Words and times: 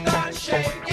and 0.00 0.36
shaken. 0.36 0.91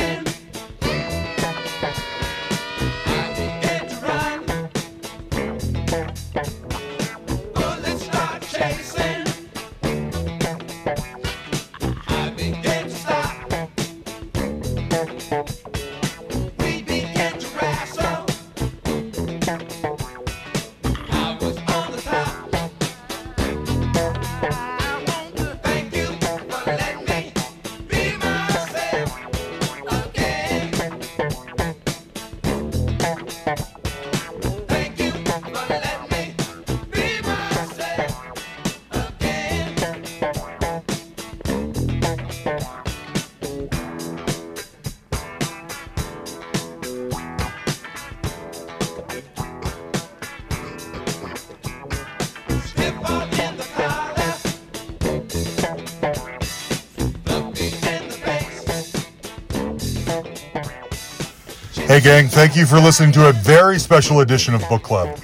Hey, 61.99 62.21
gang, 62.21 62.27
thank 62.29 62.55
you 62.55 62.65
for 62.65 62.79
listening 62.79 63.11
to 63.11 63.27
a 63.27 63.33
very 63.33 63.77
special 63.77 64.21
edition 64.21 64.55
of 64.55 64.63
Book 64.69 64.83
Club. 64.83 65.19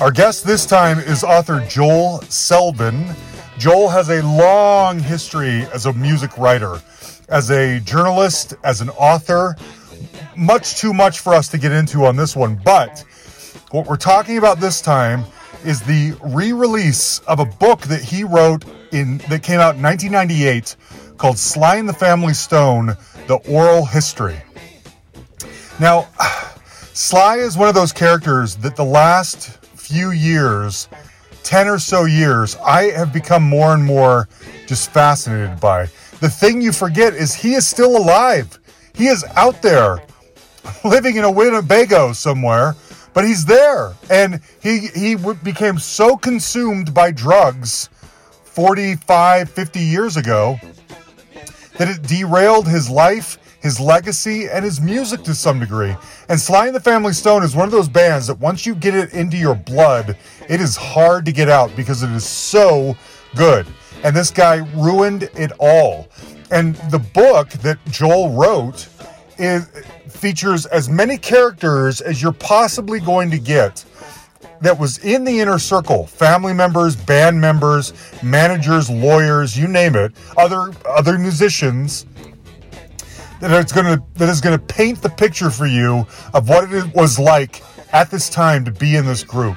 Our 0.00 0.10
guest 0.10 0.46
this 0.46 0.64
time 0.64 0.98
is 0.98 1.22
author 1.22 1.60
Joel 1.68 2.20
Selvin. 2.30 3.14
Joel 3.58 3.90
has 3.90 4.08
a 4.08 4.22
long 4.22 4.98
history 4.98 5.66
as 5.74 5.84
a 5.84 5.92
music 5.92 6.38
writer, 6.38 6.80
as 7.28 7.50
a 7.50 7.78
journalist, 7.80 8.54
as 8.64 8.80
an 8.80 8.88
author. 8.88 9.54
Much 10.34 10.76
too 10.76 10.94
much 10.94 11.20
for 11.20 11.34
us 11.34 11.48
to 11.48 11.58
get 11.58 11.72
into 11.72 12.06
on 12.06 12.16
this 12.16 12.34
one, 12.34 12.58
but 12.64 13.04
what 13.70 13.86
we're 13.86 13.98
talking 13.98 14.38
about 14.38 14.58
this 14.60 14.80
time 14.80 15.26
is 15.62 15.80
the 15.80 16.16
re-release 16.24 17.18
of 17.28 17.38
a 17.38 17.44
book 17.44 17.82
that 17.82 18.00
he 18.00 18.24
wrote 18.24 18.64
in 18.92 19.18
that 19.28 19.42
came 19.42 19.60
out 19.60 19.76
in 19.76 19.82
1998 19.82 20.74
called 21.18 21.36
Sly 21.36 21.76
and 21.76 21.86
the 21.86 21.92
Family 21.92 22.32
Stone: 22.32 22.96
The 23.26 23.36
Oral 23.46 23.84
History. 23.84 24.40
Now, 25.80 26.08
Sly 26.92 27.38
is 27.38 27.58
one 27.58 27.68
of 27.68 27.74
those 27.74 27.92
characters 27.92 28.54
that 28.56 28.76
the 28.76 28.84
last 28.84 29.58
few 29.76 30.12
years, 30.12 30.88
10 31.42 31.66
or 31.66 31.78
so 31.78 32.04
years, 32.04 32.56
I 32.64 32.90
have 32.92 33.12
become 33.12 33.42
more 33.42 33.74
and 33.74 33.84
more 33.84 34.28
just 34.66 34.92
fascinated 34.92 35.58
by. 35.58 35.88
The 36.20 36.30
thing 36.30 36.62
you 36.62 36.72
forget 36.72 37.12
is 37.14 37.34
he 37.34 37.54
is 37.54 37.66
still 37.66 37.96
alive. 37.96 38.58
He 38.94 39.08
is 39.08 39.24
out 39.34 39.62
there 39.62 40.02
living 40.84 41.16
in 41.16 41.24
a 41.24 41.30
Winnebago 41.30 42.12
somewhere, 42.12 42.76
but 43.12 43.24
he's 43.24 43.44
there. 43.44 43.94
And 44.08 44.40
he, 44.62 44.88
he 44.94 45.16
became 45.42 45.78
so 45.80 46.16
consumed 46.16 46.94
by 46.94 47.10
drugs 47.10 47.90
45, 48.44 49.50
50 49.50 49.80
years 49.80 50.16
ago 50.16 50.56
that 51.78 51.88
it 51.88 52.02
derailed 52.06 52.68
his 52.68 52.88
life 52.88 53.38
his 53.64 53.80
legacy, 53.80 54.46
and 54.46 54.62
his 54.62 54.78
music 54.78 55.22
to 55.22 55.34
some 55.34 55.58
degree. 55.58 55.96
And 56.28 56.38
Sly 56.38 56.66
and 56.66 56.76
the 56.76 56.80
Family 56.80 57.14
Stone 57.14 57.42
is 57.42 57.56
one 57.56 57.64
of 57.64 57.72
those 57.72 57.88
bands 57.88 58.26
that 58.26 58.38
once 58.38 58.66
you 58.66 58.74
get 58.74 58.94
it 58.94 59.14
into 59.14 59.38
your 59.38 59.54
blood, 59.54 60.18
it 60.50 60.60
is 60.60 60.76
hard 60.76 61.24
to 61.24 61.32
get 61.32 61.48
out 61.48 61.74
because 61.74 62.02
it 62.02 62.10
is 62.10 62.28
so 62.28 62.94
good. 63.34 63.66
And 64.04 64.14
this 64.14 64.30
guy 64.30 64.56
ruined 64.76 65.30
it 65.34 65.50
all. 65.58 66.08
And 66.50 66.76
the 66.90 66.98
book 66.98 67.48
that 67.48 67.78
Joel 67.86 68.32
wrote 68.32 68.86
is 69.38 69.66
features 70.10 70.66
as 70.66 70.90
many 70.90 71.16
characters 71.16 72.02
as 72.02 72.20
you're 72.20 72.32
possibly 72.32 73.00
going 73.00 73.30
to 73.30 73.38
get 73.38 73.82
that 74.60 74.78
was 74.78 74.98
in 74.98 75.24
the 75.24 75.40
inner 75.40 75.58
circle 75.58 76.06
family 76.06 76.52
members 76.52 76.94
band 76.94 77.38
members 77.38 77.92
managers 78.22 78.88
lawyers 78.88 79.58
you 79.58 79.66
name 79.66 79.96
it 79.96 80.12
other 80.38 80.72
other 80.88 81.18
musicians 81.18 82.06
that 83.40 83.50
it's 83.60 83.72
going 83.72 83.86
to 83.86 84.02
that 84.14 84.28
is 84.28 84.40
going 84.40 84.58
to 84.58 84.64
paint 84.64 85.02
the 85.02 85.08
picture 85.10 85.50
for 85.50 85.66
you 85.66 86.06
of 86.32 86.48
what 86.48 86.72
it 86.72 86.94
was 86.94 87.18
like 87.18 87.62
at 87.92 88.10
this 88.10 88.28
time 88.28 88.64
to 88.64 88.70
be 88.70 88.96
in 88.96 89.06
this 89.06 89.22
group. 89.22 89.56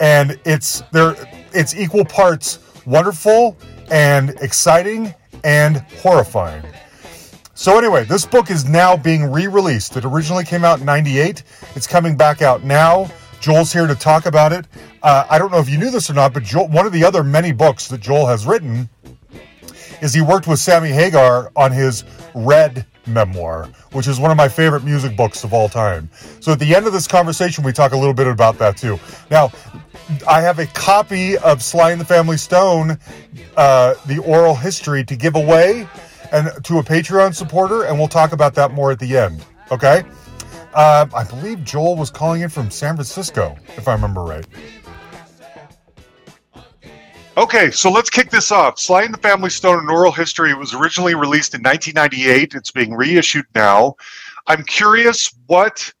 And 0.00 0.38
it's 0.44 0.82
there 0.92 1.14
it's 1.52 1.74
equal 1.74 2.04
parts 2.04 2.58
wonderful 2.86 3.56
and 3.90 4.30
exciting 4.40 5.14
and 5.44 5.78
horrifying. 6.02 6.64
So 7.54 7.78
anyway, 7.78 8.04
this 8.04 8.26
book 8.26 8.50
is 8.50 8.64
now 8.64 8.96
being 8.96 9.30
re-released. 9.30 9.96
It 9.96 10.04
originally 10.04 10.44
came 10.44 10.64
out 10.64 10.80
in 10.80 10.86
98. 10.86 11.44
It's 11.76 11.86
coming 11.86 12.16
back 12.16 12.42
out 12.42 12.64
now. 12.64 13.08
Joel's 13.40 13.72
here 13.72 13.86
to 13.86 13.94
talk 13.94 14.26
about 14.26 14.52
it. 14.52 14.66
Uh, 15.02 15.26
I 15.28 15.38
don't 15.38 15.52
know 15.52 15.58
if 15.58 15.68
you 15.68 15.78
knew 15.78 15.90
this 15.90 16.10
or 16.10 16.14
not, 16.14 16.34
but 16.34 16.42
Joel, 16.42 16.68
one 16.68 16.86
of 16.86 16.92
the 16.92 17.04
other 17.04 17.22
many 17.22 17.52
books 17.52 17.88
that 17.88 18.00
Joel 18.00 18.26
has 18.26 18.46
written 18.46 18.88
is 20.00 20.12
he 20.12 20.20
worked 20.20 20.46
with 20.46 20.58
Sammy 20.58 20.88
Hagar 20.88 21.52
on 21.54 21.70
his 21.70 22.04
Red 22.34 22.86
memoir, 23.06 23.68
which 23.92 24.06
is 24.06 24.18
one 24.18 24.30
of 24.30 24.36
my 24.36 24.48
favorite 24.48 24.84
music 24.84 25.16
books 25.16 25.44
of 25.44 25.52
all 25.52 25.68
time. 25.68 26.08
So 26.40 26.52
at 26.52 26.58
the 26.58 26.74
end 26.74 26.86
of 26.86 26.92
this 26.92 27.06
conversation, 27.06 27.64
we 27.64 27.72
talk 27.72 27.92
a 27.92 27.96
little 27.96 28.14
bit 28.14 28.26
about 28.26 28.58
that 28.58 28.76
too. 28.76 28.98
Now, 29.30 29.52
I 30.28 30.40
have 30.40 30.58
a 30.58 30.66
copy 30.66 31.38
of 31.38 31.62
Sly 31.62 31.92
and 31.92 32.00
the 32.00 32.04
Family 32.04 32.36
Stone, 32.36 32.98
uh, 33.56 33.94
the 34.06 34.18
oral 34.18 34.54
history, 34.54 35.04
to 35.04 35.16
give 35.16 35.36
away 35.36 35.88
and 36.32 36.48
to 36.64 36.78
a 36.78 36.82
Patreon 36.82 37.34
supporter, 37.34 37.84
and 37.84 37.98
we'll 37.98 38.08
talk 38.08 38.32
about 38.32 38.54
that 38.54 38.72
more 38.72 38.90
at 38.90 38.98
the 38.98 39.16
end. 39.16 39.44
Okay. 39.70 40.02
Uh, 40.74 41.06
I 41.14 41.24
believe 41.24 41.62
Joel 41.64 41.96
was 41.96 42.10
calling 42.10 42.42
in 42.42 42.48
from 42.48 42.70
San 42.70 42.96
Francisco, 42.96 43.56
if 43.76 43.86
I 43.86 43.92
remember 43.92 44.22
right. 44.22 44.44
Okay, 47.36 47.72
so 47.72 47.90
let's 47.90 48.10
kick 48.10 48.30
this 48.30 48.52
off. 48.52 48.78
Sly 48.78 49.02
and 49.02 49.12
the 49.12 49.18
Family 49.18 49.50
Stone 49.50 49.80
and 49.80 49.90
Oral 49.90 50.12
History 50.12 50.54
was 50.54 50.72
originally 50.72 51.16
released 51.16 51.54
in 51.54 51.62
1998. 51.62 52.54
It's 52.54 52.70
being 52.70 52.94
reissued 52.94 53.46
now. 53.56 53.96
I'm 54.46 54.62
curious 54.62 55.34
what. 55.46 55.92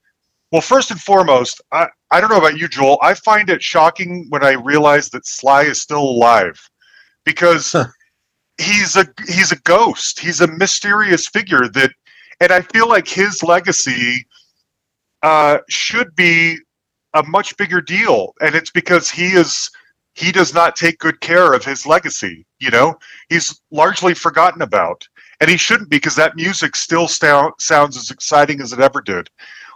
Well, 0.52 0.60
first 0.60 0.92
and 0.92 1.00
foremost, 1.00 1.60
I, 1.72 1.88
I 2.12 2.20
don't 2.20 2.30
know 2.30 2.38
about 2.38 2.56
you, 2.56 2.68
Joel. 2.68 2.98
I 3.02 3.14
find 3.14 3.50
it 3.50 3.60
shocking 3.60 4.26
when 4.28 4.44
I 4.44 4.52
realize 4.52 5.08
that 5.10 5.26
Sly 5.26 5.62
is 5.62 5.82
still 5.82 6.02
alive 6.02 6.70
because 7.24 7.74
he's 8.58 8.94
a 8.94 9.04
he's 9.26 9.50
a 9.50 9.58
ghost. 9.62 10.20
He's 10.20 10.40
a 10.40 10.46
mysterious 10.46 11.26
figure 11.26 11.66
that, 11.70 11.90
and 12.38 12.52
I 12.52 12.60
feel 12.60 12.88
like 12.88 13.08
his 13.08 13.42
legacy 13.42 14.24
uh, 15.24 15.58
should 15.68 16.14
be 16.14 16.58
a 17.14 17.24
much 17.24 17.56
bigger 17.56 17.80
deal, 17.80 18.34
and 18.40 18.54
it's 18.54 18.70
because 18.70 19.10
he 19.10 19.32
is 19.32 19.68
he 20.14 20.32
does 20.32 20.54
not 20.54 20.76
take 20.76 20.98
good 20.98 21.20
care 21.20 21.52
of 21.52 21.64
his 21.64 21.86
legacy. 21.86 22.46
You 22.58 22.70
know, 22.70 22.98
he's 23.28 23.60
largely 23.70 24.14
forgotten 24.14 24.62
about, 24.62 25.06
and 25.40 25.50
he 25.50 25.56
shouldn't 25.56 25.90
because 25.90 26.16
that 26.16 26.36
music 26.36 26.76
still 26.76 27.08
st- 27.08 27.60
sounds 27.60 27.96
as 27.96 28.10
exciting 28.10 28.60
as 28.60 28.72
it 28.72 28.80
ever 28.80 29.00
did. 29.00 29.28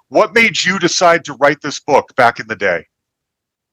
What 0.08 0.34
made 0.34 0.62
you 0.64 0.78
decide 0.78 1.24
to 1.26 1.34
write 1.34 1.60
this 1.60 1.80
book 1.80 2.14
back 2.16 2.40
in 2.40 2.46
the 2.46 2.56
day? 2.56 2.86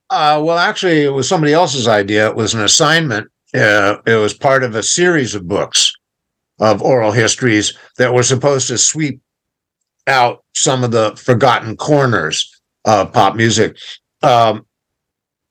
Uh, 0.10 0.42
well, 0.44 0.58
actually, 0.58 1.02
it 1.04 1.14
was 1.14 1.28
somebody 1.28 1.54
else's 1.54 1.88
idea. 1.88 2.28
It 2.28 2.36
was 2.36 2.54
an 2.54 2.62
assignment. 2.62 3.28
Uh, 3.54 3.98
it 4.06 4.16
was 4.16 4.34
part 4.34 4.64
of 4.64 4.76
a 4.76 4.84
series 4.84 5.34
of 5.34 5.48
books 5.48 5.94
of 6.60 6.82
oral 6.82 7.12
histories 7.12 7.74
that 7.98 8.14
were 8.14 8.24
supposed 8.24 8.68
to 8.68 8.78
sweep 8.78 9.22
out 10.08 10.44
some 10.54 10.84
of 10.84 10.92
the 10.92 11.16
forgotten 11.16 11.76
corners 11.76 12.62
of 12.86 13.12
pop 13.14 13.36
music. 13.36 13.78
Um, 14.22 14.66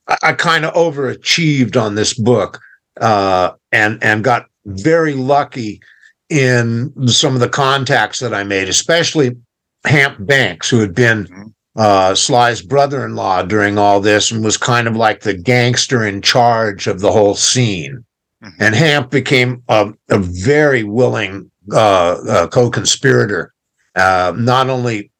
I, 0.08 0.16
I 0.22 0.32
kind 0.32 0.64
of 0.64 0.74
overachieved 0.74 1.80
on 1.80 1.94
this 1.94 2.14
book 2.14 2.60
uh, 3.00 3.52
and 3.72 4.02
and 4.02 4.24
got 4.24 4.46
very 4.66 5.14
lucky 5.14 5.80
in 6.28 6.92
some 7.06 7.34
of 7.34 7.40
the 7.40 7.48
contacts 7.48 8.20
that 8.20 8.34
I 8.34 8.44
made, 8.44 8.68
especially 8.68 9.36
Hamp 9.84 10.16
Banks, 10.20 10.70
who 10.70 10.80
had 10.80 10.94
been 10.94 11.24
mm-hmm. 11.24 11.46
uh, 11.76 12.14
Sly's 12.14 12.62
brother-in-law 12.62 13.42
during 13.42 13.78
all 13.78 14.00
this 14.00 14.30
and 14.30 14.42
was 14.42 14.56
kind 14.56 14.88
of 14.88 14.96
like 14.96 15.20
the 15.20 15.34
gangster 15.36 16.04
in 16.04 16.22
charge 16.22 16.86
of 16.86 17.00
the 17.00 17.12
whole 17.12 17.34
scene. 17.34 18.04
Mm-hmm. 18.42 18.62
And 18.62 18.74
Hamp 18.74 19.10
became 19.10 19.62
a, 19.68 19.92
a 20.08 20.18
very 20.18 20.82
willing 20.82 21.50
uh, 21.72 22.18
uh, 22.28 22.46
co-conspirator, 22.48 23.52
uh, 23.94 24.32
not 24.36 24.68
only 24.68 25.10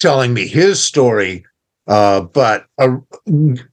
telling 0.00 0.34
me 0.34 0.46
his 0.46 0.82
story 0.82 1.44
uh, 1.86 2.22
but 2.22 2.66
uh, 2.78 2.96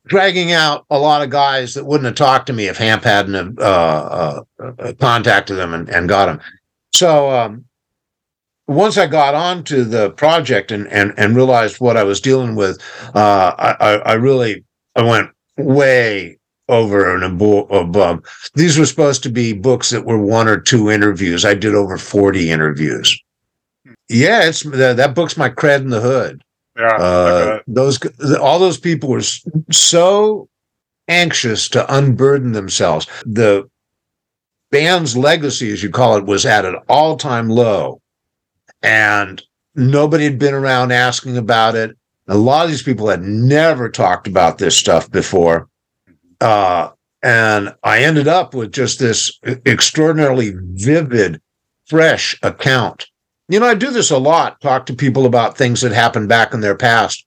dragging 0.06 0.52
out 0.52 0.86
a 0.90 1.00
lot 1.00 1.22
of 1.22 1.30
guys 1.30 1.74
that 1.74 1.86
wouldn't 1.86 2.06
have 2.06 2.16
talked 2.16 2.48
to 2.48 2.54
me 2.54 2.68
if 2.68 2.78
Hamp 2.78 3.04
hadn't 3.04 3.60
uh, 3.60 3.62
uh, 3.62 4.44
uh, 4.80 4.94
contacted 5.00 5.58
them 5.58 5.74
and, 5.74 5.90
and 5.90 6.10
got 6.10 6.26
them. 6.26 6.42
So 6.94 7.32
um, 7.32 7.66
once 8.68 8.98
I 8.98 9.08
got 9.08 9.34
onto 9.34 9.84
the 9.84 10.12
project 10.12 10.72
and 10.72 10.88
and 10.88 11.14
and 11.18 11.36
realized 11.36 11.80
what 11.80 11.98
I 11.98 12.04
was 12.04 12.20
dealing 12.20 12.56
with, 12.56 12.82
uh, 13.16 13.56
I 13.58 14.02
I 14.06 14.14
really 14.14 14.64
I 14.96 15.04
went 15.04 15.30
way 15.58 16.38
over 16.68 17.16
and 17.16 17.24
above. 17.24 18.26
These 18.56 18.78
were 18.78 18.86
supposed 18.86 19.24
to 19.24 19.30
be 19.30 19.54
books 19.54 19.90
that 19.90 20.06
were 20.06 20.18
one 20.18 20.48
or 20.48 20.60
two 20.60 20.90
interviews. 20.90 21.46
I 21.46 21.54
did 21.54 21.76
over 21.76 21.98
forty 21.98 22.52
interviews. 22.52 23.18
Yeah, 24.10 24.44
it's 24.44 24.64
that 24.64 25.16
book's 25.16 25.38
my 25.38 25.50
cred 25.50 25.80
in 25.80 25.90
the 25.90 26.02
hood. 26.02 26.42
Yeah, 26.78 26.96
uh, 26.96 27.60
those 27.68 28.00
all 28.38 28.60
those 28.60 28.80
people 28.80 29.10
were 29.10 29.24
so 29.72 30.48
anxious 31.08 31.68
to 31.70 31.94
unburden 31.94 32.54
themselves. 32.54 33.08
The 33.26 33.70
band's 34.72 35.18
legacy, 35.18 35.72
as 35.72 35.84
you 35.84 35.90
call 35.90 36.16
it, 36.16 36.26
was 36.26 36.46
at 36.46 36.64
an 36.64 36.78
all-time 36.88 37.50
low, 37.50 38.02
and 38.82 39.42
nobody 39.76 40.24
had 40.24 40.40
been 40.40 40.54
around 40.54 40.92
asking 40.92 41.38
about 41.38 41.76
it. 41.76 41.98
A 42.28 42.38
lot 42.38 42.64
of 42.64 42.72
these 42.72 42.84
people 42.84 43.10
had 43.10 43.24
never 43.24 43.90
talked 43.90 44.28
about 44.28 44.58
this 44.58 44.78
stuff 44.78 45.12
before, 45.12 45.68
uh, 46.40 46.90
and 47.22 47.76
I 47.84 48.04
ended 48.04 48.30
up 48.30 48.54
with 48.54 48.72
just 48.72 49.00
this 49.00 49.38
extraordinarily 49.66 50.54
vivid, 50.56 51.42
fresh 51.86 52.40
account 52.42 53.11
you 53.52 53.60
know, 53.60 53.68
I 53.68 53.76
do 53.76 53.92
this 53.92 54.12
a 54.12 54.18
lot, 54.18 54.62
talk 54.62 54.86
to 54.86 54.94
people 54.94 55.26
about 55.26 55.58
things 55.58 55.82
that 55.82 55.92
happened 55.92 56.30
back 56.30 56.54
in 56.54 56.62
their 56.62 56.76
past. 56.76 57.26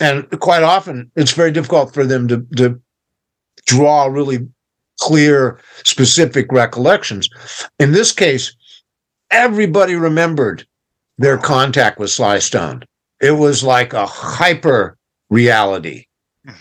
And 0.00 0.28
quite 0.40 0.62
often 0.62 1.10
it's 1.16 1.32
very 1.32 1.50
difficult 1.50 1.92
for 1.92 2.06
them 2.06 2.28
to, 2.28 2.46
to 2.56 2.80
draw 3.66 4.06
really 4.06 4.48
clear, 4.98 5.60
specific 5.84 6.50
recollections. 6.50 7.28
In 7.78 7.92
this 7.92 8.12
case, 8.12 8.54
everybody 9.30 9.94
remembered 9.94 10.66
their 11.18 11.36
contact 11.36 11.98
with 11.98 12.10
Sly 12.10 12.38
Stone. 12.38 12.84
It 13.20 13.32
was 13.32 13.62
like 13.62 13.92
a 13.92 14.06
hyper 14.06 14.96
reality. 15.28 16.06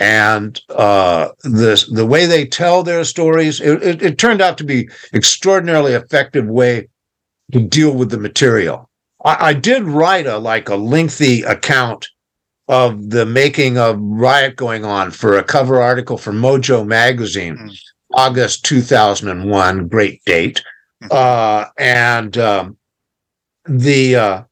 And 0.01 0.59
uh, 0.69 1.29
the 1.43 1.81
the 1.93 2.05
way 2.05 2.25
they 2.25 2.45
tell 2.45 2.83
their 2.83 3.05
stories, 3.05 3.61
it, 3.61 3.81
it, 3.81 4.01
it 4.01 4.17
turned 4.17 4.41
out 4.41 4.57
to 4.57 4.65
be 4.65 4.89
extraordinarily 5.13 5.93
effective 5.93 6.45
way 6.45 6.89
to 7.53 7.61
deal 7.61 7.93
with 7.93 8.09
the 8.09 8.19
material. 8.19 8.89
I, 9.23 9.49
I 9.49 9.53
did 9.53 9.83
write 9.83 10.27
a 10.27 10.37
like 10.37 10.69
a 10.69 10.75
lengthy 10.75 11.43
account 11.43 12.07
of 12.67 13.09
the 13.09 13.25
making 13.25 13.77
of 13.77 13.97
riot 13.99 14.55
going 14.55 14.83
on 14.83 15.11
for 15.11 15.37
a 15.37 15.43
cover 15.43 15.81
article 15.81 16.17
for 16.17 16.33
Mojo 16.33 16.85
magazine, 16.85 17.55
mm. 17.55 17.79
August 18.13 18.65
2001, 18.65 19.87
great 19.87 20.23
date. 20.25 20.63
Mm. 21.03 21.11
Uh, 21.11 21.69
and 21.77 22.37
um, 22.37 22.77
the 23.65 24.15
uh, 24.15 24.43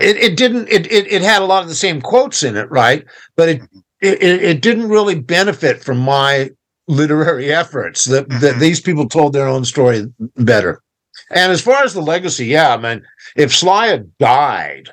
it, 0.00 0.16
it 0.16 0.36
didn't 0.36 0.68
it, 0.68 0.90
it 0.90 1.06
it 1.10 1.22
had 1.22 1.42
a 1.42 1.46
lot 1.46 1.62
of 1.62 1.68
the 1.68 1.74
same 1.74 2.00
quotes 2.00 2.42
in 2.42 2.56
it, 2.56 2.70
right? 2.70 3.04
But 3.36 3.48
it 3.48 3.60
mm-hmm. 3.60 3.78
it, 4.02 4.22
it 4.22 4.62
didn't 4.62 4.88
really 4.88 5.18
benefit 5.20 5.82
from 5.82 5.98
my 5.98 6.50
literary 6.88 7.52
efforts. 7.52 8.04
That 8.04 8.28
that 8.28 8.40
mm-hmm. 8.40 8.60
these 8.60 8.80
people 8.80 9.08
told 9.08 9.32
their 9.32 9.48
own 9.48 9.64
story 9.64 10.06
better. 10.36 10.82
And 11.30 11.52
as 11.52 11.60
far 11.60 11.84
as 11.84 11.94
the 11.94 12.02
legacy, 12.02 12.46
yeah, 12.46 12.74
I 12.74 12.76
mean, 12.76 13.04
if 13.36 13.54
Sly 13.54 13.88
had 13.88 14.16
died 14.18 14.88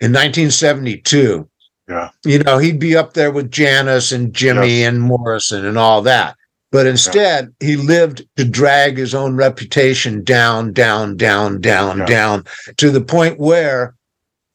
in 0.00 0.12
1972, 0.12 1.48
yeah, 1.88 2.10
you 2.24 2.38
know, 2.40 2.58
he'd 2.58 2.78
be 2.78 2.96
up 2.96 3.14
there 3.14 3.30
with 3.30 3.50
Janis 3.50 4.12
and 4.12 4.32
Jimi 4.32 4.86
and 4.86 5.00
Morrison 5.00 5.64
and 5.64 5.78
all 5.78 6.02
that. 6.02 6.36
But 6.70 6.86
instead, 6.86 7.54
yeah. 7.60 7.66
he 7.66 7.76
lived 7.76 8.26
to 8.36 8.44
drag 8.44 8.98
his 8.98 9.14
own 9.14 9.36
reputation 9.36 10.22
down, 10.22 10.72
down, 10.72 11.16
down, 11.16 11.60
down, 11.60 11.98
yeah. 11.98 12.06
down 12.06 12.44
to 12.76 12.90
the 12.90 13.00
point 13.00 13.38
where 13.38 13.94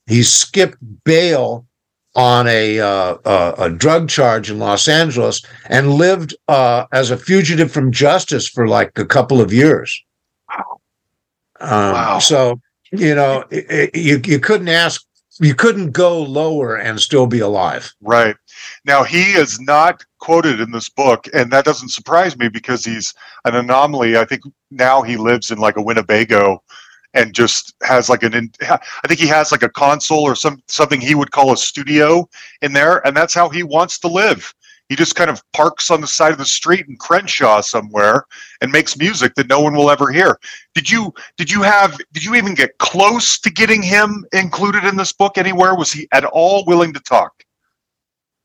he 0.05 0.21
skipped 0.21 0.77
bail 1.03 1.65
on 2.15 2.47
a, 2.47 2.79
uh, 2.79 3.17
a, 3.25 3.53
a 3.57 3.69
drug 3.71 4.09
charge 4.09 4.51
in 4.51 4.59
Los 4.59 4.87
Angeles 4.87 5.43
and 5.67 5.93
lived 5.93 6.35
uh, 6.47 6.85
as 6.91 7.09
a 7.09 7.17
fugitive 7.17 7.71
from 7.71 7.91
justice 7.91 8.47
for 8.47 8.67
like 8.67 8.97
a 8.99 9.05
couple 9.05 9.41
of 9.41 9.51
years. 9.51 10.03
Um, 11.63 11.93
wow. 11.93 12.19
So 12.19 12.59
you 12.91 13.15
know, 13.15 13.43
it, 13.49 13.65
it, 13.69 13.95
you 13.95 14.21
you 14.23 14.39
couldn't 14.39 14.69
ask, 14.69 15.03
you 15.39 15.55
couldn't 15.55 15.91
go 15.91 16.21
lower 16.21 16.75
and 16.75 16.99
still 16.99 17.25
be 17.25 17.39
alive. 17.39 17.91
Right. 18.01 18.35
Now 18.85 19.03
he 19.03 19.33
is 19.33 19.59
not 19.59 20.05
quoted 20.19 20.59
in 20.59 20.71
this 20.71 20.89
book, 20.89 21.27
and 21.33 21.51
that 21.51 21.65
doesn't 21.65 21.89
surprise 21.89 22.37
me 22.37 22.49
because 22.49 22.85
he's 22.85 23.13
an 23.45 23.55
anomaly. 23.55 24.17
I 24.17 24.25
think 24.25 24.43
now 24.69 25.01
he 25.01 25.17
lives 25.17 25.49
in 25.51 25.57
like 25.57 25.77
a 25.77 25.81
Winnebago 25.81 26.61
and 27.13 27.33
just 27.33 27.73
has 27.83 28.09
like 28.09 28.23
an 28.23 28.51
I 28.61 29.07
think 29.07 29.19
he 29.19 29.27
has 29.27 29.51
like 29.51 29.63
a 29.63 29.69
console 29.69 30.21
or 30.21 30.35
some 30.35 30.61
something 30.67 31.01
he 31.01 31.15
would 31.15 31.31
call 31.31 31.53
a 31.53 31.57
studio 31.57 32.27
in 32.61 32.73
there 32.73 33.05
and 33.05 33.15
that's 33.15 33.33
how 33.33 33.49
he 33.49 33.63
wants 33.63 33.99
to 33.99 34.07
live. 34.07 34.53
He 34.93 34.97
just 34.97 35.15
kind 35.15 35.31
of 35.31 35.41
parks 35.53 35.89
on 35.89 36.01
the 36.01 36.07
side 36.07 36.33
of 36.33 36.37
the 36.37 36.45
street 36.45 36.85
in 36.87 36.95
Crenshaw 36.97 37.61
somewhere 37.61 38.25
and 38.61 38.71
makes 38.71 38.95
music 38.95 39.33
that 39.33 39.49
no 39.49 39.59
one 39.59 39.73
will 39.73 39.89
ever 39.89 40.11
hear. 40.11 40.37
Did 40.75 40.87
you 40.87 41.11
did 41.35 41.49
you 41.49 41.63
have 41.63 41.97
did 42.11 42.23
you 42.23 42.35
even 42.35 42.53
get 42.53 42.77
close 42.77 43.39
to 43.39 43.49
getting 43.49 43.81
him 43.81 44.23
included 44.33 44.83
in 44.83 44.95
this 44.95 45.11
book 45.11 45.39
anywhere? 45.39 45.73
Was 45.73 45.91
he 45.91 46.07
at 46.11 46.25
all 46.25 46.63
willing 46.67 46.93
to 46.93 46.99
talk? 46.99 47.43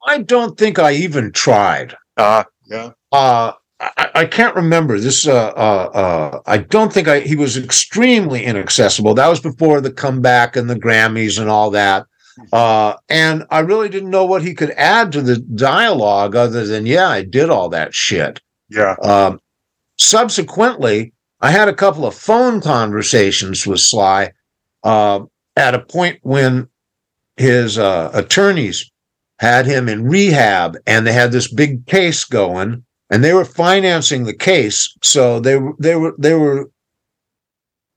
I 0.06 0.22
don't 0.22 0.58
think 0.58 0.78
I 0.78 0.92
even 0.92 1.32
tried. 1.32 1.94
Uh 2.16 2.44
yeah. 2.66 2.92
Uh 3.12 3.52
I, 3.78 4.10
I 4.14 4.24
can't 4.24 4.56
remember 4.56 4.98
this. 4.98 5.28
Uh, 5.28 5.48
uh, 5.48 5.90
uh, 5.92 6.40
I 6.46 6.56
don't 6.56 6.90
think 6.92 7.08
I. 7.08 7.20
He 7.20 7.36
was 7.36 7.58
extremely 7.58 8.42
inaccessible. 8.42 9.14
That 9.14 9.28
was 9.28 9.38
before 9.38 9.82
the 9.82 9.92
comeback 9.92 10.56
and 10.56 10.68
the 10.68 10.74
Grammys 10.74 11.38
and 11.38 11.50
all 11.50 11.70
that. 11.72 12.06
Uh, 12.52 12.94
and 13.08 13.44
I 13.50 13.60
really 13.60 13.88
didn't 13.88 14.10
know 14.10 14.24
what 14.24 14.42
he 14.42 14.54
could 14.54 14.70
add 14.70 15.12
to 15.12 15.22
the 15.22 15.36
dialogue 15.36 16.36
other 16.36 16.66
than, 16.66 16.86
yeah, 16.86 17.08
I 17.08 17.22
did 17.22 17.50
all 17.50 17.68
that 17.70 17.94
shit. 17.94 18.40
Yeah. 18.68 18.94
Um, 19.02 19.40
subsequently, 19.96 21.12
I 21.40 21.50
had 21.50 21.68
a 21.68 21.74
couple 21.74 22.06
of 22.06 22.14
phone 22.14 22.60
conversations 22.60 23.66
with 23.66 23.80
Sly 23.80 24.32
uh, 24.82 25.20
at 25.56 25.74
a 25.74 25.80
point 25.80 26.18
when 26.22 26.68
his 27.36 27.78
uh, 27.78 28.10
attorneys 28.14 28.90
had 29.38 29.66
him 29.66 29.88
in 29.88 30.08
rehab 30.08 30.76
and 30.86 31.06
they 31.06 31.12
had 31.12 31.30
this 31.30 31.52
big 31.52 31.86
case 31.86 32.24
going 32.24 32.84
and 33.10 33.22
they 33.22 33.32
were 33.32 33.44
financing 33.44 34.24
the 34.24 34.34
case. 34.34 34.96
So 35.02 35.38
they 35.38 35.56
were, 35.56 35.74
they 35.78 35.94
were, 35.94 36.14
they 36.18 36.34
were 36.34 36.70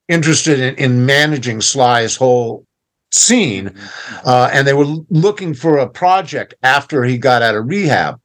interested 0.08 0.60
in, 0.60 0.76
in 0.76 1.06
managing 1.06 1.62
Sly's 1.62 2.16
whole 2.16 2.66
scene, 3.12 3.70
mm-hmm. 3.70 4.28
uh, 4.28 4.50
and 4.52 4.68
they 4.68 4.74
were 4.74 4.98
looking 5.10 5.54
for 5.54 5.78
a 5.78 5.90
project 5.90 6.54
after 6.64 7.04
he 7.04 7.18
got 7.18 7.42
out 7.42 7.56
of 7.56 7.68
rehab. 7.68 8.20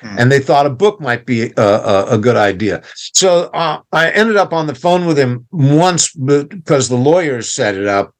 Hmm. 0.00 0.16
And 0.18 0.32
they 0.32 0.40
thought 0.40 0.66
a 0.66 0.70
book 0.70 1.00
might 1.00 1.26
be 1.26 1.52
a, 1.56 1.62
a, 1.62 2.06
a 2.14 2.18
good 2.18 2.36
idea. 2.36 2.82
So 2.94 3.50
uh, 3.54 3.80
I 3.92 4.10
ended 4.10 4.36
up 4.36 4.52
on 4.52 4.66
the 4.66 4.74
phone 4.74 5.06
with 5.06 5.18
him 5.18 5.46
once 5.52 6.12
because 6.12 6.88
the 6.88 6.96
lawyers 6.96 7.52
set 7.52 7.76
it 7.76 7.86
up. 7.86 8.14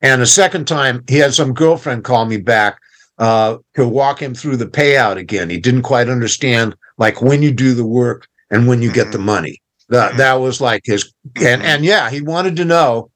And 0.00 0.22
a 0.22 0.26
second 0.26 0.68
time, 0.68 1.02
he 1.08 1.16
had 1.16 1.34
some 1.34 1.52
girlfriend 1.52 2.04
call 2.04 2.26
me 2.26 2.36
back 2.36 2.78
uh, 3.18 3.58
to 3.74 3.86
walk 3.86 4.22
him 4.22 4.34
through 4.34 4.56
the 4.56 4.66
payout 4.66 5.16
again. 5.16 5.50
He 5.50 5.58
didn't 5.58 5.82
quite 5.82 6.08
understand, 6.08 6.76
like 6.98 7.20
when 7.20 7.42
you 7.42 7.52
do 7.52 7.74
the 7.74 7.84
work 7.84 8.28
and 8.50 8.68
when 8.68 8.82
you 8.82 8.92
get 8.92 9.10
the 9.10 9.18
mm-hmm. 9.18 9.26
money. 9.26 9.62
That 9.88 10.10
mm-hmm. 10.10 10.18
that 10.18 10.34
was 10.34 10.60
like 10.60 10.82
his 10.84 11.12
and 11.36 11.62
and 11.62 11.84
yeah, 11.84 12.08
he 12.10 12.22
wanted 12.22 12.56
to 12.56 12.64
know 12.64 13.10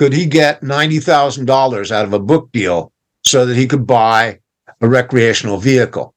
could 0.00 0.14
he 0.14 0.24
get 0.24 0.62
$90,000 0.62 1.90
out 1.90 2.04
of 2.06 2.14
a 2.14 2.18
book 2.18 2.50
deal 2.52 2.90
so 3.22 3.44
that 3.44 3.54
he 3.54 3.66
could 3.66 3.86
buy 3.86 4.38
a 4.80 4.88
recreational 4.88 5.58
vehicle? 5.58 6.14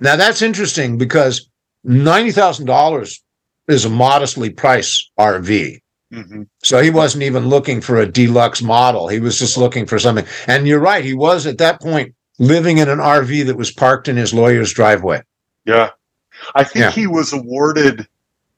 Now 0.00 0.16
that's 0.16 0.42
interesting 0.42 0.98
because 0.98 1.48
$90,000 1.86 3.20
is 3.68 3.84
a 3.84 3.88
modestly 3.88 4.50
priced 4.50 5.12
RV. 5.16 5.80
Mm-hmm. 6.12 6.42
So 6.64 6.82
he 6.82 6.90
wasn't 6.90 7.22
even 7.22 7.48
looking 7.48 7.80
for 7.80 7.98
a 7.98 8.10
deluxe 8.10 8.62
model. 8.62 9.06
He 9.06 9.20
was 9.20 9.38
just 9.38 9.56
looking 9.56 9.86
for 9.86 10.00
something. 10.00 10.26
And 10.48 10.66
you're 10.66 10.80
right. 10.80 11.04
He 11.04 11.14
was 11.14 11.46
at 11.46 11.58
that 11.58 11.80
point 11.80 12.12
living 12.40 12.78
in 12.78 12.88
an 12.88 12.98
RV 12.98 13.46
that 13.46 13.56
was 13.56 13.70
parked 13.70 14.08
in 14.08 14.16
his 14.16 14.34
lawyer's 14.34 14.72
driveway. 14.72 15.22
Yeah. 15.64 15.90
I 16.56 16.64
think 16.64 16.82
yeah. 16.82 16.90
he 16.90 17.06
was 17.06 17.32
awarded 17.32 18.08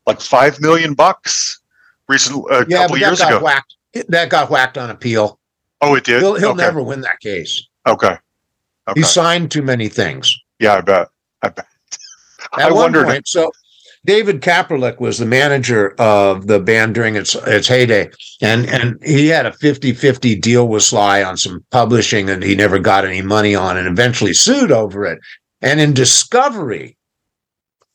like 0.07 0.23
5 0.23 0.63
million 0.63 0.95
bucks 0.95 1.61
recently, 2.09 2.45
a 2.57 2.65
yeah, 2.67 2.79
couple 2.79 2.97
years 2.97 3.21
ago. 3.21 3.43
Whacked 3.43 3.75
that 4.09 4.31
got 4.31 4.51
whacked 4.51 4.79
on 4.79 4.91
appeal. 4.91 5.39
Oh, 5.81 5.95
it 5.95 6.05
did. 6.05 6.21
He'll, 6.21 6.37
he'll 6.37 6.51
okay. 6.51 6.59
never 6.59 6.83
win 6.83 7.01
that 7.03 7.21
case. 7.21 7.67
Okay. 7.87 8.17
okay. 8.89 9.01
He 9.01 9.03
signed 9.03 9.51
too 9.51 9.63
many 9.63 9.89
things. 9.89 10.37
Yeah, 10.59 10.75
I 10.75 10.81
bet. 10.83 11.09
I 11.43 11.49
bet. 11.49 11.67
At 12.53 12.61
I 12.61 12.73
wondered. 12.73 13.07
Point, 13.07 13.27
so 13.27 13.51
David 14.05 14.41
Kapralik 14.41 14.99
was 14.99 15.19
the 15.19 15.27
manager 15.27 15.95
of 15.99 16.47
the 16.47 16.59
band 16.59 16.95
during 16.95 17.17
its 17.17 17.35
its 17.35 17.69
heyday, 17.69 18.11
and 18.41 18.67
and 18.67 18.99
he 19.05 19.29
had 19.29 19.47
a 19.47 19.53
50-50 19.53 20.41
deal 20.41 20.69
with 20.69 20.83
Sly 20.83 21.23
on 21.23 21.37
some 21.37 21.65
publishing, 21.71 22.29
and 22.31 22.43
he 22.43 22.55
never 22.55 22.79
got 22.79 23.05
any 23.05 23.23
money 23.23 23.55
on, 23.55 23.77
and 23.77 23.87
eventually 23.87 24.33
sued 24.33 24.73
over 24.73 25.05
it. 25.05 25.19
And 25.63 25.81
in 25.81 25.93
discovery, 25.93 26.97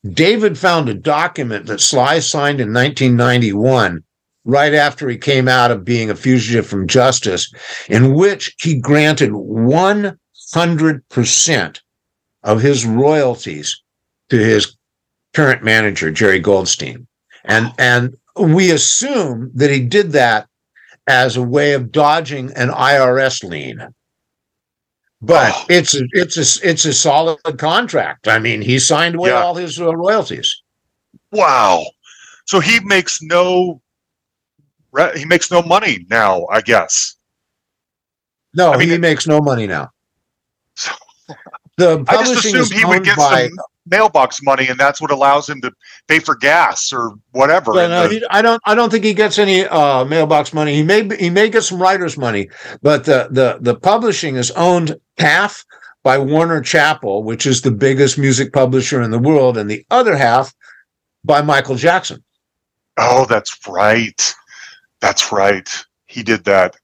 David 0.08 0.58
found 0.58 0.90
a 0.90 0.94
document 0.94 1.66
that 1.66 1.82
Sly 1.82 2.20
signed 2.20 2.62
in 2.62 2.72
1991 2.72 4.04
right 4.46 4.74
after 4.74 5.10
he 5.10 5.18
came 5.18 5.48
out 5.48 5.72
of 5.72 5.84
being 5.84 6.10
a 6.10 6.16
fugitive 6.16 6.66
from 6.68 6.88
justice, 6.88 7.52
in 7.90 8.14
which 8.14 8.54
he 8.60 8.80
granted 8.80 9.32
100% 9.32 11.80
of 12.44 12.62
his 12.62 12.86
royalties 12.86 13.82
to 14.30 14.38
his 14.38 14.76
current 15.34 15.64
manager, 15.64 16.12
Jerry 16.12 16.40
Goldstein. 16.40 17.08
And, 17.44 17.74
and 17.78 18.16
we 18.40 18.72
assume 18.72 19.52
that 19.56 19.70
he 19.72 19.80
did 19.82 20.12
that 20.14 20.48
as 21.08 21.36
a 21.38 21.44
way 21.44 21.74
of 21.74 21.92
dodging 21.92 22.52
an 22.56 22.70
IRS 22.70 23.44
lien. 23.44 23.88
But 25.22 25.54
Oh. 25.56 25.66
it's 25.70 25.96
a, 25.96 26.02
it's 26.12 26.38
a 26.38 26.42
it's 26.70 26.84
a 26.86 26.94
solid 26.94 27.40
contract. 27.58 28.28
I 28.28 28.38
mean, 28.38 28.62
he 28.62 28.78
signed 28.80 29.16
away 29.16 29.30
Yeah. 29.30 29.42
all 29.42 29.56
his 29.56 29.80
uh, 29.80 29.96
royalties. 29.96 30.62
Wow. 31.32 31.86
So 32.46 32.60
he 32.60 32.80
makes 32.82 33.20
no 33.22 33.82
he 35.16 35.26
makes 35.26 35.52
no 35.52 35.62
money 35.62 36.06
now, 36.10 36.46
I 36.48 36.62
guess. 36.62 37.16
No, 38.54 38.72
I 38.72 38.78
mean, 38.78 38.90
he 38.90 38.96
it- 38.96 39.02
makes 39.02 39.28
no 39.28 39.40
money 39.42 39.68
now. 39.68 39.92
So- 40.76 40.94
The 41.78 42.06
I 42.08 42.14
just 42.24 42.34
publishing 42.36 42.56
assumed 42.56 42.80
he 42.80 42.86
would 42.86 43.04
get 43.04 43.18
by. 43.18 43.48
some 43.50 43.58
mailbox 43.88 44.42
money 44.42 44.68
and 44.70 44.80
that's 44.80 45.02
what 45.02 45.12
allows 45.12 45.50
him 45.50 45.60
to 45.62 45.72
pay 46.08 46.20
for 46.20 46.34
gas 46.34 46.94
or 46.94 47.12
whatever. 47.32 47.74
Uh, 47.74 48.08
the- 48.08 48.14
he, 48.14 48.26
I 48.30 48.42
don't. 48.42 48.62
I 48.66 48.76
don't 48.76 48.90
think 48.90 49.04
he 49.04 49.14
gets 49.14 49.38
any 49.38 49.66
uh, 49.66 50.06
mailbox 50.06 50.54
money. 50.54 50.74
He 50.74 50.84
may. 50.84 51.04
He 51.18 51.30
may 51.30 51.50
get 51.50 51.64
some 51.64 51.82
writers' 51.82 52.18
money, 52.18 52.48
but 52.82 53.04
the 53.04 53.28
the 53.30 53.58
the 53.60 53.76
publishing 53.76 54.38
is 54.38 54.52
owned 54.52 54.96
half 55.18 55.66
by 56.04 56.18
Warner 56.18 56.62
Chappell, 56.62 57.24
which 57.24 57.46
is 57.46 57.62
the 57.62 57.72
biggest 57.72 58.18
music 58.18 58.54
publisher 58.54 59.02
in 59.02 59.12
the 59.12 59.20
world, 59.20 59.58
and 59.58 59.70
the 59.70 59.86
other 59.92 60.16
half 60.16 60.56
by 61.26 61.42
Michael 61.42 61.76
Jackson. 61.76 62.24
oh, 62.98 63.26
that's 63.26 63.60
right. 63.68 64.34
That's 65.06 65.32
right. 65.32 65.70
He 66.08 66.24
did 66.24 66.44
that. 66.46 66.78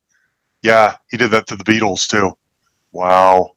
Yeah, 0.61 0.95
he 1.09 1.17
did 1.17 1.31
that 1.31 1.47
to 1.47 1.55
the 1.55 1.63
Beatles 1.63 2.07
too. 2.07 2.37
Wow. 2.91 3.53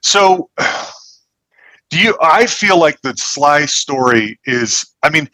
So 0.00 0.48
do 1.90 1.98
you 1.98 2.16
I 2.22 2.46
feel 2.46 2.78
like 2.80 3.02
the 3.02 3.14
Sly 3.18 3.66
story 3.66 4.40
is 4.46 4.94
I 5.02 5.10
mean 5.10 5.28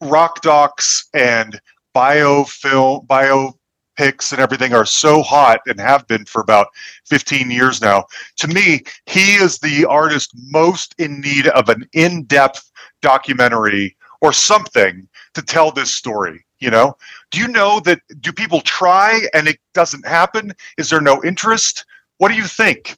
rock 0.00 0.40
docs 0.40 1.08
and 1.12 1.60
biofilm 1.96 3.08
biopics 3.08 4.30
and 4.30 4.40
everything 4.40 4.72
are 4.72 4.86
so 4.86 5.20
hot 5.20 5.58
and 5.66 5.80
have 5.80 6.06
been 6.06 6.24
for 6.24 6.42
about 6.42 6.68
15 7.06 7.50
years 7.50 7.82
now. 7.82 8.04
To 8.36 8.46
me, 8.46 8.84
he 9.06 9.34
is 9.34 9.58
the 9.58 9.84
artist 9.86 10.30
most 10.36 10.94
in 10.98 11.20
need 11.20 11.48
of 11.48 11.68
an 11.68 11.88
in-depth 11.92 12.70
documentary 13.00 13.96
or 14.20 14.32
something 14.32 15.08
to 15.34 15.42
tell 15.42 15.72
this 15.72 15.92
story, 15.92 16.44
you 16.62 16.70
know? 16.70 16.96
Do 17.30 17.40
you 17.40 17.48
know 17.48 17.80
that 17.80 18.00
do 18.20 18.32
people 18.32 18.60
try 18.60 19.22
and 19.34 19.48
it 19.48 19.58
doesn't 19.74 20.06
happen? 20.06 20.52
Is 20.78 20.90
there 20.90 21.00
no 21.00 21.22
interest? 21.24 21.84
What 22.18 22.28
do 22.28 22.34
you 22.34 22.44
think? 22.44 22.96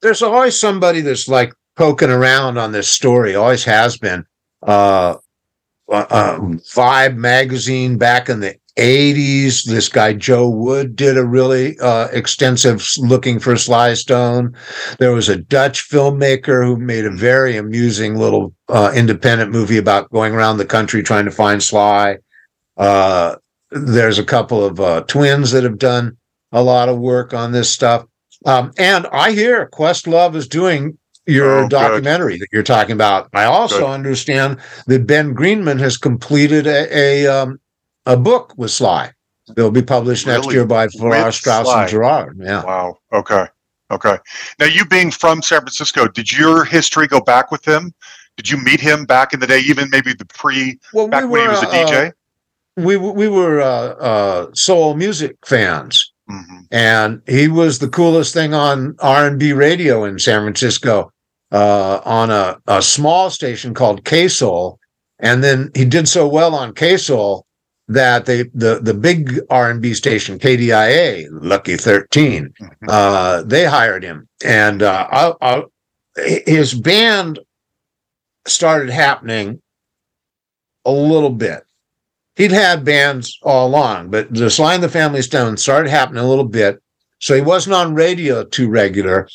there's 0.00 0.22
always 0.22 0.58
somebody 0.58 1.00
that's 1.00 1.28
like 1.28 1.52
poking 1.76 2.10
around 2.10 2.58
on 2.58 2.72
this 2.72 2.88
story 2.88 3.34
always 3.34 3.64
has 3.64 3.96
been 3.96 4.24
uh, 4.66 5.16
uh 5.90 6.06
um, 6.10 6.58
vibe 6.58 7.16
magazine 7.16 7.96
back 7.96 8.28
in 8.28 8.40
the 8.40 8.56
80s 8.76 9.64
this 9.64 9.88
guy 9.88 10.12
joe 10.12 10.48
wood 10.48 10.94
did 10.94 11.18
a 11.18 11.24
really 11.24 11.78
uh 11.80 12.08
extensive 12.12 12.86
looking 12.98 13.38
for 13.38 13.56
sly 13.56 13.94
stone 13.94 14.54
there 14.98 15.12
was 15.12 15.28
a 15.28 15.36
dutch 15.36 15.88
filmmaker 15.88 16.64
who 16.64 16.76
made 16.76 17.04
a 17.04 17.10
very 17.10 17.56
amusing 17.56 18.16
little 18.16 18.54
uh 18.68 18.92
independent 18.94 19.50
movie 19.50 19.78
about 19.78 20.10
going 20.10 20.34
around 20.34 20.58
the 20.58 20.64
country 20.64 21.02
trying 21.02 21.24
to 21.24 21.30
find 21.30 21.62
sly 21.62 22.16
uh 22.80 23.36
there's 23.70 24.18
a 24.18 24.24
couple 24.24 24.64
of 24.64 24.80
uh 24.80 25.02
twins 25.02 25.52
that 25.52 25.62
have 25.62 25.78
done 25.78 26.16
a 26.52 26.62
lot 26.62 26.88
of 26.88 26.98
work 26.98 27.32
on 27.32 27.52
this 27.52 27.70
stuff 27.70 28.04
um, 28.46 28.72
and 28.78 29.06
I 29.12 29.32
hear 29.32 29.68
Questlove 29.72 30.34
is 30.34 30.48
doing 30.48 30.96
your 31.26 31.58
Oh, 31.58 31.62
good. 31.64 31.70
documentary 31.70 32.38
that 32.38 32.48
you're 32.52 32.62
talking 32.62 32.92
about. 32.94 33.28
I 33.34 33.44
also 33.44 33.80
Good. 33.80 33.90
understand 33.90 34.58
that 34.86 35.06
Ben 35.06 35.34
Greenman 35.34 35.78
has 35.78 35.98
completed 35.98 36.66
a 36.66 36.88
a, 36.90 37.26
um, 37.26 37.60
a 38.06 38.16
book 38.16 38.54
with 38.56 38.70
Sly. 38.70 39.12
They'll 39.54 39.70
be 39.70 39.82
published 39.82 40.26
next 40.26 40.50
year 40.52 40.64
by 40.64 40.88
Farrar, 40.88 41.30
Straus, 41.32 41.66
Sly? 41.66 41.82
and 41.82 41.90
Giroux. 41.90 42.32
Yeah. 42.38 42.64
Wow. 42.64 42.96
Okay. 43.12 43.44
Okay. 43.90 44.16
Now, 44.58 44.66
you 44.66 44.86
being 44.86 45.10
from 45.10 45.42
San 45.42 45.60
Francisco, 45.60 46.08
did 46.08 46.32
your 46.32 46.64
history 46.64 47.06
go 47.08 47.20
back 47.20 47.50
with 47.50 47.66
him? 47.68 47.92
Did 48.38 48.48
you 48.50 48.56
meet 48.56 48.80
him 48.80 49.04
back 49.04 49.34
in 49.34 49.40
the 49.40 49.46
day, 49.46 49.58
even 49.60 49.90
maybe 49.90 50.14
the 50.14 50.24
pre, 50.24 50.78
Well, 50.94 51.08
back 51.08 51.28
when 51.28 51.42
he 51.42 51.48
was 51.48 51.62
a 51.62 51.68
uh, 51.68 51.72
DJ? 51.74 52.12
We 52.76 52.96
we 52.96 53.28
were 53.28 53.60
uh, 53.60 53.94
uh, 53.94 54.46
soul 54.54 54.94
music 54.94 55.36
fans. 55.44 56.12
hmm 56.28 56.60
and 56.70 57.20
he 57.26 57.48
was 57.48 57.78
the 57.78 57.88
coolest 57.88 58.32
thing 58.32 58.54
on 58.54 58.94
R&B 59.00 59.52
radio 59.52 60.04
in 60.04 60.18
San 60.20 60.42
Francisco 60.42 61.10
uh, 61.50 62.00
on 62.04 62.30
a, 62.30 62.58
a 62.68 62.80
small 62.80 63.28
station 63.30 63.74
called 63.74 64.04
K-Soul. 64.04 64.78
And 65.18 65.42
then 65.42 65.70
he 65.74 65.84
did 65.84 66.08
so 66.08 66.28
well 66.28 66.54
on 66.54 66.72
K-Soul 66.74 67.44
that 67.88 68.24
they, 68.26 68.44
the, 68.54 68.78
the 68.80 68.94
big 68.94 69.40
R&B 69.50 69.94
station, 69.94 70.38
KDIA, 70.38 71.26
Lucky 71.32 71.76
13, 71.76 72.54
uh, 72.88 73.42
they 73.42 73.64
hired 73.64 74.04
him. 74.04 74.28
And 74.44 74.82
uh, 74.82 75.08
I, 75.10 75.32
I, 75.42 75.62
his 76.46 76.72
band 76.72 77.40
started 78.46 78.90
happening 78.90 79.60
a 80.84 80.92
little 80.92 81.30
bit 81.30 81.64
he'd 82.36 82.52
had 82.52 82.84
bands 82.84 83.38
all 83.42 83.68
along, 83.68 84.10
but 84.10 84.32
the 84.32 84.50
Sly 84.50 84.74
and 84.74 84.82
the 84.82 84.88
Family 84.88 85.22
Stone 85.22 85.56
started 85.56 85.90
happening 85.90 86.22
a 86.22 86.28
little 86.28 86.44
bit. 86.44 86.82
So 87.18 87.34
he 87.34 87.42
wasn't 87.42 87.74
on 87.74 87.94
radio 87.94 88.44
too 88.44 88.68
regular. 88.68 89.28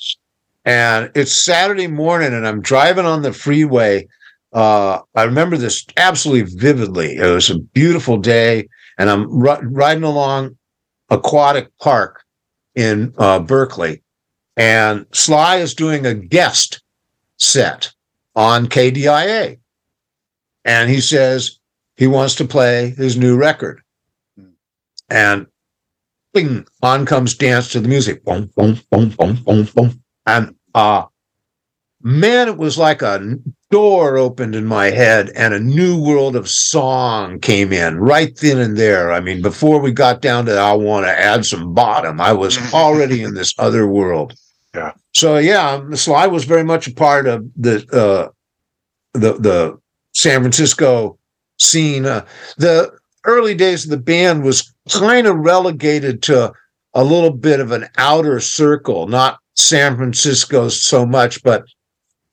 And 0.65 1.11
it's 1.13 1.31
Saturday 1.31 1.87
morning, 1.87 2.33
and 2.33 2.47
I'm 2.47 2.61
driving 2.61 3.05
on 3.05 3.21
the 3.21 3.31
freeway. 3.31 4.07
Uh, 4.51 4.99
I 5.13 5.23
remember 5.23 5.57
this 5.57 5.85
absolutely 5.97 6.57
vividly. 6.57 7.17
It 7.17 7.27
was 7.27 7.51
a 7.51 7.59
beautiful 7.59 8.17
day, 8.17 8.67
and 8.97 9.09
I'm 9.09 9.29
ri- 9.29 9.59
riding 9.61 10.03
along 10.03 10.57
Aquatic 11.11 11.69
Park 11.77 12.23
in 12.73 13.13
uh, 13.19 13.39
Berkeley, 13.39 14.01
and 14.57 15.05
Sly 15.11 15.57
is 15.57 15.75
doing 15.75 16.05
a 16.05 16.15
guest 16.15 16.81
set 17.37 17.91
on 18.35 18.67
KDIA. 18.67 19.59
And 20.63 20.89
he 20.89 20.99
says, 20.99 21.59
he 21.97 22.07
wants 22.07 22.35
to 22.35 22.45
play 22.45 22.91
his 22.91 23.17
new 23.17 23.37
record. 23.37 23.81
And 25.09 25.47
bing, 26.33 26.67
on 26.81 27.05
comes 27.05 27.35
dance 27.35 27.69
to 27.71 27.79
the 27.79 27.87
music. 27.87 28.23
Boom, 28.23 28.51
boom, 28.55 28.79
boom, 28.91 29.09
boom, 29.09 29.35
boom, 29.43 29.63
boom. 29.73 30.03
And 30.25 30.55
uh 30.73 31.05
man, 32.01 32.47
it 32.47 32.57
was 32.57 32.77
like 32.77 33.01
a 33.01 33.35
door 33.71 34.17
opened 34.17 34.55
in 34.55 34.65
my 34.65 34.91
head 34.91 35.31
and 35.35 35.53
a 35.53 35.59
new 35.59 35.99
world 35.99 36.35
of 36.35 36.47
song 36.47 37.39
came 37.39 37.73
in 37.73 37.97
right 37.97 38.35
then 38.37 38.59
and 38.59 38.77
there. 38.77 39.11
I 39.11 39.19
mean, 39.19 39.41
before 39.41 39.79
we 39.79 39.91
got 39.91 40.21
down 40.21 40.45
to 40.45 40.55
I 40.57 40.73
want 40.73 41.05
to 41.05 41.19
add 41.19 41.45
some 41.45 41.73
bottom, 41.73 42.19
I 42.19 42.33
was 42.33 42.57
already 42.73 43.23
in 43.23 43.33
this 43.33 43.53
other 43.57 43.87
world. 43.87 44.33
Yeah. 44.73 44.93
So 45.13 45.37
yeah, 45.37 45.81
Sly 45.93 46.27
was 46.27 46.43
very 46.43 46.63
much 46.63 46.87
a 46.87 46.93
part 46.93 47.27
of 47.27 47.49
the 47.55 47.85
uh 47.93 48.29
the 49.13 49.33
the 49.33 49.79
San 50.13 50.41
Francisco 50.41 51.17
scene. 51.57 52.05
Uh, 52.05 52.25
the 52.57 52.91
early 53.25 53.55
days 53.55 53.83
of 53.83 53.89
the 53.91 53.97
band 53.97 54.43
was 54.43 54.71
kind 54.89 55.27
of 55.27 55.37
relegated 55.37 56.21
to 56.23 56.51
a 56.93 57.03
little 57.03 57.31
bit 57.31 57.59
of 57.59 57.71
an 57.71 57.87
outer 57.97 58.39
circle, 58.39 59.07
not 59.07 59.39
San 59.55 59.95
Francisco 59.95 60.69
so 60.69 61.05
much, 61.05 61.41
but 61.43 61.65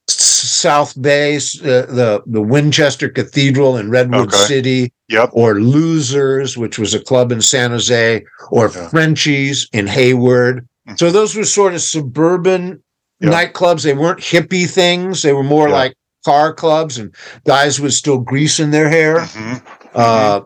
South 0.08 1.00
Bay, 1.00 1.36
uh, 1.36 1.38
the 1.86 2.22
the 2.26 2.42
Winchester 2.42 3.08
Cathedral 3.08 3.76
in 3.76 3.90
Redwood 3.90 4.28
Okay. 4.34 4.44
City, 4.46 4.92
Yep. 5.08 5.30
or 5.32 5.60
Losers, 5.60 6.56
which 6.56 6.78
was 6.78 6.92
a 6.94 7.00
club 7.00 7.30
in 7.32 7.40
San 7.40 7.70
Jose, 7.70 8.22
or 8.50 8.70
Yeah. 8.74 8.88
Frenchies 8.88 9.68
in 9.72 9.86
Hayward. 9.86 10.66
Mhm. 10.88 10.98
So 10.98 11.10
those 11.10 11.34
were 11.36 11.44
sort 11.44 11.74
of 11.74 11.80
suburban 11.82 12.82
Yeah. 13.20 13.30
nightclubs. 13.30 13.82
They 13.82 13.94
weren't 13.94 14.20
hippie 14.20 14.68
things. 14.68 15.22
They 15.22 15.32
were 15.32 15.44
more 15.44 15.68
Yeah. 15.68 15.74
like 15.74 15.94
car 16.24 16.52
clubs, 16.54 16.98
and 16.98 17.14
guys 17.44 17.80
would 17.80 17.92
still 17.92 18.18
greasing 18.18 18.70
their 18.70 18.88
hair. 18.88 19.18
Mhm. 19.20 19.62
Uh, 19.94 20.40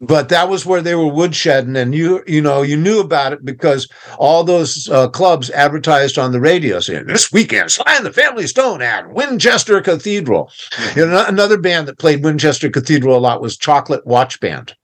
but 0.00 0.28
that 0.28 0.48
was 0.48 0.64
where 0.64 0.80
they 0.80 0.94
were 0.94 1.04
woodshedding, 1.04 1.76
and 1.76 1.94
you 1.94 2.22
you 2.26 2.40
know 2.40 2.62
you 2.62 2.76
knew 2.76 3.00
about 3.00 3.32
it 3.32 3.44
because 3.44 3.88
all 4.18 4.44
those 4.44 4.88
uh, 4.90 5.08
clubs 5.08 5.50
advertised 5.50 6.18
on 6.18 6.30
the 6.30 6.40
radio 6.40 6.78
saying 6.78 7.06
this 7.06 7.32
weekend 7.32 7.70
Sly 7.72 7.94
and 7.96 8.06
the 8.06 8.12
Family 8.12 8.46
Stone 8.46 8.80
at 8.80 9.10
Winchester 9.12 9.80
Cathedral. 9.80 10.50
You 10.94 11.06
know, 11.06 11.24
another 11.26 11.58
band 11.58 11.88
that 11.88 11.98
played 11.98 12.22
Winchester 12.22 12.70
Cathedral 12.70 13.16
a 13.16 13.18
lot 13.18 13.42
was 13.42 13.56
Chocolate 13.56 14.06
Watch 14.06 14.38
Band. 14.40 14.74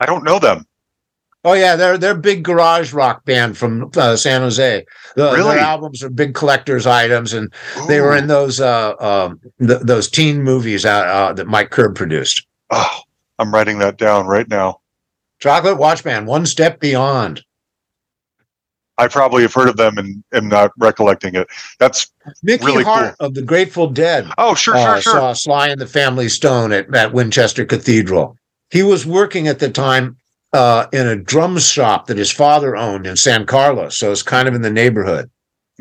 I 0.00 0.06
don't 0.06 0.24
know 0.24 0.38
them. 0.38 0.64
Oh 1.46 1.52
yeah, 1.52 1.76
they're 1.76 1.96
they're 1.96 2.10
a 2.10 2.18
big 2.18 2.42
garage 2.42 2.92
rock 2.92 3.24
band 3.24 3.56
from 3.56 3.88
uh, 3.96 4.16
San 4.16 4.40
Jose. 4.40 4.84
The, 5.14 5.30
Really? 5.30 5.54
Their 5.54 5.64
albums 5.64 6.02
are 6.02 6.10
big 6.10 6.34
collectors 6.34 6.88
items, 6.88 7.32
and 7.32 7.54
they 7.86 8.00
were 8.00 8.16
in 8.16 8.26
those 8.26 8.60
uh, 8.60 8.94
um, 8.98 9.40
th- 9.60 9.80
those 9.80 10.10
teen 10.10 10.42
movies 10.42 10.84
uh, 10.84 10.90
uh, 10.90 11.32
that 11.34 11.46
Mike 11.46 11.70
Curb 11.70 11.94
produced. 11.94 12.44
Oh, 12.70 13.00
I'm 13.38 13.54
writing 13.54 13.78
that 13.78 13.96
down 13.96 14.26
right 14.26 14.48
now. 14.48 14.80
Chocolate 15.38 15.78
Watch 15.78 16.02
Band, 16.02 16.26
One 16.26 16.46
Step 16.46 16.80
Beyond. 16.80 17.44
I 18.98 19.06
probably 19.06 19.42
have 19.42 19.54
heard 19.54 19.68
of 19.68 19.76
them 19.76 19.98
and 19.98 20.24
am 20.32 20.48
not 20.48 20.72
recollecting 20.78 21.36
it. 21.36 21.46
That's 21.78 22.10
Mickey 22.42 22.66
Really 22.66 22.82
Hart 22.82 23.14
cool. 23.20 23.28
of 23.28 23.34
the 23.34 23.42
Grateful 23.42 23.86
Dead 23.88 24.28
oh, 24.38 24.56
sure, 24.56 24.74
uh, 24.74 24.94
sure, 24.94 25.02
sure. 25.02 25.12
saw 25.12 25.32
Sly 25.32 25.68
and 25.68 25.80
the 25.80 25.86
Family 25.86 26.28
Stone 26.28 26.72
at, 26.72 26.92
at 26.92 27.12
Winchester 27.12 27.64
Cathedral. 27.64 28.36
He 28.70 28.82
was 28.82 29.06
working 29.06 29.46
at 29.46 29.60
the 29.60 29.70
time 29.70 30.16
uh, 30.56 30.86
in 30.92 31.06
a 31.06 31.16
drum 31.16 31.58
shop 31.58 32.06
that 32.06 32.16
his 32.16 32.32
father 32.32 32.74
owned 32.76 33.06
in 33.06 33.16
San 33.16 33.44
Carlos, 33.46 33.98
so 33.98 34.10
it's 34.10 34.22
kind 34.22 34.48
of 34.48 34.54
in 34.54 34.62
the 34.62 34.70
neighborhood. 34.70 35.30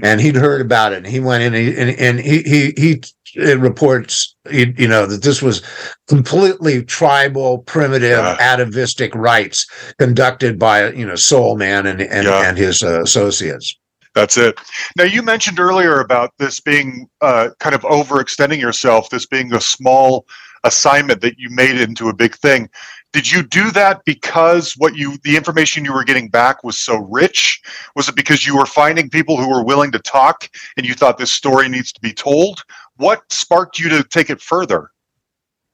And 0.04 0.20
he'd 0.20 0.36
heard 0.36 0.60
about 0.60 0.92
it, 0.92 0.98
and 0.98 1.08
he 1.08 1.22
went 1.22 1.42
in 1.44 1.54
and, 1.54 1.78
and, 1.80 2.00
and 2.00 2.20
he 2.20 2.42
he 2.44 2.74
he 2.78 3.02
it 3.36 3.60
reports 3.60 4.36
you, 4.52 4.74
you 4.78 4.88
know 4.90 5.06
that 5.06 5.24
this 5.24 5.42
was 5.42 5.62
completely 6.10 6.84
tribal, 6.84 7.60
primitive, 7.60 8.18
Yeah. 8.18 8.36
atavistic 8.40 9.16
rites 9.16 9.66
conducted 9.98 10.60
by 10.60 10.92
you 10.92 11.06
know 11.06 11.16
Soul 11.16 11.56
Man 11.56 11.86
and 11.86 12.02
and, 12.02 12.26
Yeah. 12.28 12.48
and 12.50 12.58
his 12.58 12.84
uh, 12.84 13.02
associates. 13.04 13.74
That's 14.16 14.38
it. 14.38 14.60
Now, 14.98 15.04
you 15.04 15.22
mentioned 15.22 15.60
earlier 15.60 16.00
about 16.00 16.32
this 16.40 16.62
being 16.62 17.08
uh, 17.22 17.50
kind 17.60 17.76
of 17.76 17.82
overextending 17.82 18.60
yourself, 18.62 19.10
this 19.10 19.26
being 19.26 19.54
a 19.54 19.60
small 19.62 20.26
assignment 20.64 21.20
that 21.22 21.36
you 21.38 21.50
made 21.50 21.80
into 21.80 22.08
a 22.10 22.14
big 22.16 22.34
thing. 22.36 22.70
Did 23.16 23.32
you 23.32 23.44
do 23.44 23.72
that 23.72 24.04
because 24.04 24.74
what 24.74 24.98
you, 24.98 25.18
the 25.24 25.38
information 25.38 25.86
you 25.86 25.94
were 25.94 26.04
getting 26.04 26.28
back 26.28 26.66
was 26.66 26.78
so 26.78 26.98
rich? 26.98 27.62
Was 27.96 28.10
it 28.10 28.16
because 28.16 28.46
you 28.46 28.58
were 28.58 28.66
finding 28.66 29.10
people 29.10 29.38
who 29.38 29.48
were 29.50 29.64
willing 29.64 29.90
to 29.94 30.00
talk 30.00 30.50
and 30.76 30.86
you 30.86 30.94
thought 30.94 31.18
this 31.18 31.32
story 31.32 31.70
needs 31.70 31.94
to 31.94 32.02
be 32.02 32.12
told? 32.12 32.62
What 32.98 33.24
sparked 33.32 33.80
you 33.80 33.88
to 33.88 34.04
take 34.04 34.30
it 34.30 34.42
further? 34.42 34.92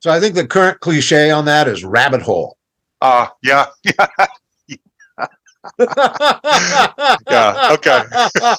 So 0.01 0.11
I 0.11 0.19
think 0.19 0.35
the 0.35 0.45
current 0.45 0.81
cliche 0.81 1.31
on 1.31 1.45
that 1.45 1.67
is 1.67 1.83
rabbit 1.83 2.21
hole. 2.21 2.57
Uh, 3.01 3.25
yeah, 3.41 3.65
yeah, 3.83 4.07
yeah, 7.27 7.69
okay. 7.71 8.03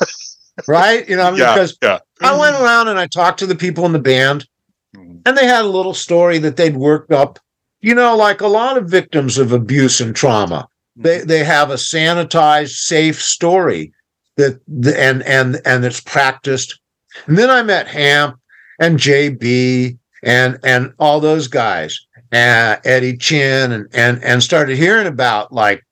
right? 0.66 1.08
You 1.08 1.14
know, 1.18 1.22
I 1.28 1.30
mean, 1.30 1.38
yeah, 1.38 1.54
because 1.54 1.78
yeah. 1.80 2.00
I 2.20 2.36
went 2.36 2.56
around 2.56 2.88
and 2.88 2.98
I 2.98 3.06
talked 3.06 3.38
to 3.38 3.46
the 3.46 3.54
people 3.54 3.86
in 3.86 3.92
the 3.92 4.00
band, 4.00 4.48
Mhm. 4.96 5.22
and 5.24 5.38
they 5.38 5.46
had 5.46 5.64
a 5.64 5.68
little 5.68 5.94
story 5.94 6.38
that 6.38 6.56
they'd 6.56 6.76
worked 6.76 7.12
up. 7.12 7.38
You 7.82 7.94
know, 7.94 8.16
like 8.16 8.40
a 8.40 8.46
lot 8.46 8.76
of 8.78 8.88
victims 8.88 9.38
of 9.38 9.52
abuse 9.52 10.00
and 10.00 10.14
trauma, 10.14 10.68
they 10.96 11.20
they 11.20 11.44
have 11.44 11.70
a 11.70 11.74
sanitized, 11.74 12.76
safe 12.76 13.20
story 13.20 13.92
that 14.36 14.60
the, 14.66 14.98
and 14.98 15.22
and 15.22 15.60
and 15.64 15.84
it's 15.84 16.00
practiced. 16.00 16.78
And 17.26 17.36
then 17.36 17.50
I 17.50 17.62
met 17.62 17.88
Hamp 17.88 18.38
and 18.80 18.98
JB 18.98 19.98
and 20.22 20.58
and 20.62 20.92
all 20.98 21.20
those 21.20 21.48
guys, 21.48 21.98
uh, 22.32 22.76
Eddie 22.84 23.16
Chin, 23.16 23.72
and 23.72 23.88
and 23.92 24.22
and 24.22 24.42
started 24.42 24.78
hearing 24.78 25.08
about 25.08 25.52
like 25.52 25.82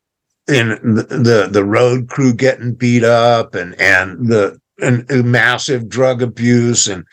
in 0.47 0.69
the, 0.69 1.03
the 1.03 1.49
the 1.51 1.65
road 1.65 2.09
crew 2.09 2.33
getting 2.33 2.75
beat 2.75 3.05
up 3.05 3.55
and 3.55 3.79
and 3.81 4.29
the 4.29 4.59
and 4.79 5.07
massive 5.25 5.89
drug 5.89 6.23
abuse 6.23 6.87
and 6.87 7.05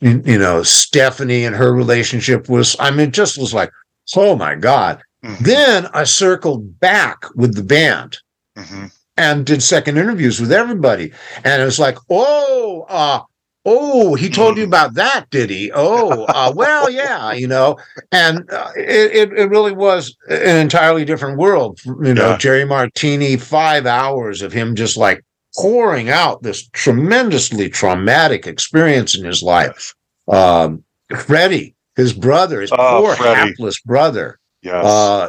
you 0.00 0.38
know 0.38 0.62
Stephanie 0.62 1.44
and 1.44 1.56
her 1.56 1.72
relationship 1.72 2.48
was 2.48 2.76
I 2.78 2.90
mean 2.90 3.08
it 3.08 3.14
just 3.14 3.38
was 3.38 3.54
like 3.54 3.70
oh 4.16 4.36
my 4.36 4.54
god. 4.54 5.02
Mhm, 5.24 5.38
then 5.38 5.86
I 5.94 6.04
circled 6.04 6.78
back 6.80 7.24
with 7.34 7.54
the 7.54 7.62
band 7.62 8.18
mhm. 8.58 8.92
and 9.16 9.46
did 9.46 9.62
second 9.62 9.96
interviews 9.98 10.40
with 10.40 10.52
everybody. 10.52 11.12
And 11.44 11.62
it 11.62 11.64
was 11.64 11.78
like 11.78 11.96
oh 12.10 12.84
uh 12.88 13.20
oh 13.64 14.14
he 14.14 14.28
told 14.28 14.58
you 14.58 14.64
about 14.64 14.92
that 14.94 15.24
did 15.30 15.48
he? 15.48 15.70
Oh 15.74 16.24
uh, 16.24 16.52
well 16.54 16.90
yeah 17.02 17.32
you 17.32 17.48
know. 17.48 17.78
And 18.12 18.50
uh, 18.50 18.70
it, 18.76 19.30
it 19.30 19.38
it 19.38 19.48
really 19.48 19.72
was 19.72 20.14
an 20.28 20.56
entirely 20.58 21.04
different 21.06 21.38
world 21.38 21.80
you 22.02 22.12
know 22.14 22.30
Yeah. 22.32 22.36
jerry 22.38 22.64
martini 22.66 23.36
five 23.38 23.86
hours 23.86 24.42
of 24.42 24.52
him 24.52 24.74
just 24.74 24.96
like 24.98 25.24
pouring 25.56 26.10
out 26.10 26.42
this 26.42 26.68
tremendously 26.70 27.70
traumatic 27.70 28.46
experience 28.46 29.16
in 29.16 29.24
his 29.24 29.42
life. 29.42 29.94
Um 30.28 30.84
freddie 31.16 31.73
his 31.96 32.12
brother 32.12 32.60
his 32.60 32.72
Oh, 32.72 33.02
poor 33.04 33.14
Freddie. 33.16 33.50
hapless 33.50 33.80
brother 33.80 34.38
Yes. 34.62 34.84
uh, 34.84 35.28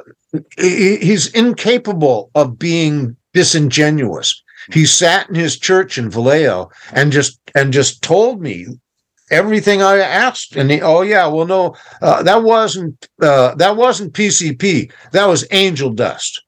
he, 0.58 0.98
he's 0.98 1.28
incapable 1.34 2.32
of 2.36 2.58
being 2.58 3.16
disingenuous. 3.34 4.42
He 4.72 4.86
sat 4.86 5.28
in 5.30 5.36
his 5.36 5.60
church 5.60 5.98
in 5.98 6.10
Vallejo 6.10 6.72
and 6.94 7.12
just 7.12 7.40
and 7.54 7.72
just 7.74 8.02
told 8.02 8.42
me 8.42 8.66
everything 9.30 9.82
I 9.84 9.98
asked. 10.00 10.56
And 10.56 10.72
he, 10.72 10.82
oh 10.82 11.02
yeah, 11.02 11.28
well 11.28 11.46
no, 11.46 11.76
uh, 12.02 12.24
that 12.24 12.44
wasn't 12.44 13.08
uh, 13.22 13.56
that 13.56 13.76
wasn't 13.76 14.14
PCP. 14.14 14.92
That 15.12 15.26
was 15.26 15.46
angel 15.52 15.90
dust. 15.92 16.42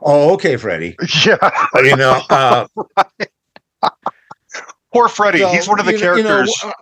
Oh, 0.00 0.32
okay, 0.34 0.56
Freddie. 0.56 0.96
yeah. 1.26 1.50
You 1.74 1.96
know, 1.96 2.20
uh, 2.30 2.66
Poor 4.92 5.08
Freddie. 5.08 5.40
so, 5.40 5.48
He's 5.48 5.68
one 5.68 5.80
of 5.80 5.86
the 5.86 5.92
you 5.92 5.98
know- 6.00 6.14
you 6.16 6.22
know, 6.22 6.28
characters. 6.28 6.56
uh, 6.64 6.72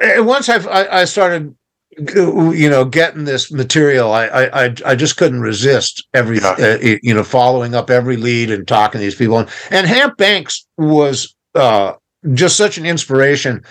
and 0.00 0.26
once 0.26 0.48
I've, 0.48 0.66
I, 0.66 0.86
I 1.00 1.04
started, 1.04 1.54
you 1.98 2.68
know, 2.70 2.84
getting 2.84 3.24
this 3.24 3.50
material, 3.52 4.12
I, 4.12 4.26
I, 4.26 4.74
I- 4.86 4.94
just 4.94 5.16
couldn't 5.16 5.40
resist 5.40 6.06
every, 6.14 6.38
Yeah. 6.38 6.54
uh, 6.58 6.78
you 7.02 7.12
know, 7.14 7.24
following 7.24 7.74
up 7.74 7.90
every 7.90 8.16
lead 8.16 8.50
and 8.50 8.66
talking 8.66 8.98
to 9.00 9.04
these 9.04 9.14
people. 9.14 9.38
And, 9.38 9.50
and 9.70 9.86
Hamp 9.86 10.16
Banks 10.16 10.66
was 10.78 11.34
uh, 11.54 11.94
just 12.34 12.56
such 12.56 12.78
an 12.78 12.86
inspiration 12.86 13.62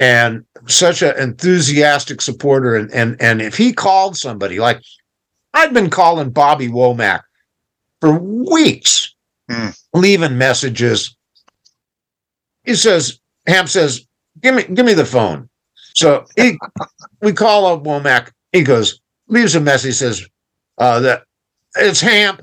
and 0.00 0.44
such 0.66 1.02
an 1.02 1.16
enthusiastic 1.18 2.20
supporter. 2.20 2.74
And, 2.76 2.90
and, 2.92 3.20
and 3.20 3.42
if 3.42 3.56
he 3.56 3.72
called 3.72 4.16
somebody, 4.16 4.58
like 4.58 4.80
I'd 5.54 5.74
been 5.74 5.90
calling 5.90 6.30
Bobby 6.30 6.68
Womack 6.68 7.22
for 8.00 8.18
weeks, 8.18 9.14
Hmm. 9.50 9.70
leaving 9.94 10.36
messages. 10.36 11.16
He 12.64 12.74
says, 12.74 13.18
Hamp 13.46 13.70
says, 13.70 14.06
give 14.42 14.54
me, 14.54 14.64
give 14.64 14.84
me 14.84 14.92
the 14.92 15.06
phone. 15.06 15.48
So 15.94 16.24
he, 16.36 16.58
we 17.22 17.32
call 17.32 17.66
up 17.66 17.82
Womack. 17.84 18.30
He 18.52 18.62
goes, 18.62 19.00
leaves 19.28 19.54
a 19.54 19.60
message, 19.60 19.94
says, 19.96 20.26
uh, 20.78 21.00
that 21.00 21.24
it's 21.76 22.00
Hamp. 22.00 22.42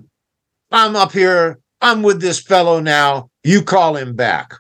I'm 0.72 0.96
up 0.96 1.12
here. 1.12 1.60
I'm 1.82 2.02
with 2.04 2.22
this 2.22 2.42
fellow 2.42 2.80
now. 2.80 3.30
You 3.44 3.62
call 3.62 3.96
him 3.96 4.16
back. 4.16 4.54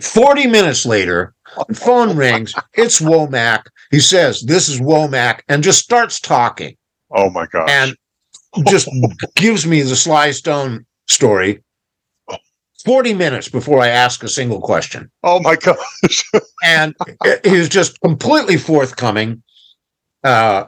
40 0.00 0.46
minutes 0.46 0.86
later, 0.86 1.34
phone 1.74 2.16
rings. 2.16 2.54
It's 2.74 3.00
Womack. 3.00 3.62
He 3.90 4.00
says, 4.00 4.42
This 4.42 4.68
is 4.68 4.80
Womack, 4.80 5.40
and 5.48 5.62
just 5.62 5.80
starts 5.82 6.20
talking 6.20 6.76
Oh 7.10 7.28
my 7.30 7.46
gosh. 7.46 7.68
and 7.70 7.94
just 8.68 8.88
gives 9.36 9.66
me 9.66 9.82
the 9.82 9.96
Sly 9.96 10.30
Stone 10.30 10.86
story 11.06 11.62
40 12.84 13.14
minutes 13.14 13.48
before 13.48 13.80
I 13.80 13.88
ask 13.88 14.22
a 14.22 14.28
single 14.28 14.60
question 14.60 15.10
oh 15.22 15.40
my 15.40 15.56
gosh. 15.56 16.24
and 16.64 16.94
he 17.44 17.58
was 17.58 17.68
just 17.68 18.00
completely 18.00 18.56
forthcoming. 18.56 19.42
Uh, 20.22 20.66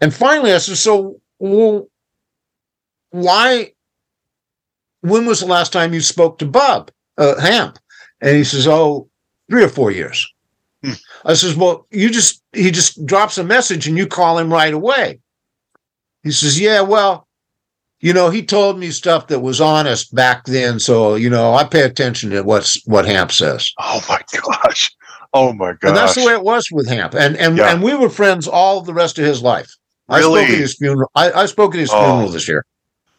and 0.00 0.14
finally, 0.14 0.52
I 0.52 0.58
said, 0.58 0.76
"So, 0.76 1.20
well, 1.38 1.88
why? 3.10 3.72
When 5.02 5.26
was 5.26 5.40
the 5.40 5.46
last 5.46 5.72
time 5.72 5.94
you 5.94 6.00
spoke 6.00 6.38
to 6.38 6.46
Bob 6.46 6.90
uh, 7.18 7.40
Hamp?" 7.40 7.78
And 8.20 8.36
he 8.36 8.44
says, 8.44 8.66
"Oh, 8.66 9.08
three 9.50 9.64
or 9.64 9.68
four 9.68 9.90
years." 9.90 10.26
Hmm. 10.82 10.92
I 11.24 11.34
says, 11.34 11.56
"Well, 11.56 11.86
you 11.90 12.10
just 12.10 12.42
he 12.52 12.70
just 12.70 13.04
drops 13.04 13.38
a 13.38 13.44
message 13.44 13.86
and 13.86 13.98
you 13.98 14.06
call 14.06 14.38
him 14.38 14.52
right 14.52 14.72
away." 14.72 15.20
He 16.22 16.30
says, 16.30 16.58
"Yeah, 16.58 16.80
well." 16.80 17.27
You 18.00 18.12
know, 18.12 18.30
he 18.30 18.42
told 18.44 18.78
me 18.78 18.90
stuff 18.90 19.26
that 19.26 19.40
was 19.40 19.60
honest 19.60 20.14
back 20.14 20.44
then, 20.44 20.78
so 20.78 21.16
you 21.16 21.28
know 21.28 21.54
I 21.54 21.64
pay 21.64 21.82
attention 21.82 22.30
to 22.30 22.42
what's 22.42 22.80
what 22.86 23.06
Hamp 23.06 23.32
says. 23.32 23.72
Oh 23.78 24.00
my 24.08 24.20
gosh. 24.62 24.90
Oh 25.34 25.52
my 25.52 25.72
gosh. 25.72 25.88
And 25.88 25.96
that's 25.96 26.14
the 26.14 26.24
way 26.24 26.32
it 26.32 26.42
was 26.44 26.68
with 26.70 26.88
Hamp. 26.88 27.14
And 27.14 27.36
and 27.36 27.56
Yeah. 27.56 27.72
and 27.72 27.82
we 27.82 27.94
were 27.94 28.08
friends 28.08 28.46
all 28.46 28.80
the 28.82 28.94
rest 28.94 29.18
of 29.18 29.24
his 29.24 29.42
life. 29.42 29.70
I 30.08 30.20
spoke 30.20 30.34
Really? 30.36 30.44
at 30.44 30.58
his 30.60 30.76
funeral. 30.76 31.10
I, 31.16 31.32
I 31.32 31.46
spoke 31.46 31.74
at 31.74 31.80
his 31.80 31.90
Oh. 31.92 31.98
funeral 31.98 32.28
this 32.30 32.46
year. 32.48 32.64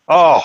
Oh, 0.08 0.42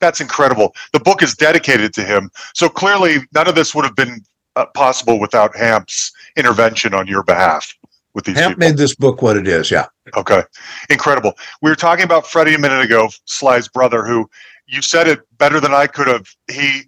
that's 0.00 0.20
incredible. 0.20 0.74
The 0.92 1.00
book 1.00 1.22
is 1.22 1.34
dedicated 1.34 1.94
to 1.94 2.04
him. 2.04 2.30
So 2.54 2.68
clearly, 2.68 3.18
none 3.34 3.48
of 3.48 3.54
this 3.54 3.74
would 3.74 3.84
have 3.84 3.96
been 3.96 4.20
uh, 4.56 4.66
possible 4.74 5.20
without 5.20 5.56
Hamp's 5.56 6.10
intervention 6.36 6.92
on 6.92 7.06
your 7.06 7.22
behalf 7.22 7.72
with 8.14 8.24
these 8.24 8.36
Hamp 8.36 8.56
people. 8.56 8.68
made 8.68 8.76
this 8.76 8.94
book 8.94 9.22
what 9.22 9.36
it 9.36 9.46
is. 9.46 9.70
Yeah. 9.70 9.86
Okay. 10.16 10.42
Incredible. 10.88 11.34
We 11.62 11.70
were 11.70 11.76
talking 11.76 12.04
about 12.04 12.26
Freddie 12.26 12.54
a 12.54 12.58
minute 12.58 12.84
ago, 12.84 13.08
Sly's 13.24 13.68
brother, 13.68 14.04
who 14.04 14.28
you 14.66 14.82
said 14.82 15.08
it 15.08 15.20
better 15.38 15.60
than 15.60 15.72
I 15.72 15.86
could 15.86 16.06
have. 16.06 16.26
He 16.50 16.82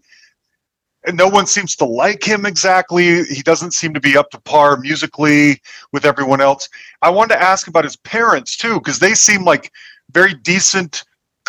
and 1.04 1.16
no 1.16 1.28
one 1.28 1.46
seems 1.46 1.74
to 1.76 1.84
like 1.84 2.22
him 2.22 2.46
exactly. 2.46 3.24
He 3.24 3.42
doesn't 3.42 3.72
seem 3.72 3.92
to 3.94 4.00
be 4.00 4.16
up 4.16 4.30
to 4.30 4.40
par 4.40 4.76
musically 4.76 5.60
with 5.92 6.04
everyone 6.04 6.40
else. 6.40 6.68
I 7.02 7.10
wanted 7.10 7.34
to 7.34 7.42
ask 7.42 7.66
about 7.66 7.84
his 7.84 7.96
parents 7.96 8.56
too, 8.56 8.74
because 8.74 9.00
they 9.00 9.14
seem 9.14 9.44
like 9.44 9.72
very 10.12 10.34
decent, 10.34 11.04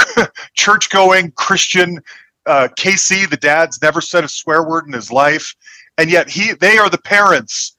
church 0.56 0.90
going 0.90 1.32
Christian. 1.32 2.00
Uh, 2.46 2.68
KC, 2.78 3.30
the 3.30 3.38
dad's 3.38 3.82
never 3.82 4.02
said 4.02 4.24
a 4.24 4.28
swear 4.28 4.68
word 4.68 4.86
in 4.86 4.94
his 4.94 5.12
life, 5.12 5.56
and 5.98 6.10
yet 6.10 6.30
he 6.30 6.54
they 6.54 6.78
are 6.78 6.90
the 6.90 6.98
parents 6.98 7.73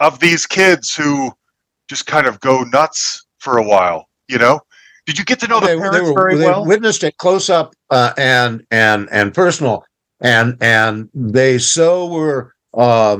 of 0.00 0.20
these 0.20 0.46
kids 0.46 0.94
who 0.94 1.32
just 1.88 2.06
kind 2.06 2.26
of 2.26 2.40
go 2.40 2.62
nuts 2.64 3.24
for 3.38 3.58
a 3.58 3.62
while. 3.62 4.06
You 4.28 4.38
know, 4.38 4.60
Did 5.06 5.18
you 5.18 5.24
get 5.24 5.40
to 5.40 5.48
know 5.48 5.60
the 5.60 5.66
they, 5.68 5.76
parents 5.76 5.98
they 5.98 6.04
were, 6.04 6.14
very 6.14 6.36
they 6.36 6.44
well? 6.44 6.64
witnessed 6.64 7.02
it 7.04 7.16
close 7.18 7.48
up 7.48 7.74
uh, 7.90 8.12
and 8.18 8.62
and 8.70 9.08
and 9.10 9.32
personal, 9.32 9.84
and 10.20 10.56
and 10.60 11.08
they 11.14 11.58
so 11.58 12.06
were 12.06 12.54
uh, 12.74 13.18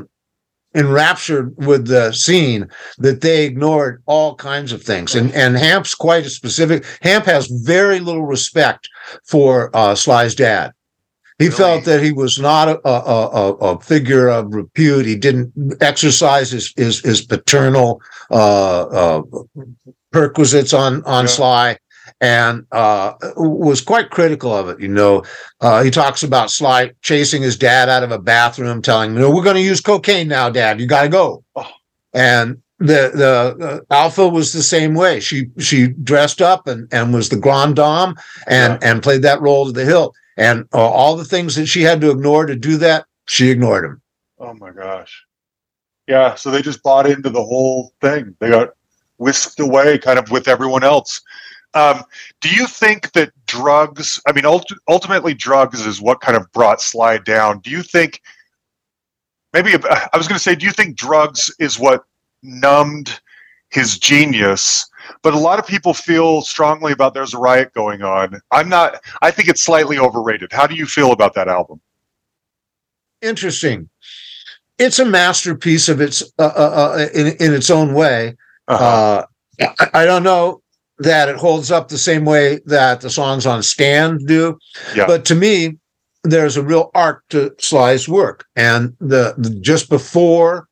enraptured 0.75 1.55
with 1.67 1.87
the 1.87 2.13
scene 2.13 2.69
that 2.99 3.23
they 3.23 3.47
ignored 3.47 4.03
all 4.07 4.35
kinds 4.35 4.71
of 4.73 4.83
things. 4.83 5.15
And 5.15 5.33
and 5.35 5.57
Hamp's 5.57 5.95
quite 5.95 6.27
a 6.27 6.31
specific. 6.31 6.85
Hamp 7.01 7.25
has 7.25 7.47
very 7.47 8.01
little 8.01 8.27
respect 8.27 8.89
for 9.25 9.75
uh, 9.75 9.95
Sly's 9.95 10.35
dad. 10.35 10.73
He 11.39 11.47
Really? 11.47 11.57
felt 11.57 11.85
that 11.85 12.03
he 12.03 12.11
was 12.13 12.39
not 12.39 12.69
a, 12.69 12.81
a, 12.89 12.91
a, 12.91 13.53
a 13.55 13.81
figure 13.81 14.29
of 14.29 14.53
repute. 14.53 15.07
He 15.07 15.15
didn't 15.17 15.53
exercise 15.81 16.51
his 16.51 16.73
his, 16.77 17.01
his 17.01 17.21
paternal 17.23 18.01
uh, 18.31 18.83
uh, 18.83 19.23
perquisites 20.13 20.73
on 20.73 21.03
on 21.05 21.25
Yeah. 21.25 21.31
Sly, 21.31 21.79
and 22.21 22.67
uh, 22.73 23.13
was 23.37 23.81
quite 23.81 24.11
critical 24.11 24.53
of 24.55 24.69
it. 24.69 24.81
You 24.81 24.89
know, 24.89 25.23
uh, 25.61 25.83
he 25.83 25.91
talks 25.91 26.23
about 26.23 26.51
Sly 26.51 26.93
chasing 27.03 27.43
his 27.43 27.57
dad 27.57 27.89
out 27.89 28.03
of 28.03 28.11
a 28.11 28.19
bathroom, 28.19 28.83
telling 28.83 29.11
him, 29.15 29.21
"No, 29.21 29.31
we're 29.31 29.45
going 29.45 29.57
to 29.57 29.63
use 29.63 29.81
cocaine 29.81 30.29
now, 30.29 30.51
Dad. 30.51 30.81
You 30.81 30.87
got 30.87 31.03
to 31.03 31.09
go." 31.09 31.45
Oh. 31.57 31.67
And 32.15 32.61
the 32.81 33.11
the 33.15 33.65
uh, 33.65 33.95
Alpha 33.95 34.27
was 34.29 34.53
the 34.53 34.63
same 34.63 34.95
way. 34.95 35.21
She 35.21 35.47
she 35.59 35.89
dressed 35.89 36.41
up 36.43 36.67
and 36.67 36.89
and 36.93 37.13
was 37.15 37.29
the 37.29 37.37
grand 37.37 37.77
dame 37.77 38.15
and 38.47 38.83
and 38.83 39.03
played 39.03 39.23
that 39.23 39.41
role 39.41 39.67
to 39.67 39.73
the 39.73 39.85
hilt. 39.85 40.15
And 40.39 40.67
uh, 40.73 40.79
all 40.79 41.17
the 41.17 41.25
things 41.25 41.57
that 41.57 41.67
she 41.67 41.83
had 41.83 42.01
to 42.01 42.11
ignore 42.11 42.47
to 42.47 42.57
do 42.57 42.79
that, 42.79 43.07
she 43.27 43.51
ignored 43.51 43.85
him. 43.85 44.01
Oh 44.39 44.55
my 44.55 44.71
gosh. 44.71 45.25
Yeah, 46.07 46.37
so 46.37 46.51
they 46.51 46.63
just 46.63 46.83
bought 46.83 47.07
into 47.07 47.29
the 47.29 47.45
whole 47.45 47.93
thing. 48.01 48.35
They 48.39 48.49
got 48.49 48.71
whisked 49.19 49.61
away 49.61 49.99
kind 49.99 50.19
of 50.19 50.31
with 50.31 50.49
everyone 50.49 50.85
else. 50.85 51.21
Um, 51.75 52.05
do 52.41 52.49
you 52.49 52.67
think 52.67 53.13
that 53.13 53.33
drugs, 53.47 54.19
I 54.27 54.33
mean, 54.33 54.47
ult- 54.47 54.73
ultimately, 54.87 55.35
drugs 55.35 55.85
is 55.85 56.01
what 56.01 56.21
kind 56.21 56.37
of 56.37 56.51
brought 56.53 56.81
Sly 56.81 57.19
down? 57.19 57.59
Do 57.59 57.71
you 57.71 57.83
think, 57.83 58.23
maybe, 59.53 59.75
I 59.75 60.17
was 60.17 60.29
going 60.29 60.39
to 60.39 60.43
say, 60.43 60.55
do 60.55 60.65
you 60.65 60.73
think 60.73 60.97
drugs 60.97 61.55
is 61.59 61.79
what 61.79 62.05
numbed 62.43 63.21
his 63.71 63.99
genius? 63.99 64.89
But 65.23 65.35
a 65.35 65.39
lot 65.39 65.59
of 65.59 65.67
people 65.67 65.95
feel 65.95 66.43
strongly 66.43 66.93
about 66.93 67.15
there's 67.15 67.35
a 67.35 67.39
riot 67.39 67.73
going 67.75 68.03
on. 68.03 68.41
I'm 68.51 68.69
not, 68.69 69.03
I 69.23 69.31
think 69.31 69.49
it's 69.49 69.65
slightly 69.65 69.99
overrated. 69.99 70.53
How 70.53 70.67
do 70.67 70.75
you 70.75 70.87
feel 70.87 71.13
about 71.13 71.35
that 71.35 71.49
album? 71.49 71.81
Interesting. 73.23 73.89
It's 74.79 74.99
a 74.99 75.05
masterpiece 75.05 75.89
of 75.89 76.01
its 76.01 76.23
uh, 76.39 76.43
uh, 76.55 76.95
uh, 76.97 77.07
in 77.13 77.29
in 77.41 77.53
its 77.53 77.69
own 77.69 77.95
way. 77.95 78.37
Uh-huh. 78.69 79.25
Uh, 79.61 79.73
I, 79.81 80.03
I 80.03 80.05
don't 80.05 80.23
know 80.23 80.63
that 80.99 81.29
it 81.29 81.37
holds 81.37 81.71
up 81.71 81.89
the 81.89 81.99
same 81.99 82.25
way 82.25 82.61
that 82.67 83.01
the 83.01 83.11
songs 83.11 83.47
on 83.47 83.63
Stand 83.63 84.27
do, 84.27 84.59
Yeah. 84.95 85.07
but 85.07 85.25
to 85.27 85.35
me, 85.35 85.79
there's 86.25 86.57
a 86.57 86.63
real 86.63 86.91
arc 86.95 87.23
to 87.31 87.55
Sly's 87.59 88.09
work, 88.09 88.47
and 88.57 88.97
the, 89.01 89.35
the 89.39 89.51
just 89.61 89.89
before 89.89 90.69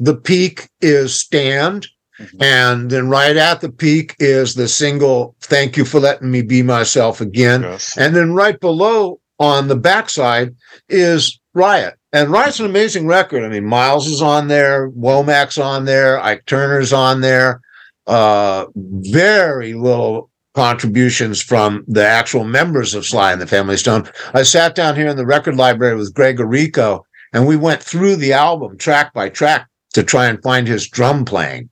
the 0.00 0.14
peak 0.14 0.68
is 0.80 1.18
Stand, 1.18 1.86
Mhm. 2.20 2.42
and 2.42 2.90
then 2.90 3.08
right 3.08 3.36
at 3.36 3.60
the 3.60 3.68
peak 3.70 4.14
is 4.18 4.54
the 4.54 4.68
single 4.68 5.34
"Thank 5.40 5.76
You 5.76 5.84
for 5.84 6.00
Letting 6.00 6.30
Me 6.30 6.42
Be 6.42 6.62
Myself 6.62 7.20
Again," 7.20 7.62
yes. 7.62 7.96
and 7.96 8.14
then 8.16 8.32
right 8.34 8.58
below 8.58 9.20
on 9.38 9.68
the 9.68 9.76
backside 9.76 10.54
is 10.88 11.38
Riot. 11.54 11.94
And 12.12 12.30
Riot's 12.30 12.58
an 12.60 12.66
amazing 12.66 13.06
record. 13.06 13.44
I 13.44 13.48
mean, 13.48 13.66
Miles 13.66 14.06
is 14.06 14.22
on 14.22 14.48
there, 14.48 14.90
Womack's 14.90 15.58
on 15.58 15.84
there, 15.84 16.18
Ike 16.22 16.44
Turner's 16.46 16.92
on 16.92 17.20
there. 17.20 17.60
Uh, 18.06 18.64
very 18.74 19.74
little 19.74 20.30
contributions 20.54 21.40
from 21.42 21.84
the 21.86 22.04
actual 22.04 22.42
members 22.44 22.94
of 22.94 23.04
Sly 23.06 23.32
and 23.32 23.40
the 23.40 23.46
Family 23.46 23.76
Stone. 23.76 24.08
I 24.34 24.42
sat 24.42 24.74
down 24.74 24.96
here 24.96 25.06
in 25.08 25.16
the 25.16 25.26
record 25.26 25.56
library 25.56 25.94
with 25.96 26.14
Greg 26.14 26.38
Errico, 26.38 27.02
and 27.32 27.46
we 27.46 27.56
went 27.56 27.82
through 27.82 28.16
the 28.16 28.32
album 28.32 28.76
track 28.78 29.12
by 29.12 29.28
track 29.28 29.66
to 29.92 30.02
try 30.02 30.26
and 30.26 30.42
find 30.42 30.66
his 30.66 30.88
drum 30.88 31.24
playing. 31.24 31.68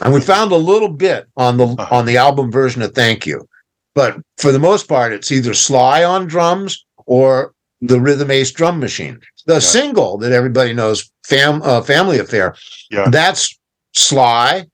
And 0.00 0.12
we 0.14 0.20
found 0.20 0.52
a 0.52 0.56
little 0.56 0.88
bit 0.88 1.26
on 1.36 1.56
the 1.56 1.66
Uh-huh. 1.66 1.94
on 1.96 2.06
the 2.06 2.16
album 2.16 2.50
version 2.52 2.82
of 2.82 2.94
Thank 2.94 3.26
You. 3.26 3.48
But 3.94 4.16
for 4.36 4.52
the 4.52 4.58
most 4.58 4.88
part, 4.88 5.12
it's 5.12 5.32
either 5.32 5.54
Sly 5.54 6.04
on 6.04 6.26
drums 6.26 6.84
or 7.06 7.52
the 7.80 8.00
Rhythm 8.00 8.30
Ace 8.30 8.52
drum 8.52 8.78
machine. 8.78 9.20
The 9.46 9.54
Yeah. 9.54 9.58
single 9.60 10.18
that 10.18 10.32
everybody 10.32 10.72
knows, 10.72 11.10
Fam 11.26 11.62
uh, 11.62 11.80
Family 11.82 12.18
Affair, 12.18 12.54
Yeah. 12.90 13.08
that's 13.10 13.58
Sly, 13.94 14.66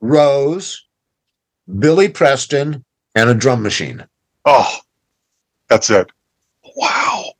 Rose, 0.00 0.84
Billy 1.78 2.08
Preston, 2.08 2.84
and 3.14 3.30
a 3.30 3.34
drum 3.34 3.62
machine. 3.62 4.06
Oh, 4.44 4.78
that's 5.68 5.88
it. 5.90 6.10
Wow. 6.76 7.32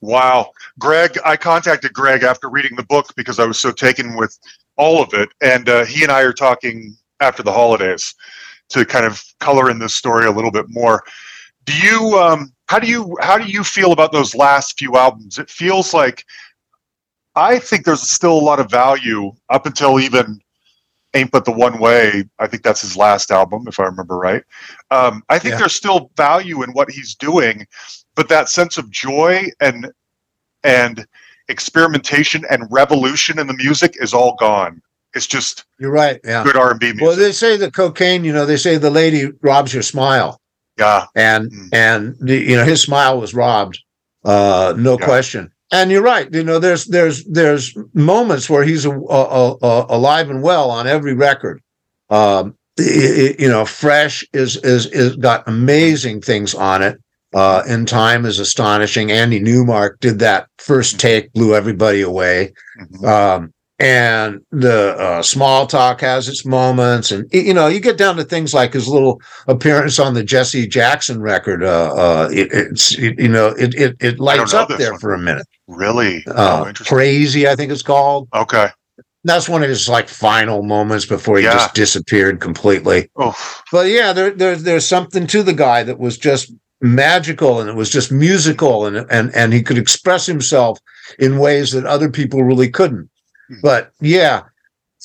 Wow. 0.00 0.52
Greg, 0.78 1.18
I 1.24 1.36
contacted 1.36 1.92
Greg 1.92 2.22
after 2.22 2.48
reading 2.48 2.76
the 2.76 2.84
book 2.84 3.12
because 3.16 3.38
I 3.38 3.44
was 3.44 3.58
so 3.58 3.70
taken 3.70 4.16
with 4.16 4.38
all 4.78 5.02
of 5.02 5.12
it. 5.12 5.28
And 5.42 5.68
uh, 5.68 5.84
he 5.84 6.02
and 6.02 6.12
I 6.12 6.22
are 6.22 6.32
talking 6.32 6.96
after 7.20 7.42
the 7.42 7.52
holidays 7.52 8.14
to 8.70 8.84
kind 8.86 9.04
of 9.04 9.22
color 9.40 9.70
in 9.70 9.78
this 9.78 9.94
story 9.94 10.26
a 10.26 10.30
little 10.30 10.50
bit 10.50 10.66
more. 10.68 11.02
Do 11.64 11.76
you, 11.76 12.18
um, 12.18 12.52
how 12.68 12.78
do 12.78 12.86
you, 12.86 13.16
how 13.20 13.36
do 13.36 13.44
you 13.44 13.62
feel 13.62 13.92
about 13.92 14.12
those 14.12 14.34
last 14.34 14.78
few 14.78 14.96
albums? 14.96 15.38
It 15.38 15.50
feels 15.50 15.92
like, 15.92 16.24
I 17.34 17.58
think 17.58 17.84
there's 17.84 18.08
still 18.08 18.32
a 18.32 18.40
lot 18.50 18.60
of 18.60 18.70
value 18.70 19.32
up 19.50 19.66
until 19.66 20.00
even 20.00 20.40
Ain't 21.14 21.30
But 21.30 21.44
the 21.44 21.52
One 21.52 21.78
Way. 21.78 22.24
I 22.38 22.46
think 22.46 22.62
that's 22.62 22.80
his 22.80 22.96
last 22.96 23.30
album, 23.30 23.66
if 23.66 23.80
I 23.80 23.84
remember 23.84 24.16
right. 24.18 24.42
Um, 24.90 25.22
I 25.28 25.38
think 25.38 25.52
Yeah. 25.52 25.58
there's 25.58 25.74
still 25.74 26.10
value 26.16 26.62
in 26.62 26.70
what 26.72 26.90
he's 26.90 27.14
doing, 27.14 27.66
but 28.14 28.28
that 28.28 28.48
sense 28.48 28.76
of 28.76 28.90
joy 28.90 29.46
and 29.60 29.90
and 30.64 31.06
experimentation 31.48 32.44
and 32.50 32.66
revolution 32.70 33.38
in 33.38 33.46
the 33.46 33.54
music 33.54 33.94
is 34.00 34.12
all 34.14 34.34
gone. 34.36 34.80
It's 35.14 35.26
just 35.26 35.64
You're 35.78 35.90
right. 35.90 36.20
Yeah. 36.24 36.44
good 36.44 36.56
R 36.56 36.70
and 36.70 36.80
B 36.80 36.86
music. 36.88 37.02
Well, 37.02 37.16
they 37.16 37.32
say 37.32 37.56
the 37.56 37.70
cocaine, 37.70 38.24
you 38.24 38.32
know, 38.32 38.44
they 38.46 38.56
say 38.58 38.76
the 38.76 38.90
lady 38.90 39.30
robs 39.42 39.72
your 39.72 39.82
smile. 39.82 40.40
yeah, 40.78 41.06
and 41.16 41.50
Mm. 41.50 41.68
and 41.72 42.16
the, 42.20 42.36
you 42.36 42.56
know 42.56 42.64
his 42.64 42.80
smile 42.80 43.20
was 43.20 43.34
robbed 43.34 43.80
uh 44.24 44.74
no 44.76 44.96
Yeah. 44.98 45.04
question 45.06 45.50
and 45.72 45.90
you're 45.90 46.02
right 46.14 46.28
you 46.32 46.42
know 46.44 46.58
there's 46.60 46.84
there's 46.86 47.24
there's 47.24 47.74
moments 47.94 48.48
where 48.50 48.62
he's 48.64 48.84
a, 48.84 48.90
a, 48.92 49.56
a, 49.62 49.86
alive 49.88 50.30
and 50.30 50.42
well 50.42 50.70
on 50.70 50.86
every 50.86 51.14
record 51.14 51.60
um 52.10 52.54
i- 52.78 52.82
i- 53.24 53.36
you 53.38 53.48
know 53.48 53.64
fresh 53.64 54.24
is 54.32 54.56
is 54.58 54.86
is 54.86 55.16
got 55.16 55.42
amazing 55.48 56.20
things 56.20 56.54
on 56.54 56.80
it 56.82 56.96
uh 57.34 57.62
in 57.68 57.84
time 57.86 58.24
is 58.24 58.38
astonishing 58.38 59.10
andy 59.12 59.38
newmark 59.40 59.98
did 60.00 60.18
that 60.18 60.46
first 60.58 60.98
take 60.98 61.32
blew 61.32 61.54
everybody 61.54 62.00
away 62.00 62.52
Mhm. 62.80 63.04
um, 63.08 63.52
and 63.80 64.40
the 64.50 64.96
uh, 64.98 65.22
small 65.22 65.64
talk 65.64 66.00
has 66.00 66.28
its 66.28 66.44
moments, 66.44 67.12
and 67.12 67.26
you 67.32 67.54
know 67.54 67.68
you 67.68 67.78
get 67.78 67.96
down 67.96 68.16
to 68.16 68.24
things 68.24 68.52
like 68.52 68.72
his 68.72 68.88
little 68.88 69.20
appearance 69.46 70.00
on 70.00 70.14
the 70.14 70.24
Jesse 70.24 70.66
Jackson 70.66 71.20
record. 71.20 71.62
Uh, 71.62 71.94
uh, 71.94 72.28
it, 72.32 72.48
it's 72.50 72.98
it, 72.98 73.16
you 73.20 73.28
know 73.28 73.48
it 73.50 73.76
it, 73.76 73.96
it 74.00 74.18
lights 74.18 74.52
up 74.52 74.68
there 74.78 74.90
one. 74.94 75.00
for 75.00 75.14
a 75.14 75.18
minute. 75.18 75.46
really. 75.68 76.24
Uh, 76.26 76.64
oh, 76.66 76.72
crazy, 76.84 77.46
I 77.46 77.54
think 77.54 77.70
it's 77.70 77.84
called. 77.84 78.26
Okay. 78.34 78.68
That's 79.22 79.48
one 79.48 79.62
of 79.62 79.68
his 79.68 79.88
like 79.88 80.08
final 80.08 80.64
moments 80.64 81.06
before 81.06 81.38
he 81.38 81.44
Yeah. 81.44 81.52
just 81.52 81.74
disappeared 81.74 82.40
completely. 82.40 83.08
Oh, 83.14 83.36
But 83.70 83.86
yeah, 83.90 84.12
there, 84.12 84.30
there 84.32 84.56
there's 84.56 84.86
something 84.88 85.28
to 85.28 85.44
the 85.44 85.54
guy 85.54 85.84
that 85.84 86.00
was 86.00 86.18
just 86.18 86.52
magical 86.80 87.60
and 87.60 87.68
it 87.68 87.74
was 87.74 87.90
just 87.90 88.12
musical 88.12 88.86
and 88.86 89.06
and 89.10 89.34
and 89.34 89.52
he 89.52 89.62
could 89.62 89.78
express 89.78 90.26
himself 90.26 90.78
in 91.18 91.38
ways 91.38 91.72
that 91.72 91.86
other 91.86 92.08
people 92.08 92.44
really 92.44 92.70
couldn't. 92.70 93.08
Hmm. 93.48 93.56
But 93.62 93.92
yeah, 94.00 94.42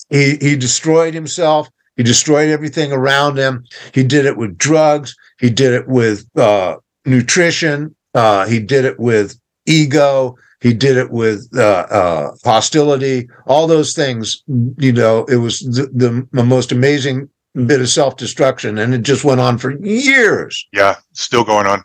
he 0.09 0.38
he 0.38 0.55
destroyed 0.55 1.13
himself. 1.13 1.67
He 1.95 2.03
destroyed 2.03 2.49
everything 2.49 2.91
around 2.91 3.38
him. 3.38 3.65
He 3.93 4.03
did 4.03 4.25
it 4.25 4.38
with 4.38 4.57
drugs. 4.57 5.15
He 5.39 5.49
did 5.49 5.73
it 5.73 5.88
with 5.88 6.25
uh, 6.38 6.77
nutrition. 7.05 7.95
Uh, 8.15 8.47
he 8.47 8.59
did 8.59 8.86
it 8.86 8.99
with 8.99 9.39
ego. 9.65 10.36
He 10.62 10.73
did 10.73 10.97
it 10.97 11.12
with 11.12 11.47
uh, 11.55 11.86
uh, 11.89 12.31
hostility. 12.43 13.27
All 13.47 13.67
those 13.67 13.93
things. 13.93 14.41
You 14.77 14.93
know, 14.93 15.25
it 15.25 15.36
was 15.36 15.59
the, 15.59 15.88
the, 15.93 16.27
the 16.31 16.43
most 16.43 16.71
amazing 16.71 17.29
bit 17.65 17.81
of 17.81 17.89
self 17.89 18.17
destruction, 18.17 18.77
and 18.79 18.93
it 18.93 19.03
just 19.03 19.23
went 19.23 19.41
on 19.41 19.57
for 19.57 19.71
years. 19.71 20.67
yeah, 20.73 20.95
still 21.13 21.43
going 21.43 21.67
on. 21.67 21.83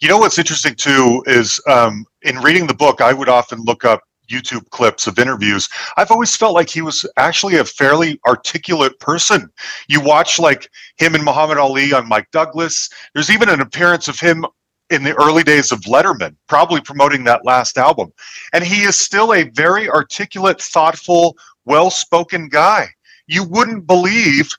You 0.00 0.08
know 0.08 0.18
what's 0.18 0.38
interesting 0.38 0.74
too 0.74 1.22
is 1.26 1.60
um, 1.68 2.04
in 2.22 2.38
reading 2.38 2.66
the 2.66 2.74
book, 2.74 3.00
I 3.00 3.12
would 3.12 3.28
often 3.28 3.60
look 3.62 3.84
up 3.84 4.02
YouTube 4.30 4.68
clips 4.70 5.06
of 5.06 5.18
interviews. 5.18 5.68
I've 5.96 6.10
always 6.10 6.36
felt 6.36 6.54
like 6.54 6.68
he 6.68 6.82
was 6.82 7.06
actually 7.16 7.56
a 7.56 7.64
fairly 7.64 8.20
articulate 8.26 8.98
person. 9.00 9.50
You 9.88 10.00
watch 10.00 10.38
like 10.38 10.70
him 10.96 11.14
and 11.14 11.24
Muhammad 11.24 11.58
Ali 11.58 11.92
on 11.92 12.08
Mike 12.08 12.30
Douglas. 12.30 12.88
There's 13.14 13.30
even 13.30 13.48
an 13.48 13.60
appearance 13.60 14.06
of 14.08 14.20
him 14.20 14.44
in 14.90 15.02
the 15.02 15.14
early 15.16 15.42
days 15.42 15.72
of 15.72 15.80
Letterman, 15.80 16.34
probably 16.46 16.80
promoting 16.80 17.24
that 17.24 17.44
last 17.44 17.76
album. 17.76 18.12
And 18.52 18.64
he 18.64 18.82
is 18.82 18.98
still 18.98 19.34
a 19.34 19.44
very 19.50 19.88
articulate, 19.88 20.60
thoughtful, 20.60 21.36
well 21.64 21.90
spoken 21.90 22.48
guy. 22.48 22.88
You 23.26 23.44
wouldn't 23.44 23.86
believe, 23.86 24.50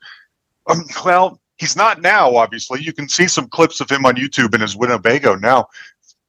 um, 0.67 0.85
well, 1.03 1.39
he's 1.57 1.75
not 1.75 2.01
now, 2.01 2.35
obviously. 2.35 2.81
You 2.81 2.93
can 2.93 3.09
see 3.09 3.27
some 3.27 3.47
clips 3.49 3.79
of 3.79 3.89
him 3.89 4.05
on 4.05 4.15
YouTube 4.15 4.53
in 4.53 4.61
his 4.61 4.75
Winnebago 4.75 5.35
now, 5.35 5.67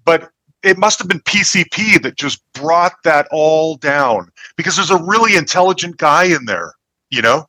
but 0.04 0.30
it 0.62 0.78
must 0.78 0.98
have 0.98 1.08
been 1.08 1.20
PCP 1.20 2.02
that 2.02 2.16
just 2.16 2.42
brought 2.52 3.02
that 3.04 3.26
all 3.30 3.76
down 3.76 4.30
because 4.56 4.76
there's 4.76 4.90
a 4.90 5.02
really 5.02 5.36
intelligent 5.36 5.96
guy 5.96 6.24
in 6.24 6.44
there, 6.44 6.74
you 7.10 7.22
know? 7.22 7.46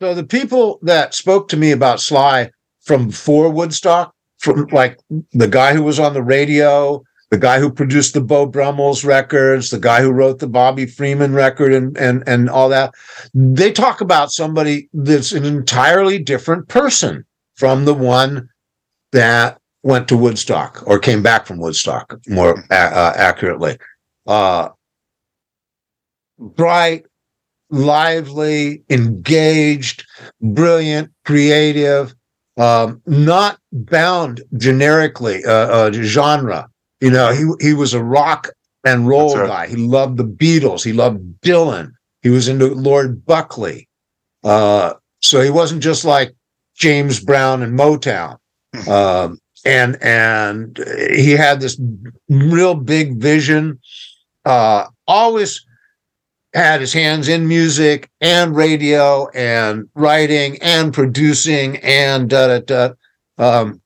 So 0.00 0.14
the 0.14 0.24
people 0.24 0.78
that 0.82 1.14
spoke 1.14 1.48
to 1.48 1.56
me 1.56 1.72
about 1.72 2.00
Sly 2.00 2.50
from 2.82 3.08
before 3.08 3.50
Woodstock, 3.50 4.14
from 4.38 4.66
like 4.70 4.98
the 5.32 5.48
guy 5.48 5.74
who 5.74 5.82
was 5.82 5.98
on 5.98 6.14
the 6.14 6.22
radio, 6.22 7.02
the 7.30 7.38
guy 7.38 7.60
who 7.60 7.70
produced 7.70 8.14
the 8.14 8.20
Beau 8.20 8.46
Brummels 8.46 9.04
records, 9.04 9.70
the 9.70 9.78
guy 9.78 10.00
who 10.00 10.10
wrote 10.10 10.38
the 10.38 10.46
Bobby 10.46 10.86
Freeman 10.86 11.34
record 11.34 11.72
and 11.72 11.96
and 11.98 12.22
and 12.26 12.48
all 12.48 12.68
that, 12.70 12.94
they 13.34 13.70
talk 13.70 14.00
about 14.00 14.32
somebody 14.32 14.88
that's 14.94 15.32
an 15.32 15.44
entirely 15.44 16.18
different 16.18 16.68
person 16.68 17.24
from 17.54 17.84
the 17.84 17.94
one 17.94 18.48
that 19.12 19.60
went 19.82 20.08
to 20.08 20.16
Woodstock 20.16 20.82
or 20.86 20.98
came 20.98 21.22
back 21.22 21.46
from 21.46 21.58
Woodstock, 21.58 22.18
more 22.28 22.64
uh, 22.70 23.12
accurately. 23.16 23.78
Uh, 24.26 24.70
bright, 26.38 27.06
lively, 27.70 28.82
engaged, 28.90 30.06
brilliant, 30.40 31.10
creative, 31.24 32.14
um, 32.56 33.00
not 33.06 33.58
bound 33.72 34.42
generically 34.56 35.44
uh, 35.44 35.52
uh, 35.52 35.92
genre. 35.92 36.68
You 37.00 37.10
know, 37.10 37.32
he 37.32 37.66
he 37.66 37.74
was 37.74 37.94
a 37.94 38.02
rock 38.02 38.50
and 38.84 39.06
roll 39.06 39.36
right. 39.36 39.48
guy. 39.48 39.66
He 39.68 39.76
loved 39.76 40.16
the 40.16 40.24
Beatles. 40.24 40.84
He 40.84 40.92
loved 40.92 41.20
Dylan. 41.40 41.92
He 42.22 42.30
was 42.30 42.48
into 42.48 42.66
Lord 42.74 43.24
Buckley. 43.24 43.88
Uh, 44.42 44.94
so 45.20 45.40
he 45.40 45.50
wasn't 45.50 45.82
just 45.82 46.04
like 46.04 46.34
James 46.74 47.20
Brown 47.20 47.62
and 47.62 47.78
Motown. 47.78 48.38
Hmm. 48.74 48.90
Um, 48.90 49.40
and 49.64 50.02
and 50.02 50.78
he 51.10 51.32
had 51.32 51.60
this 51.60 51.80
real 52.28 52.74
big 52.74 53.16
vision. 53.16 53.80
Uh, 54.44 54.86
always 55.06 55.64
had 56.54 56.80
his 56.80 56.92
hands 56.92 57.28
in 57.28 57.46
music 57.46 58.08
and 58.20 58.56
radio 58.56 59.28
and 59.30 59.88
writing 59.94 60.58
and 60.62 60.94
producing 60.94 61.76
and 61.78 62.30
da 62.30 62.58
da 62.58 62.60
da. 62.60 62.94
Um, 63.36 63.80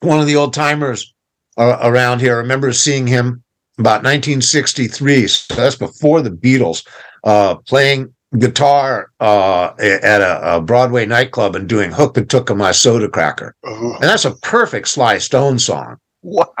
one 0.00 0.20
of 0.20 0.26
the 0.26 0.36
old 0.36 0.54
timers 0.54 1.12
uh, 1.58 1.78
around 1.82 2.20
here, 2.20 2.34
I 2.34 2.38
remember 2.38 2.72
seeing 2.72 3.06
him 3.06 3.42
about 3.78 4.02
1963. 4.02 5.26
So 5.26 5.54
that's 5.54 5.76
before 5.76 6.22
the 6.22 6.30
Beatles, 6.30 6.86
uh, 7.24 7.56
playing 7.56 8.14
guitar 8.38 9.10
uh, 9.20 9.72
at 9.78 10.20
a, 10.20 10.56
a, 10.56 10.60
Broadway 10.60 11.06
nightclub 11.06 11.56
and 11.56 11.68
doing 11.68 11.90
"Hook 11.90 12.16
and 12.16 12.28
Took 12.28 12.54
My 12.54 12.72
Soda 12.72 13.08
Cracker," 13.08 13.54
uh-huh. 13.64 13.94
and 13.94 14.04
that's 14.04 14.24
a 14.24 14.34
perfect 14.36 14.88
Sly 14.88 15.18
Stone 15.18 15.58
song. 15.58 15.96
Wow. 16.22 16.52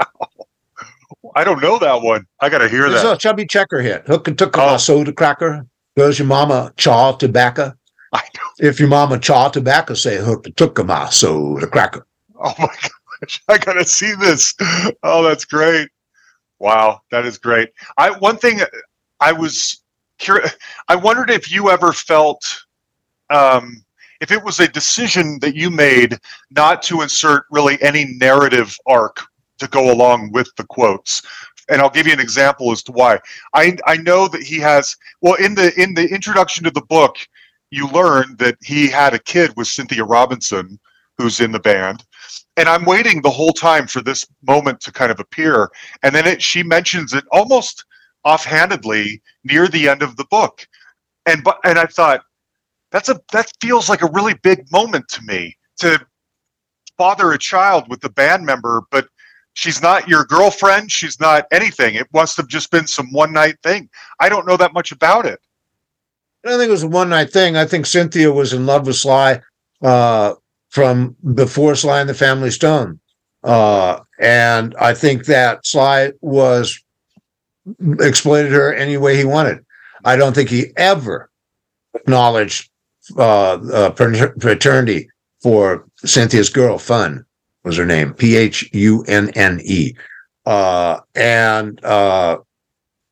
I 1.34 1.44
don't 1.44 1.62
know 1.62 1.78
that 1.78 2.02
one. 2.02 2.26
I 2.40 2.48
got 2.48 2.58
to 2.58 2.68
hear 2.68 2.88
There's 2.88 3.02
that. 3.02 3.14
a 3.14 3.18
Chubby 3.18 3.46
Checker 3.46 3.80
hit. 3.80 4.06
Hook 4.06 4.28
and 4.28 4.36
took 4.38 4.56
oh. 4.58 4.74
a 4.74 4.78
soda 4.78 5.12
cracker. 5.12 5.66
Does 5.94 6.18
your 6.18 6.26
mama 6.26 6.72
chaw 6.76 7.12
tobacco? 7.12 7.72
I 8.12 8.22
know. 8.34 8.68
If 8.68 8.80
your 8.80 8.88
mama 8.88 9.18
chaw 9.18 9.48
tobacco, 9.48 9.94
say 9.94 10.16
hook 10.16 10.46
and 10.46 10.56
took 10.56 10.78
a 10.78 10.84
my 10.84 11.08
soda 11.10 11.66
cracker. 11.66 12.06
Oh 12.40 12.54
my 12.58 12.66
gosh. 12.66 12.90
I 13.48 13.58
got 13.58 13.74
to 13.74 13.84
see 13.84 14.14
this. 14.14 14.54
Oh, 15.02 15.22
that's 15.22 15.44
great. 15.44 15.88
Wow. 16.58 17.00
That 17.10 17.24
is 17.24 17.38
great. 17.38 17.70
I, 17.96 18.10
one 18.18 18.36
thing 18.36 18.60
I 19.20 19.32
was 19.32 19.82
curious, 20.18 20.56
I 20.88 20.96
wondered 20.96 21.30
if 21.30 21.50
you 21.50 21.70
ever 21.70 21.92
felt, 21.92 22.42
um, 23.30 23.84
if 24.20 24.32
it 24.32 24.42
was 24.42 24.58
a 24.58 24.68
decision 24.68 25.38
that 25.40 25.54
you 25.54 25.70
made 25.70 26.18
not 26.50 26.82
to 26.84 27.02
insert 27.02 27.44
really 27.50 27.80
any 27.82 28.16
narrative 28.18 28.76
arc 28.86 29.20
to 29.58 29.68
go 29.68 29.92
along 29.92 30.32
with 30.32 30.50
the 30.56 30.64
quotes 30.64 31.22
and 31.68 31.80
I'll 31.80 31.90
give 31.90 32.06
you 32.06 32.12
an 32.12 32.20
example 32.20 32.72
as 32.72 32.82
to 32.84 32.92
why. 32.92 33.18
I 33.54 33.76
I 33.86 33.96
know 33.98 34.28
that 34.28 34.42
he 34.42 34.58
has 34.58 34.96
well 35.20 35.34
in 35.34 35.54
the 35.54 35.78
in 35.80 35.94
the 35.94 36.08
introduction 36.08 36.64
to 36.64 36.70
the 36.70 36.82
book, 36.82 37.16
you 37.70 37.88
learn 37.88 38.36
that 38.38 38.56
he 38.62 38.88
had 38.88 39.14
a 39.14 39.18
kid 39.18 39.52
with 39.56 39.68
Cynthia 39.68 40.04
Robinson, 40.04 40.78
who's 41.16 41.40
in 41.40 41.52
the 41.52 41.60
band, 41.60 42.04
and 42.56 42.68
I'm 42.68 42.84
waiting 42.84 43.22
the 43.22 43.30
whole 43.30 43.52
time 43.52 43.86
for 43.86 44.02
this 44.02 44.24
moment 44.42 44.80
to 44.80 44.92
kind 44.92 45.10
of 45.10 45.20
appear, 45.20 45.70
and 46.02 46.14
then 46.14 46.26
it, 46.26 46.42
she 46.42 46.62
mentions 46.62 47.12
it 47.14 47.24
almost 47.32 47.84
offhandedly 48.24 49.22
near 49.44 49.68
the 49.68 49.88
end 49.88 50.02
of 50.02 50.16
the 50.16 50.24
book, 50.30 50.66
and 51.26 51.42
but 51.44 51.58
and 51.64 51.78
I 51.78 51.86
thought 51.86 52.22
that's 52.90 53.08
a 53.08 53.20
that 53.32 53.50
feels 53.60 53.88
like 53.88 54.02
a 54.02 54.10
really 54.12 54.34
big 54.42 54.70
moment 54.72 55.08
to 55.08 55.22
me 55.22 55.56
to 55.78 56.00
father 56.96 57.32
a 57.32 57.38
child 57.38 57.88
with 57.88 58.00
the 58.00 58.10
band 58.10 58.44
member, 58.44 58.82
but 58.90 59.08
she's 59.54 59.80
not 59.80 60.08
your 60.08 60.24
girlfriend. 60.24 60.90
She's 60.90 61.20
not 61.20 61.46
anything. 61.52 61.94
It 61.94 62.08
must 62.12 62.36
have 62.36 62.48
just 62.48 62.70
been 62.70 62.86
some 62.86 63.12
one 63.12 63.32
night 63.32 63.56
thing. 63.62 63.88
I 64.20 64.28
don't 64.28 64.46
know 64.46 64.56
that 64.56 64.74
much 64.74 64.92
about 64.92 65.26
it. 65.26 65.38
I 66.44 66.48
don't 66.48 66.58
think 66.58 66.68
it 66.68 66.72
was 66.72 66.82
a 66.82 66.88
one 66.88 67.08
night 67.08 67.32
thing. 67.32 67.56
I 67.56 67.64
think 67.64 67.86
Cynthia 67.86 68.30
was 68.30 68.52
in 68.52 68.66
love 68.66 68.86
with 68.86 68.96
Sly 68.96 69.40
uh, 69.82 70.34
from 70.68 71.16
before 71.34 71.74
Sly 71.74 72.00
and 72.00 72.08
the 72.08 72.14
Family 72.14 72.50
Stone. 72.50 73.00
Uh, 73.44 74.00
and 74.20 74.74
I 74.80 74.94
think 74.94 75.26
that 75.26 75.64
Sly 75.64 76.12
was 76.20 76.78
exploited 78.00 78.52
her 78.52 78.74
any 78.74 78.96
way 78.96 79.16
he 79.16 79.24
wanted. 79.24 79.64
I 80.04 80.16
don't 80.16 80.34
think 80.34 80.50
he 80.50 80.72
ever 80.76 81.30
acknowledged 81.94 82.70
uh, 83.16 83.54
uh, 83.72 83.90
paternity 83.90 85.08
for 85.40 85.86
Cynthia's 86.04 86.50
girl, 86.50 86.78
Fun 86.78 87.24
was 87.64 87.76
her 87.76 87.86
name, 87.86 88.12
P 88.14 88.36
H 88.36 88.68
U 88.72 89.04
N 89.06 89.30
N 89.30 89.60
E. 89.64 89.94
Uh, 90.46 91.00
and 91.14 91.82
uh, 91.84 92.38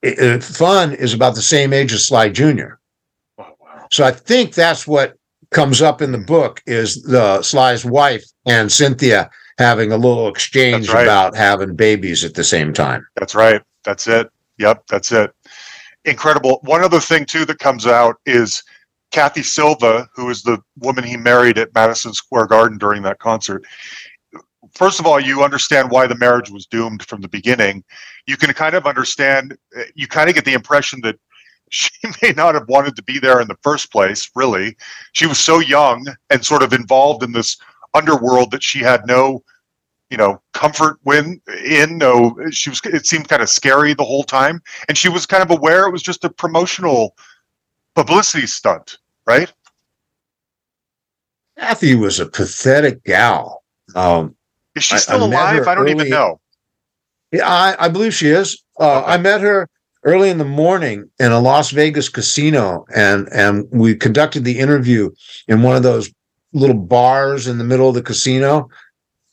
it, 0.02 0.18
it, 0.18 0.42
Fun 0.42 0.92
is 0.94 1.14
about 1.14 1.34
the 1.34 1.42
same 1.42 1.72
age 1.72 1.92
as 1.92 2.04
Sly 2.04 2.30
Jr. 2.30 2.74
Oh, 3.38 3.54
wow. 3.60 3.86
So 3.92 4.04
I 4.04 4.10
think 4.10 4.54
that's 4.54 4.86
what 4.86 5.16
comes 5.56 5.80
up 5.80 6.02
in 6.02 6.12
the 6.12 6.18
book 6.18 6.62
is 6.66 7.02
the 7.04 7.40
Sly's 7.40 7.82
wife 7.82 8.22
and 8.44 8.70
Cynthia 8.70 9.30
having 9.58 9.90
a 9.90 9.96
little 9.96 10.28
exchange 10.28 10.90
right. 10.90 11.04
about 11.04 11.34
having 11.34 11.74
babies 11.74 12.24
at 12.24 12.34
the 12.34 12.44
same 12.44 12.74
time. 12.74 13.06
That's 13.16 13.34
right. 13.34 13.62
That's 13.82 14.06
it. 14.06 14.28
Yep, 14.58 14.84
that's 14.86 15.12
it. 15.12 15.32
Incredible. 16.04 16.60
One 16.64 16.84
other 16.84 17.00
thing 17.00 17.24
too 17.24 17.46
that 17.46 17.58
comes 17.58 17.86
out 17.86 18.16
is 18.26 18.62
Kathy 19.12 19.42
Silva, 19.42 20.06
who 20.14 20.28
is 20.28 20.42
the 20.42 20.58
woman 20.78 21.04
he 21.04 21.16
married 21.16 21.56
at 21.56 21.74
Madison 21.74 22.12
Square 22.12 22.48
Garden 22.48 22.76
during 22.76 23.02
that 23.04 23.18
concert 23.18 23.64
first 24.76 25.00
of 25.00 25.06
all, 25.06 25.18
you 25.18 25.42
understand 25.42 25.90
why 25.90 26.06
the 26.06 26.16
marriage 26.16 26.50
was 26.50 26.66
doomed 26.66 27.02
from 27.06 27.20
the 27.20 27.28
beginning. 27.28 27.82
You 28.26 28.36
can 28.36 28.52
kind 28.52 28.74
of 28.74 28.86
understand, 28.86 29.56
you 29.94 30.06
kind 30.06 30.28
of 30.28 30.34
get 30.34 30.44
the 30.44 30.52
impression 30.52 31.00
that 31.02 31.18
she 31.70 31.90
may 32.22 32.32
not 32.32 32.54
have 32.54 32.68
wanted 32.68 32.96
to 32.96 33.02
be 33.02 33.18
there 33.18 33.40
in 33.40 33.48
the 33.48 33.58
first 33.62 33.90
place, 33.90 34.30
really. 34.34 34.76
She 35.12 35.26
was 35.26 35.38
so 35.38 35.58
young 35.58 36.06
and 36.30 36.44
sort 36.44 36.62
of 36.62 36.72
involved 36.72 37.22
in 37.22 37.32
this 37.32 37.56
underworld 37.94 38.50
that 38.50 38.62
she 38.62 38.80
had 38.80 39.06
no, 39.06 39.42
you 40.10 40.16
know, 40.16 40.40
comfort 40.52 40.98
when 41.02 41.40
in. 41.64 41.98
No, 41.98 42.36
she 42.50 42.70
was, 42.70 42.80
it 42.84 43.06
seemed 43.06 43.28
kind 43.28 43.42
of 43.42 43.48
scary 43.48 43.94
the 43.94 44.04
whole 44.04 44.24
time. 44.24 44.60
And 44.88 44.96
she 44.96 45.08
was 45.08 45.26
kind 45.26 45.42
of 45.42 45.50
aware 45.50 45.86
it 45.86 45.92
was 45.92 46.02
just 46.02 46.24
a 46.24 46.30
promotional 46.30 47.16
publicity 47.94 48.46
stunt, 48.46 48.98
right? 49.26 49.52
Kathy 51.58 51.94
was 51.94 52.20
a 52.20 52.26
pathetic 52.26 53.02
gal. 53.04 53.62
Um, 53.94 54.36
is 54.74 54.84
she 54.84 54.98
still 54.98 55.22
I, 55.22 55.26
alive? 55.26 55.66
I 55.66 55.74
don't 55.74 55.84
early, 55.84 55.92
even 55.92 56.10
know. 56.10 56.38
Yeah, 57.32 57.48
I, 57.48 57.86
I 57.86 57.88
believe 57.88 58.14
she 58.14 58.28
is. 58.28 58.62
Uh, 58.78 58.98
okay. 58.98 59.12
I 59.12 59.16
met 59.16 59.40
her 59.40 59.68
early 60.06 60.30
in 60.30 60.38
the 60.38 60.44
morning 60.44 61.10
in 61.18 61.32
a 61.32 61.40
Las 61.40 61.72
Vegas 61.72 62.08
casino, 62.08 62.86
and 62.94 63.28
and 63.32 63.66
we 63.70 63.94
conducted 63.94 64.44
the 64.44 64.58
interview 64.58 65.10
in 65.48 65.62
one 65.62 65.76
of 65.76 65.82
those 65.82 66.10
little 66.52 66.76
bars 66.76 67.46
in 67.46 67.58
the 67.58 67.64
middle 67.64 67.88
of 67.88 67.94
the 67.94 68.02
casino. 68.02 68.68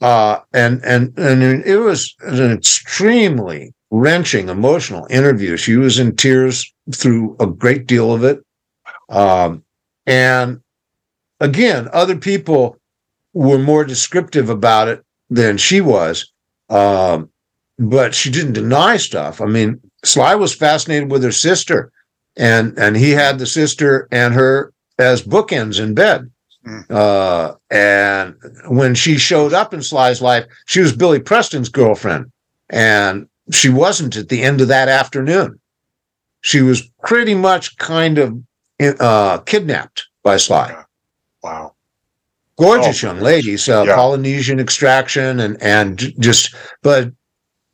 Uh, 0.01 0.39
and 0.51 0.83
and 0.83 1.17
and 1.17 1.63
it 1.65 1.77
was 1.77 2.13
an 2.21 2.51
extremely 2.51 3.73
wrenching, 3.91 4.49
emotional 4.49 5.07
interview. 5.09 5.55
She 5.55 5.77
was 5.77 5.99
in 5.99 6.15
tears 6.15 6.73
through 6.91 7.37
a 7.39 7.45
great 7.45 7.85
deal 7.85 8.11
of 8.11 8.23
it. 8.23 8.43
Um, 9.09 9.63
and 10.07 10.59
again, 11.39 11.87
other 11.93 12.17
people 12.17 12.77
were 13.33 13.59
more 13.59 13.85
descriptive 13.85 14.49
about 14.49 14.87
it 14.87 15.03
than 15.29 15.57
she 15.57 15.79
was. 15.79 16.31
Um, 16.69 17.29
but 17.77 18.13
she 18.15 18.29
didn't 18.29 18.53
deny 18.53 18.97
stuff. 18.97 19.41
I 19.41 19.45
mean, 19.45 19.79
Sly 20.03 20.35
was 20.35 20.53
fascinated 20.53 21.11
with 21.11 21.23
her 21.23 21.31
sister, 21.31 21.91
and 22.35 22.77
and 22.77 22.95
he 22.95 23.11
had 23.11 23.39
the 23.39 23.45
sister 23.45 24.07
and 24.11 24.33
her 24.33 24.73
as 24.99 25.21
bookends 25.23 25.79
in 25.81 25.93
bed. 25.93 26.29
Mm. 26.65 26.89
Uh, 26.89 27.55
and 27.71 28.35
when 28.67 28.95
she 28.95 29.17
showed 29.17 29.53
up 29.53 29.73
in 29.73 29.81
Sly's 29.81 30.21
life, 30.21 30.45
she 30.65 30.79
was 30.79 30.95
Billy 30.95 31.19
Preston's 31.19 31.69
girlfriend, 31.69 32.31
and 32.69 33.27
she 33.51 33.69
wasn't 33.69 34.15
at 34.15 34.29
the 34.29 34.41
end 34.43 34.61
of 34.61 34.69
that 34.69 34.87
afternoon. 34.87 35.59
She 36.41 36.61
was 36.61 36.81
pretty 37.03 37.35
much 37.35 37.77
kind 37.77 38.17
of 38.17 38.37
uh, 38.99 39.39
kidnapped 39.39 40.07
by 40.23 40.37
Sly. 40.37 40.83
Wow. 41.41 41.73
gorgeous 42.57 43.03
Oh, 43.03 43.07
young 43.07 43.19
lady, 43.19 43.55
uh, 43.55 43.83
Yeah. 43.83 43.95
Polynesian 43.95 44.59
extraction, 44.59 45.39
and 45.39 45.61
and 45.61 46.13
just 46.19 46.55
but 46.81 47.11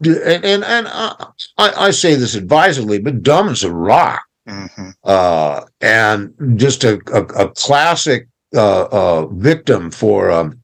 and 0.04 0.46
and, 0.46 0.64
and 0.64 0.88
uh, 0.88 1.16
I, 1.58 1.72
I 1.88 1.92
say 1.92 2.16
this 2.16 2.36
advisedly, 2.36 3.00
but 3.00 3.22
dumb 3.24 3.50
as 3.50 3.64
a 3.64 3.74
rock, 3.74 4.22
Mhm. 4.48 4.94
uh, 5.04 5.62
and 5.82 6.34
just 6.56 6.84
a 6.84 7.00
a, 7.14 7.24
a 7.46 7.50
classic 7.54 8.28
uh, 8.56 8.84
uh, 8.92 9.26
victim 9.28 9.92
for 9.92 10.32
um, 10.32 10.60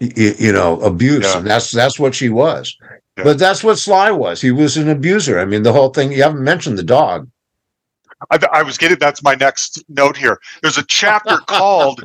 y- 0.00 0.34
you 0.38 0.52
know 0.52 0.80
abuse, 0.80 1.24
Yeah. 1.24 1.38
and 1.38 1.46
that's 1.46 1.70
that's 1.70 1.98
what 1.98 2.14
she 2.14 2.28
was. 2.28 2.76
Yeah. 3.16 3.24
But 3.24 3.38
that's 3.38 3.62
what 3.62 3.78
Sly 3.78 4.10
was. 4.10 4.40
He 4.40 4.50
was 4.50 4.76
an 4.76 4.88
abuser. 4.88 5.38
I 5.38 5.44
mean, 5.44 5.62
the 5.62 5.72
whole 5.72 5.90
thing. 5.90 6.10
You 6.12 6.22
haven't 6.24 6.42
mentioned 6.42 6.76
the 6.78 6.82
dog. 6.82 7.28
I, 8.30 8.38
I 8.52 8.62
was 8.62 8.76
getting 8.78 8.98
that's 8.98 9.22
my 9.22 9.34
next 9.36 9.84
note 9.88 10.16
here. 10.16 10.38
There's 10.62 10.78
a 10.78 10.84
chapter 10.86 11.36
called 11.46 12.04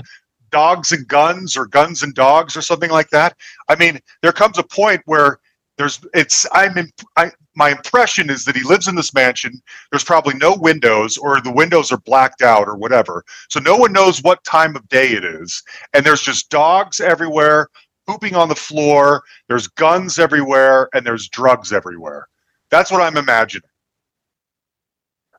Dogs 0.51 0.91
and 0.91 1.07
Guns 1.07 1.57
or 1.57 1.65
Guns 1.65 2.03
and 2.03 2.13
Dogs 2.13 2.55
or 2.55 2.61
something 2.61 2.91
like 2.91 3.09
that. 3.09 3.35
I 3.69 3.75
mean, 3.75 3.99
there 4.21 4.31
comes 4.31 4.57
a 4.57 4.63
point 4.63 5.01
where 5.05 5.39
there's 5.79 6.01
it's 6.13 6.45
I'm 6.51 6.77
in, 6.77 6.91
I 7.15 7.31
my 7.55 7.71
impression 7.71 8.29
is 8.29 8.43
that 8.43 8.55
he 8.55 8.63
lives 8.63 8.89
in 8.89 8.95
this 8.95 9.13
mansion. 9.13 9.53
There's 9.91 10.03
probably 10.03 10.35
no 10.35 10.55
windows 10.55 11.17
or 11.17 11.39
the 11.39 11.53
windows 11.53 11.89
are 11.91 11.99
blacked 11.99 12.41
out 12.41 12.67
or 12.67 12.75
whatever. 12.75 13.23
So 13.49 13.61
no 13.61 13.77
one 13.77 13.93
knows 13.93 14.21
what 14.21 14.43
time 14.43 14.75
of 14.75 14.87
day 14.89 15.11
it 15.11 15.23
is. 15.23 15.63
And 15.93 16.05
there's 16.05 16.21
just 16.21 16.49
dogs 16.49 16.99
everywhere, 16.99 17.69
pooping 18.05 18.35
on 18.35 18.49
the 18.49 18.55
floor, 18.55 19.23
there's 19.47 19.67
guns 19.67 20.19
everywhere 20.19 20.89
and 20.93 21.05
there's 21.05 21.29
drugs 21.29 21.71
everywhere. 21.71 22.27
That's 22.69 22.91
what 22.91 23.01
I'm 23.01 23.15
imagining. 23.15 23.69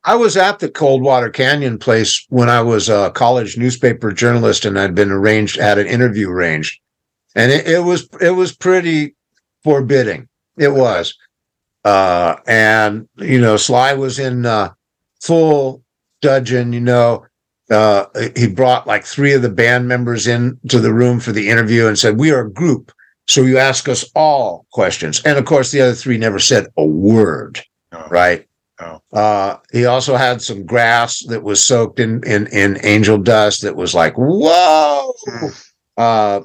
I 0.03 0.15
was 0.15 0.37
at 0.37 0.57
the 0.57 0.69
Coldwater 0.69 1.29
Canyon 1.29 1.77
place 1.77 2.25
when 2.29 2.49
I 2.49 2.63
was 2.63 2.89
a 2.89 3.11
college 3.11 3.59
newspaper 3.59 4.11
journalist, 4.11 4.65
and 4.65 4.79
I'd 4.79 4.95
been 4.95 5.11
arranged 5.11 5.57
had 5.57 5.77
an 5.77 5.85
interview 5.85 6.31
arranged, 6.31 6.81
and 7.35 7.51
it, 7.51 7.67
it 7.67 7.81
was 7.81 8.09
it 8.19 8.31
was 8.31 8.51
pretty 8.51 9.15
forbidding. 9.63 10.27
It 10.57 10.73
was, 10.73 11.15
uh, 11.85 12.35
and 12.47 13.07
you 13.17 13.39
know, 13.39 13.57
Sly 13.57 13.93
was 13.93 14.19
in 14.19 14.45
uh, 14.45 14.73
full 15.21 15.83
dudgeon. 16.21 16.73
You 16.73 16.81
know, 16.81 17.25
uh, 17.69 18.05
he 18.35 18.47
brought 18.47 18.87
like 18.87 19.05
three 19.05 19.33
of 19.33 19.41
the 19.41 19.49
band 19.49 19.87
members 19.87 20.27
into 20.27 20.79
the 20.79 20.93
room 20.93 21.19
for 21.19 21.31
the 21.31 21.49
interview 21.49 21.87
and 21.87 21.97
said, 21.97 22.19
"We 22.19 22.31
are 22.31 22.41
a 22.41 22.51
group, 22.51 22.91
so 23.27 23.41
you 23.41 23.57
ask 23.57 23.87
us 23.87 24.09
all 24.15 24.65
questions." 24.71 25.21
And 25.23 25.37
of 25.37 25.45
course, 25.45 25.71
the 25.71 25.81
other 25.81 25.95
three 25.95 26.17
never 26.17 26.39
said 26.39 26.67
a 26.77 26.85
word. 26.85 27.61
No. 27.91 28.07
Right. 28.09 28.47
No. 28.79 29.01
Uh, 29.13 29.57
he 29.71 29.85
also 29.85 30.15
had 30.15 30.41
some 30.41 30.65
grass 30.65 31.23
that 31.27 31.43
was 31.43 31.63
soaked 31.63 31.99
in 31.99 32.23
in, 32.23 32.47
in 32.47 32.79
angel 32.83 33.17
dust 33.17 33.61
that 33.61 33.75
was 33.75 33.93
like, 33.93 34.15
whoa. 34.17 35.13
Mm. 35.27 35.65
Uh, 35.97 36.41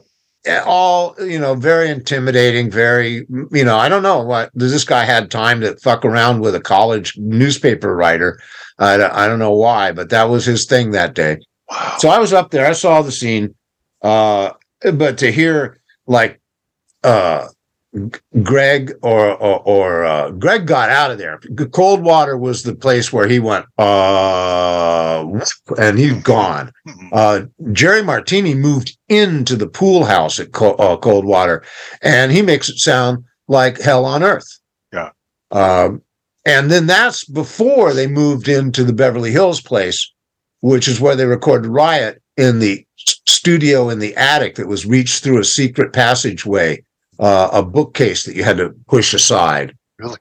all 0.64 1.14
you 1.18 1.38
know, 1.38 1.54
very 1.54 1.88
intimidating. 1.90 2.70
Very, 2.70 3.26
you 3.52 3.64
know, 3.64 3.76
I 3.76 3.88
don't 3.88 4.02
know 4.02 4.22
what 4.22 4.50
this 4.54 4.84
guy 4.84 5.04
had 5.04 5.30
time 5.30 5.60
to 5.60 5.76
fuck 5.76 6.04
around 6.04 6.40
with 6.40 6.54
a 6.54 6.60
college 6.60 7.16
newspaper 7.18 7.94
writer. 7.96 8.38
I, 8.78 8.96
don't- 8.96 9.12
I 9.12 9.26
don't 9.26 9.38
know 9.38 9.54
why, 9.54 9.92
but 9.92 10.10
that 10.10 10.24
was 10.24 10.44
his 10.44 10.66
thing 10.66 10.90
that 10.92 11.14
day. 11.14 11.38
Wow. 11.68 11.96
So 11.98 12.08
I 12.08 12.18
was 12.18 12.32
up 12.32 12.50
there. 12.50 12.66
I 12.66 12.72
saw 12.72 13.02
the 13.02 13.12
scene. 13.12 13.54
Uh, 14.02 14.52
but 14.94 15.18
to 15.18 15.32
hear 15.32 15.80
like 16.06 16.40
uh, 17.02 17.48
Greg 18.42 18.92
or 19.02 19.30
or, 19.36 19.62
or 19.64 20.04
uh, 20.04 20.30
Greg 20.32 20.66
got 20.66 20.90
out 20.90 21.10
of 21.10 21.18
there. 21.18 21.38
Coldwater 21.72 22.36
was 22.36 22.62
the 22.62 22.74
place 22.74 23.12
where 23.12 23.28
he 23.28 23.38
went, 23.38 23.66
uh, 23.78 25.24
and 25.78 25.98
he's 25.98 26.22
gone. 26.22 26.72
Mhm. 26.86 27.08
Uh, 27.12 27.46
Jerry 27.72 28.02
Martini 28.02 28.54
moved 28.54 28.96
into 29.08 29.56
the 29.56 29.66
pool 29.68 30.04
house 30.04 30.38
at 30.38 30.52
Co- 30.52 30.74
uh, 30.74 30.96
Coldwater, 30.96 31.64
and 32.02 32.32
he 32.32 32.42
makes 32.42 32.68
it 32.68 32.78
sound 32.78 33.24
like 33.48 33.80
hell 33.80 34.04
on 34.04 34.22
earth. 34.22 34.46
Yeah. 34.92 35.10
Um, 35.50 36.02
and 36.44 36.70
then 36.70 36.86
that's 36.86 37.24
before 37.24 37.92
they 37.92 38.06
moved 38.06 38.48
into 38.48 38.84
the 38.84 38.92
Beverly 38.92 39.32
Hills 39.32 39.60
place, 39.60 40.12
which 40.60 40.86
is 40.88 41.00
where 41.00 41.16
they 41.16 41.26
recorded 41.26 41.68
Riot 41.68 42.22
in 42.36 42.58
the 42.58 42.84
studio 42.96 43.88
in 43.88 43.98
the 43.98 44.14
attic 44.16 44.56
that 44.56 44.68
was 44.68 44.86
reached 44.86 45.22
through 45.22 45.40
a 45.40 45.44
secret 45.44 45.92
passageway, 45.92 46.82
uh, 47.18 47.48
a 47.52 47.62
bookcase 47.62 48.24
that 48.24 48.34
you 48.36 48.44
had 48.44 48.56
to 48.58 48.74
push 48.88 49.14
aside. 49.14 49.76
Really? 49.98 50.18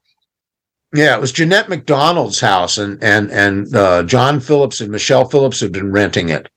Yeah, 0.94 1.16
it 1.16 1.22
was 1.22 1.32
Jeanette 1.34 1.68
MacDonald's 1.70 2.40
house, 2.40 2.78
and 2.78 3.04
and 3.04 3.30
and 3.32 3.76
uh, 3.76 4.04
John 4.04 4.40
Phillips 4.40 4.80
and 4.82 4.92
Michelle 4.92 5.28
Phillips 5.28 5.60
had 5.60 5.72
been 5.74 5.92
renting 5.92 6.30
it, 6.30 6.48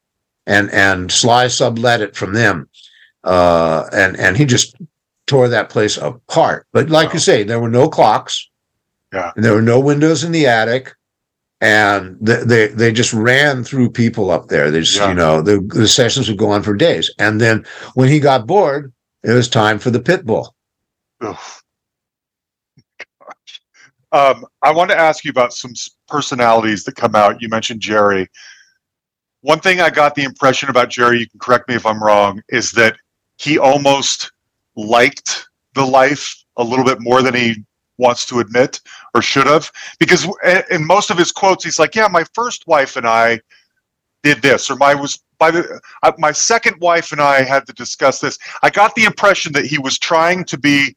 and 0.46 0.70
and 0.70 1.11
Sly 1.11 1.48
sublet 1.48 2.01
it 2.01 2.14
from 2.14 2.35
them, 2.35 2.68
uh, 3.24 3.85
and 3.92 4.16
and 4.16 4.37
he 4.37 4.44
just 4.44 4.77
tore 5.27 5.48
that 5.48 5.70
place 5.70 5.96
apart. 5.96 6.66
But 6.72 6.88
like 6.88 7.09
Wow. 7.09 7.12
you 7.14 7.18
say, 7.18 7.42
there 7.42 7.59
were 7.61 7.68
no 7.70 7.88
clocks, 7.88 8.48
Yeah. 9.12 9.33
and 9.35 9.44
there 9.44 9.55
were 9.55 9.62
no 9.62 9.81
windows 9.81 10.22
in 10.22 10.31
the 10.33 10.46
attic, 10.46 10.94
and 11.61 12.16
they 12.20 12.44
they, 12.44 12.68
they 12.68 12.92
just 12.92 13.12
ran 13.12 13.64
through 13.64 13.90
people 13.90 14.31
up 14.31 14.46
there. 14.48 14.70
They 14.70 14.81
just 14.81 14.96
Yeah. 14.98 15.09
you 15.09 15.14
know 15.14 15.42
the, 15.42 15.61
the 15.74 15.88
sessions 15.88 16.29
would 16.29 16.38
go 16.38 16.51
on 16.53 16.62
for 16.62 16.74
days, 16.77 17.11
and 17.18 17.40
then 17.40 17.66
when 17.94 18.09
he 18.09 18.20
got 18.20 18.46
bored, 18.46 18.92
it 19.22 19.33
was 19.33 19.48
time 19.48 19.78
for 19.78 19.90
the 19.90 20.00
pit 20.00 20.24
bull. 20.24 20.54
Ugh. 21.20 21.37
Gosh. 23.20 23.61
Um, 24.12 24.46
I 24.62 24.72
want 24.72 24.90
to 24.90 24.96
ask 24.96 25.24
you 25.24 25.31
about 25.31 25.52
some 25.52 25.72
personalities 26.07 26.85
that 26.85 26.96
come 26.96 27.14
out. 27.14 27.42
You 27.42 27.48
mentioned 27.48 27.81
Jerry. 27.81 28.28
One 29.42 29.61
thing 29.61 29.81
I 29.81 29.90
got 29.90 30.14
the 30.14 30.24
impression 30.24 30.68
about 30.68 30.90
Jerry, 30.90 31.20
you 31.20 31.28
can 31.28 31.40
correct 31.40 31.68
me 31.68 31.74
if 31.74 31.87
I'm 31.87 32.02
wrong, 32.02 32.42
is 32.48 32.72
that 32.72 32.96
he 33.38 33.59
almost 33.59 34.33
liked 34.76 35.48
the 35.74 35.85
life 35.85 36.35
a 36.57 36.64
little 36.64 36.85
bit 36.85 37.00
more 37.00 37.22
than 37.22 37.35
he 37.35 37.64
wants 37.98 38.26
to 38.26 38.40
admit 38.40 38.81
or 39.14 39.22
should 39.22 39.46
have. 39.46 39.70
Because 39.98 40.26
in 40.70 40.87
most 40.87 41.11
of 41.11 41.18
his 41.18 41.33
quotes, 41.33 41.64
he's 41.64 41.78
like, 41.78 41.94
"Yeah, 41.94 42.09
my 42.09 42.24
first 42.33 42.66
wife 42.66 42.96
and 42.96 43.07
I 43.07 43.40
did 44.22 44.42
this," 44.42 44.70
or 44.70 44.76
"My 44.76 44.94
was 44.94 45.20
by 45.38 45.51
the 45.51 45.81
uh, 46.03 46.12
my 46.18 46.33
second 46.33 46.77
wife 46.81 47.12
and 47.12 47.20
I 47.20 47.42
had 47.42 47.66
to 47.66 47.72
discuss 47.72 48.20
this." 48.20 48.38
I 48.62 48.70
got 48.70 48.94
the 48.94 49.05
impression 49.05 49.53
that 49.53 49.66
he 49.66 49.79
was 49.79 49.98
trying 49.98 50.44
to 50.44 50.59
be 50.59 50.96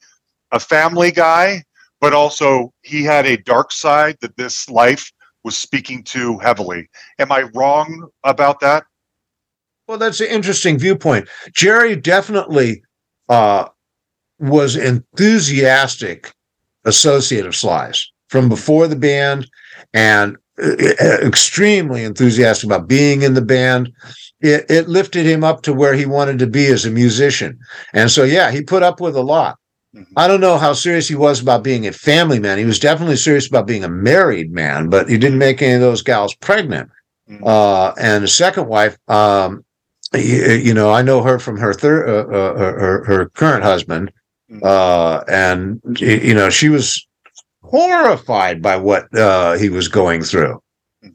a 0.52 0.60
family 0.60 1.12
guy, 1.12 1.64
but 2.00 2.14
also 2.14 2.74
he 2.82 3.04
had 3.04 3.26
a 3.26 3.38
dark 3.38 3.72
side 3.72 4.18
that 4.22 4.38
this 4.38 4.70
life 4.70 5.12
was 5.44 5.58
speaking 5.58 6.04
to 6.04 6.38
heavily. 6.40 6.90
Am 7.20 7.32
I 7.32 7.44
wrong 7.56 8.10
about 8.24 8.60
that? 8.60 8.86
Well, 9.88 9.98
that's 9.98 10.22
an 10.22 10.28
interesting 10.28 10.78
viewpoint. 10.78 11.28
Jerry 11.54 11.96
definitely 11.96 12.84
uh, 13.30 13.68
was 14.40 14.76
enthusiastic 14.76 16.32
associate 16.86 17.46
of 17.46 17.56
Sly's 17.56 18.12
from 18.30 18.50
before 18.50 18.88
the 18.88 18.96
band, 18.96 19.50
and 19.94 20.38
extremely 20.62 22.04
enthusiastic 22.04 22.66
about 22.68 22.88
being 22.88 23.22
in 23.24 23.34
the 23.34 23.42
band. 23.42 23.92
It, 24.42 24.66
it 24.70 24.90
lifted 24.90 25.26
him 25.26 25.44
up 25.44 25.62
to 25.64 25.74
where 25.74 25.94
he 25.94 26.06
wanted 26.06 26.40
to 26.40 26.48
be 26.48 26.66
as 26.68 26.86
a 26.86 26.90
musician, 26.92 27.60
and 27.94 28.10
so 28.10 28.24
yeah, 28.24 28.50
he 28.52 28.62
put 28.64 28.82
up 28.84 29.00
with 29.00 29.16
a 29.16 29.22
lot. 29.22 29.58
Mhm. 29.96 30.06
I 30.18 30.28
don't 30.28 30.42
know 30.42 30.58
how 30.58 30.74
serious 30.74 31.08
he 31.08 31.16
was 31.16 31.42
about 31.42 31.64
being 31.64 31.86
a 31.86 31.92
family 31.92 32.40
man. 32.40 32.58
He 32.58 32.66
was 32.66 32.80
definitely 32.80 33.18
serious 33.18 33.48
about 33.48 33.68
being 33.68 33.84
a 33.84 33.90
married 33.90 34.52
man, 34.52 34.90
but 34.90 35.10
he 35.10 35.18
didn't 35.18 35.38
make 35.38 35.62
any 35.62 35.74
of 35.74 35.82
those 35.82 36.02
gals 36.02 36.34
pregnant. 36.36 36.90
Mhm. 37.30 37.46
Uh, 37.46 37.94
and 38.00 38.24
the 38.24 38.28
second 38.28 38.68
wife, 38.68 38.98
um, 39.08 39.64
you, 40.14 40.54
you 40.54 40.74
know, 40.74 40.92
I 40.92 41.02
know 41.02 41.22
her 41.22 41.38
from 41.40 41.58
her 41.58 41.74
third, 41.74 42.10
uh, 42.10 42.36
uh, 42.36 42.54
her, 42.58 43.04
her 43.06 43.26
current 43.36 43.64
husband, 43.64 44.12
Mhm. 44.52 44.64
uh, 44.64 45.24
and 45.28 45.80
you 46.00 46.34
know, 46.34 46.50
she 46.50 46.70
was 46.70 47.06
horrified 47.72 48.62
by 48.62 48.76
what 48.76 49.14
uh, 49.18 49.54
he 49.54 49.70
was 49.70 49.88
going 49.88 50.22
through. 50.24 50.62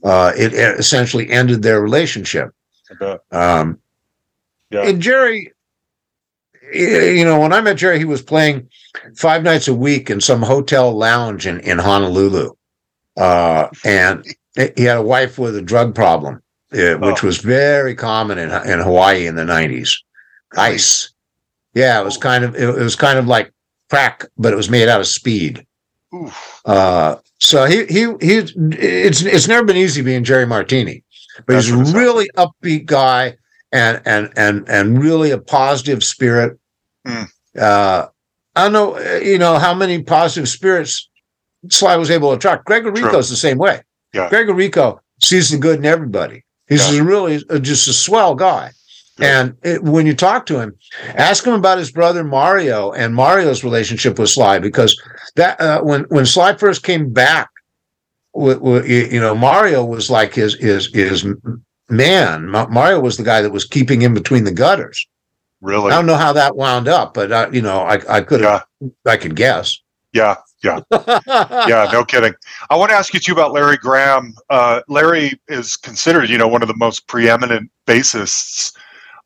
Uh, 0.03 0.33
it 0.37 0.53
essentially 0.55 1.31
ended 1.31 1.63
their 1.63 1.81
relationship. 1.81 2.51
Um, 3.31 3.79
Yeah. 4.71 4.89
And 4.89 5.01
Jerry, 5.01 5.53
you 6.75 7.25
know, 7.25 7.39
when 7.39 7.53
I 7.53 7.61
met 7.61 7.77
Jerry, 7.77 7.99
he 7.99 8.05
was 8.05 8.23
playing 8.23 8.69
five 9.17 9.43
nights 9.45 9.69
a 9.69 9.75
week 9.75 10.11
in 10.11 10.21
some 10.21 10.43
hotel 10.43 10.93
lounge 10.93 11.47
in, 11.47 11.61
in 11.61 11.79
Honolulu. 11.79 12.51
Uh, 13.17 13.69
and 13.85 14.25
he 14.77 14.83
had 14.83 14.97
a 14.97 15.03
wife 15.03 15.39
with 15.39 15.55
a 15.57 15.63
drug 15.63 15.95
problem, 15.95 16.43
uh, 16.73 16.95
which 16.97 17.23
Oh. 17.23 17.27
was 17.27 17.39
very 17.39 17.95
common 17.95 18.39
in, 18.39 18.51
in 18.69 18.81
Hawaii 18.81 19.27
in 19.27 19.37
the 19.37 19.45
90s. 19.45 19.97
Ice. 20.57 21.13
Yeah, 21.75 22.01
it 22.01 22.05
was 22.05 22.17
Oh. 22.17 22.21
kind 22.21 22.43
of, 22.45 22.57
it, 22.57 22.75
was 22.75 22.97
kind 22.97 23.19
of 23.19 23.27
like 23.27 23.53
crack, 23.91 24.25
but 24.37 24.53
it 24.53 24.57
was 24.57 24.69
made 24.71 24.89
out 24.89 25.01
of 25.01 25.07
speed. 25.07 25.65
Uh, 26.65 27.17
so 27.39 27.65
he 27.67 27.85
he 27.87 28.07
he 28.21 28.37
it's 28.73 29.23
it's 29.23 29.49
never 29.49 29.65
been 29.65 29.77
easy 29.77 30.03
being 30.03 30.25
Jerry 30.25 30.47
Martini, 30.47 31.05
but 31.47 31.55
That's 31.55 31.67
he's 31.67 31.75
what 31.75 31.81
it 31.81 31.83
a 31.83 31.87
sounds 31.87 31.97
really 32.03 32.31
upbeat 32.37 32.87
guy 32.87 33.37
and 33.73 34.01
and 34.07 34.33
and 34.37 34.69
and 34.69 35.03
really 35.03 35.31
a 35.31 35.39
positive 35.39 36.03
spirit. 36.03 36.59
Hmm. 37.07 37.25
Uh, 37.59 38.07
I 38.55 38.63
don't 38.65 38.73
know, 38.73 38.97
uh, 38.97 39.19
you 39.23 39.39
know, 39.39 39.59
how 39.59 39.75
many 39.75 40.03
positive 40.03 40.49
spirits 40.49 41.09
Sly 41.71 41.97
was 41.97 42.11
able 42.11 42.31
to 42.31 42.37
attract. 42.37 42.65
Greg 42.65 42.85
Errico's 42.85 43.29
the 43.29 43.37
same 43.37 43.59
way. 43.59 43.83
Yeah. 44.15 44.29
Greg 44.31 44.47
Errico 44.49 44.99
sees 45.21 45.51
the 45.51 45.59
good 45.59 45.79
in 45.79 45.85
everybody. 45.85 46.45
He's 46.69 46.91
Yeah. 46.93 47.01
a 47.01 47.05
really 47.05 47.43
uh, 47.51 47.59
just 47.59 47.87
a 47.89 47.93
swell 47.93 48.35
guy. 48.35 48.71
And 49.19 49.57
it, 49.63 49.83
when 49.83 50.07
you 50.07 50.15
talk 50.15 50.45
to 50.47 50.61
him, 50.61 50.75
ask 51.15 51.47
him 51.47 51.55
about 51.55 51.79
his 51.79 51.91
brother 51.91 52.23
Mario 52.23 52.93
and 52.93 53.15
Mario's 53.15 53.65
relationship 53.65 54.19
with 54.19 54.29
Sly, 54.29 54.59
because 54.59 55.01
that 55.37 55.59
uh, 55.61 55.81
when 55.83 56.03
when 56.09 56.27
Sly 56.27 56.55
first 56.57 56.83
came 56.83 57.13
back, 57.13 57.49
w- 58.35 58.59
w- 58.59 58.85
you 58.85 59.21
know 59.21 59.35
Mario 59.35 59.85
was 59.85 60.11
like 60.11 60.35
his 60.35 60.55
his 60.57 60.93
his 60.93 61.25
man. 61.89 62.47
Ma- 62.49 62.67
Mario 62.69 63.01
was 63.01 63.17
the 63.17 63.23
guy 63.23 63.41
that 63.41 63.53
was 63.53 63.65
keeping 63.65 64.03
him 64.03 64.13
between 64.13 64.45
the 64.45 64.53
gutters. 64.53 65.07
Really? 65.63 65.91
I 65.93 65.97
don't 65.97 66.07
know 66.07 66.17
how 66.17 66.35
that 66.35 66.57
wound 66.57 66.87
up, 66.87 67.15
but 67.15 67.33
uh, 67.33 67.49
you 67.51 67.63
know 67.63 67.81
I 67.81 68.01
I 68.09 68.21
could 68.21 68.43
Yeah. 68.43 68.61
I 69.07 69.17
could 69.17 69.35
guess. 69.35 69.79
Yeah, 70.13 70.37
yeah. 70.63 70.81
Yeah. 71.67 71.89
No 71.93 72.05
kidding. 72.05 72.35
I 72.71 72.77
want 72.77 72.91
to 72.91 72.97
ask 72.97 73.13
you 73.15 73.21
too 73.21 73.33
about 73.33 73.53
Larry 73.53 73.77
Graham. 73.77 74.35
Uh, 74.51 74.81
Larry 74.89 75.41
is 75.49 75.77
considered, 75.77 76.29
you 76.31 76.39
know, 76.39 76.49
one 76.49 76.63
of 76.63 76.69
the 76.69 76.77
most 76.77 77.07
preeminent 77.07 77.71
bassists. 77.87 78.73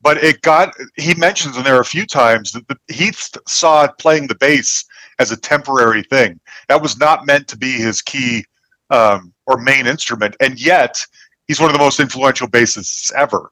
But 0.02 0.18
it 0.24 0.40
got, 0.42 0.74
he 0.96 1.14
mentions 1.14 1.56
in 1.56 1.64
there 1.64 1.80
a 1.80 1.84
few 1.84 2.06
times 2.06 2.52
that 2.52 2.66
the, 2.68 2.76
he 2.88 3.12
saw 3.46 3.86
playing 3.98 4.28
the 4.28 4.34
bass 4.34 4.84
as 5.18 5.30
a 5.30 5.36
temporary 5.36 6.02
thing. 6.02 6.40
That 6.68 6.80
was 6.80 6.98
not 6.98 7.26
meant 7.26 7.48
to 7.48 7.58
be 7.58 7.72
his 7.72 8.00
key 8.00 8.44
um, 8.88 9.32
or 9.46 9.58
main 9.58 9.86
instrument. 9.86 10.36
And 10.40 10.60
yet, 10.60 11.04
he's 11.46 11.60
one 11.60 11.68
of 11.68 11.74
the 11.74 11.82
most 11.82 12.00
influential 12.00 12.48
bassists 12.48 13.12
ever. 13.12 13.50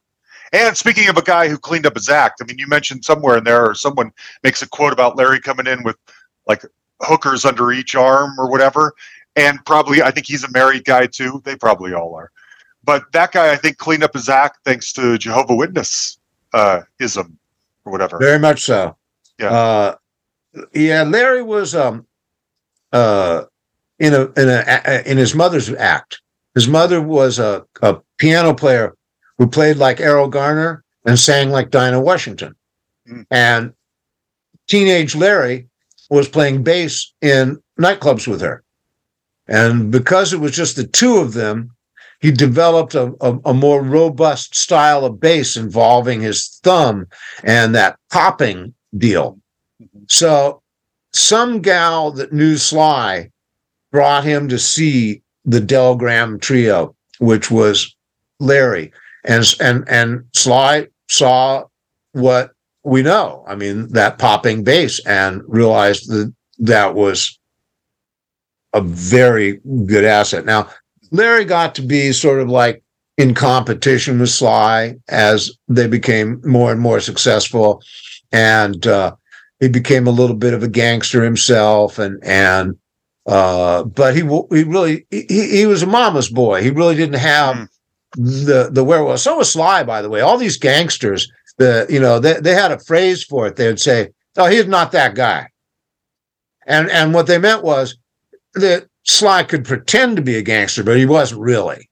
And 0.53 0.77
speaking 0.77 1.09
of 1.09 1.19
a 1.19 1.23
guy 1.23 1.49
who 1.49 1.59
cleaned 1.59 1.85
up 1.85 1.95
his 1.95 2.09
act, 2.09 2.41
I 2.41 2.47
mean, 2.47 2.59
you 2.59 2.67
mentioned 2.67 3.05
somewhere 3.05 3.37
in 3.37 3.45
there, 3.45 3.67
or 3.67 3.75
someone 3.75 4.11
makes 4.43 4.63
a 4.63 4.69
quote 4.69 4.95
about 4.95 5.17
Larry 5.17 5.41
coming 5.41 5.67
in 5.67 5.83
with 5.83 5.97
like 6.47 6.63
hookers 7.03 7.45
under 7.45 7.71
each 7.73 7.95
arm 7.95 8.39
or 8.39 8.51
whatever. 8.51 8.95
And 9.37 9.63
probably, 9.67 10.01
I 10.01 10.11
think 10.11 10.27
he's 10.27 10.45
a 10.45 10.51
married 10.51 10.85
guy 10.85 11.07
too. 11.07 11.43
They 11.45 11.57
probably 11.57 11.93
all 11.93 12.15
are. 12.15 12.31
But 12.83 13.13
that 13.13 13.33
guy, 13.33 13.53
I 13.53 13.57
think, 13.57 13.77
cleaned 13.77 14.03
up 14.03 14.15
his 14.15 14.31
act 14.31 14.61
thanks 14.65 14.93
to 14.95 15.19
Jehovah 15.19 15.55
Witness 15.55 16.18
uh, 16.53 16.81
ism 17.01 17.39
or 17.85 17.93
whatever. 17.93 18.19
Very 18.19 18.39
much 18.39 18.63
so. 18.63 18.97
Yeah. 19.39 19.51
Uh, 19.51 19.95
yeah. 20.75 21.03
Larry 21.03 21.43
was 21.43 21.75
um, 21.75 22.07
uh, 22.93 23.45
in 23.99 24.15
a 24.15 24.23
in 24.37 24.49
a 24.49 25.03
in 25.07 25.19
his 25.19 25.35
mother's 25.35 25.71
act. 25.71 26.21
His 26.55 26.69
mother 26.69 27.01
was 27.01 27.39
a, 27.39 27.65
a 27.83 27.99
piano 28.17 28.55
player 28.55 28.97
who 29.37 29.47
played 29.47 29.77
like 29.77 29.99
Erroll 29.99 30.31
Garner 30.31 30.83
and 31.05 31.19
sang 31.19 31.51
like 31.51 31.71
Dinah 31.71 32.01
Washington. 32.01 32.55
Mm. 33.09 33.27
And 33.31 33.73
teenage 34.67 35.15
Larry 35.15 35.69
was 36.11 36.29
playing 36.29 36.65
bass 36.65 37.13
in 37.21 37.63
nightclubs 37.79 38.27
with 38.27 38.41
her. 38.41 38.63
And 39.47 39.91
because 39.91 40.33
it 40.33 40.41
was 40.41 40.53
just 40.53 40.77
the 40.77 40.87
two 40.87 41.19
of 41.19 41.33
them, 41.33 41.71
he 42.21 42.31
developed 42.31 42.95
a, 42.95 43.13
a, 43.21 43.39
a 43.47 43.55
more 43.55 43.83
robust 43.83 44.55
style 44.57 45.05
of 45.05 45.21
bass 45.21 45.57
involving 45.57 46.21
his 46.21 46.59
thumb 46.63 47.07
and 47.45 47.75
that 47.75 47.99
popping 48.11 48.75
deal. 48.97 49.39
Mm-hmm. 49.83 50.05
So 50.09 50.63
some 51.13 51.61
gal 51.61 52.11
that 52.13 52.33
knew 52.33 52.57
Sly 52.57 53.31
brought 53.93 54.25
him 54.25 54.49
to 54.49 54.59
see 54.59 55.23
the 55.45 55.61
Dell 55.61 55.95
Graham 55.95 56.39
trio, 56.39 56.95
which 57.19 57.51
was 57.51 57.95
Larry. 58.41 58.93
And 59.25 59.45
and 59.61 59.85
and 59.89 60.25
Sly 60.35 60.89
saw 61.09 61.65
what 62.13 62.53
we 62.85 63.03
know. 63.03 63.45
I 63.47 63.55
mean, 63.55 63.89
that 63.93 64.19
popping 64.19 64.65
bass 64.65 65.05
and 65.05 65.43
realized 65.47 66.09
that 66.11 66.33
that 66.59 66.95
was 66.95 67.39
a 68.73 68.81
very 68.81 69.61
good 69.87 70.05
asset. 70.05 70.45
Now, 70.45 70.71
Larry 71.11 71.45
got 71.45 71.75
to 71.77 71.83
be 71.83 72.13
sort 72.13 72.41
of 72.41 72.49
like 72.49 72.83
in 73.17 73.35
competition 73.35 74.19
with 74.21 74.31
Sly 74.31 74.97
as 75.09 75.51
they 75.69 75.87
became 75.87 76.41
more 76.45 76.71
and 76.73 76.81
more 76.81 77.01
successful, 77.01 77.83
and 78.33 78.87
uh, 78.87 79.15
he 79.61 79.69
became 79.69 80.07
a 80.07 80.13
little 80.13 80.37
bit 80.37 80.55
of 80.55 80.63
a 80.63 80.69
gangster 80.69 81.23
himself, 81.25 81.99
and 81.99 82.23
and 82.23 82.77
uh, 83.27 83.85
but 83.85 84.15
he 84.15 84.21
he 84.21 84.65
really 84.65 85.07
he, 85.11 85.27
he 85.29 85.67
was 85.67 85.83
a 85.83 85.87
mama's 85.87 86.31
boy. 86.31 86.63
He 86.63 86.71
really 86.71 86.95
didn't 86.97 87.21
have 87.21 87.69
Mm. 88.17 88.47
the 88.47 88.71
the 88.73 88.83
wherewithal. 88.83 89.19
So 89.19 89.37
was 89.37 89.53
Sly, 89.53 89.83
by 89.85 90.01
the 90.01 90.09
way. 90.09 90.23
All 90.23 90.39
these 90.39 90.57
gangsters, 90.57 91.31
the 91.59 91.87
you 91.91 92.01
know 92.01 92.19
they 92.19 92.41
they 92.41 92.55
had 92.55 92.73
a 92.73 92.79
phrase 92.79 93.23
for 93.23 93.47
it. 93.47 93.57
They 93.57 93.67
would 93.67 93.81
say, 93.81 94.09
"Oh, 94.39 94.47
he's 94.47 94.67
not 94.67 94.93
that 94.93 95.15
guy," 95.15 95.49
and 96.67 96.91
and 96.91 97.13
what 97.13 97.27
they 97.27 97.37
meant 97.39 97.63
was 97.63 97.99
that 98.55 98.87
Sly 99.09 99.43
could 99.43 99.65
pretend 99.65 100.17
to 100.17 100.23
be 100.23 100.37
a 100.37 100.43
gangster, 100.43 100.85
but 100.85 100.97
he 100.99 101.07
wasn't 101.07 101.41
really. 101.41 101.89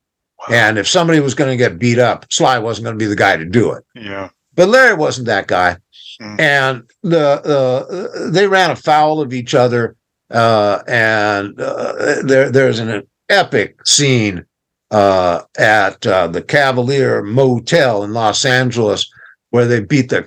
And 0.50 0.78
if 0.78 0.86
somebody 0.86 1.18
was 1.18 1.34
going 1.34 1.50
to 1.50 1.56
get 1.56 1.78
beat 1.78 1.98
up, 1.98 2.26
Sly 2.30 2.58
wasn't 2.58 2.84
going 2.84 2.96
to 2.96 3.02
be 3.02 3.08
the 3.08 3.16
guy 3.16 3.36
to 3.36 3.44
do 3.44 3.72
it. 3.72 3.82
Yeah. 3.94 4.28
But 4.54 4.68
Larry 4.68 4.94
wasn't 4.94 5.26
that 5.26 5.48
guy, 5.48 5.78
Mm. 6.20 6.40
and 6.40 6.82
the 7.02 7.20
uh, 7.44 8.30
they 8.30 8.46
ran 8.46 8.70
afoul 8.70 9.20
of 9.20 9.34
each 9.34 9.54
other. 9.54 9.96
Uh, 10.30 10.82
and 10.88 11.60
uh, 11.60 12.22
there 12.24 12.50
there's 12.50 12.78
an 12.78 13.06
epic 13.28 13.76
scene 13.86 14.42
uh, 14.90 15.42
at 15.58 16.06
uh, 16.06 16.26
the 16.26 16.40
Cavalier 16.40 17.22
Motel 17.22 18.02
in 18.02 18.14
Los 18.14 18.46
Angeles 18.46 19.06
where 19.50 19.66
they 19.66 19.80
beat 19.80 20.08
the 20.08 20.26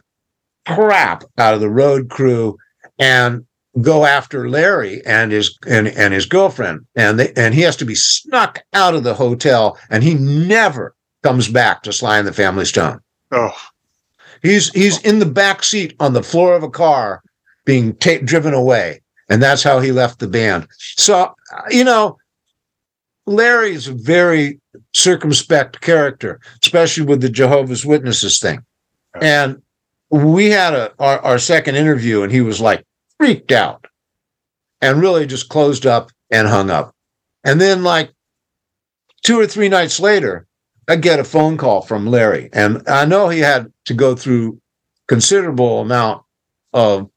crap 0.67 1.23
out 1.39 1.55
of 1.55 1.59
the 1.59 1.69
road 1.71 2.09
crew 2.11 2.55
and 2.99 3.45
go 3.82 4.05
after 4.05 4.49
Larry 4.49 5.05
and 5.05 5.32
his 5.32 5.57
and, 5.67 5.88
and 5.88 6.13
his 6.13 6.26
girlfriend 6.26 6.86
and 6.95 7.20
they 7.20 7.34
and 7.34 7.53
he 7.53 7.61
has 7.61 7.76
to 7.78 7.86
be 7.86 7.95
snuck 7.95 8.61
out 8.74 8.95
of 8.95 9.03
the 9.03 9.13
hotel 9.13 9.78
and 9.89 10.03
he 10.03 10.15
never 10.15 10.95
comes 11.24 11.47
back 11.47 11.84
to 11.84 11.93
Sly 11.93 12.17
and 12.17 12.28
the 12.28 12.34
Family 12.34 12.65
Stone. 12.65 12.99
Oh, 13.32 13.55
He's 14.41 14.72
he's 14.72 15.01
in 15.01 15.20
the 15.20 15.26
back 15.26 15.63
seat 15.63 15.95
on 15.99 16.13
the 16.13 16.24
floor 16.24 16.55
of 16.55 16.63
a 16.63 16.70
car 16.70 17.22
being 17.65 17.95
ta- 17.97 18.24
driven 18.24 18.53
away 18.53 19.01
and 19.30 19.41
that's 19.41 19.63
how 19.63 19.80
he 19.80 19.91
left 19.91 20.20
the 20.20 20.28
band. 20.28 20.67
So, 20.78 21.22
uh, 21.22 21.61
you 21.70 21.84
know, 21.84 22.17
Larry's 23.26 23.88
a 23.88 23.93
very 23.93 24.59
circumspect 24.93 25.82
character, 25.82 26.39
especially 26.63 27.05
with 27.05 27.22
the 27.22 27.30
Jehovah's 27.30 27.86
Witnesses 27.86 28.39
thing. 28.39 28.63
And 29.22 29.61
we 30.09 30.49
had 30.49 30.74
a 30.74 30.91
our, 30.99 31.20
our 31.20 31.39
second 31.39 31.76
interview, 31.76 32.24
and 32.24 32.32
he 32.32 32.41
was 32.41 32.59
like 32.59 32.84
freaked 33.20 33.51
out 33.51 33.86
and 34.82 35.01
really 35.01 35.26
just 35.28 35.49
closed 35.49 35.86
up 35.86 36.11
and 36.32 36.47
hung 36.47 36.70
up. 36.70 36.95
And 37.43 37.59
then, 37.59 37.84
like 37.84 38.11
two 39.24 39.39
or 39.39 39.47
three 39.47 39.70
nights 39.70 39.99
later, 39.99 40.47
I 40.88 40.95
get 40.95 41.20
a 41.20 41.24
phone 41.24 41.57
call 41.57 41.82
from 41.82 42.07
Larry, 42.07 42.49
and 42.53 42.82
I 42.88 43.05
know 43.05 43.30
he 43.30 43.39
had 43.39 43.72
to 43.86 43.93
go 43.93 44.15
through 44.15 44.59
considerable 45.07 45.82
amount 45.82 46.24
of 46.74 47.09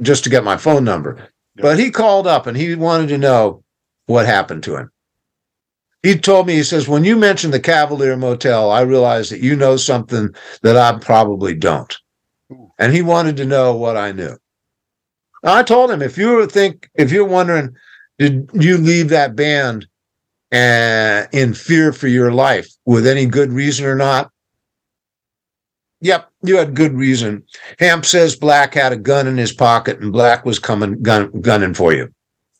just 0.00 0.24
to 0.24 0.30
get 0.30 0.44
my 0.44 0.56
phone 0.56 0.84
number. 0.84 1.28
But 1.56 1.78
he 1.78 1.90
called 1.90 2.26
up 2.26 2.46
and 2.46 2.56
he 2.56 2.74
wanted 2.74 3.08
to 3.08 3.18
know 3.18 3.64
what 4.06 4.26
happened 4.26 4.62
to 4.64 4.76
him. 4.76 4.90
He 6.02 6.16
told 6.16 6.46
me, 6.46 6.54
he 6.54 6.62
says, 6.62 6.86
when 6.86 7.04
you 7.04 7.16
mentioned 7.16 7.52
the 7.52 7.58
Cavalier 7.58 8.16
Motel, 8.16 8.70
I 8.70 8.82
realized 8.82 9.32
that 9.32 9.40
you 9.40 9.56
know 9.56 9.76
something 9.76 10.30
that 10.62 10.76
I 10.76 10.98
probably 11.00 11.54
don't. 11.54 11.96
And 12.78 12.94
he 12.94 13.02
wanted 13.02 13.36
to 13.38 13.44
know 13.44 13.74
what 13.74 13.96
I 13.96 14.12
knew. 14.12 14.36
I 15.44 15.62
told 15.62 15.90
him, 15.90 16.02
if 16.02 16.18
you 16.18 16.28
were 16.30 16.46
think, 16.46 16.90
if 16.94 17.12
you're 17.12 17.24
wondering, 17.24 17.76
did 18.18 18.50
you 18.52 18.76
leave 18.76 19.08
that 19.10 19.36
band 19.36 19.86
uh, 20.52 21.26
in 21.32 21.54
fear 21.54 21.92
for 21.92 22.08
your 22.08 22.32
life 22.32 22.68
with 22.84 23.06
any 23.06 23.26
good 23.26 23.52
reason 23.52 23.86
or 23.86 23.94
not? 23.94 24.30
Yep, 26.00 26.30
you 26.42 26.56
had 26.56 26.74
good 26.74 26.92
reason. 26.92 27.42
Hamp 27.78 28.04
says 28.04 28.36
Black 28.36 28.74
had 28.74 28.92
a 28.92 28.96
gun 28.96 29.26
in 29.26 29.36
his 29.36 29.52
pocket 29.52 30.00
and 30.00 30.12
Black 30.12 30.44
was 30.44 30.58
coming 30.58 31.02
gun, 31.02 31.30
gunning 31.40 31.74
for 31.74 31.92
you. 31.92 32.12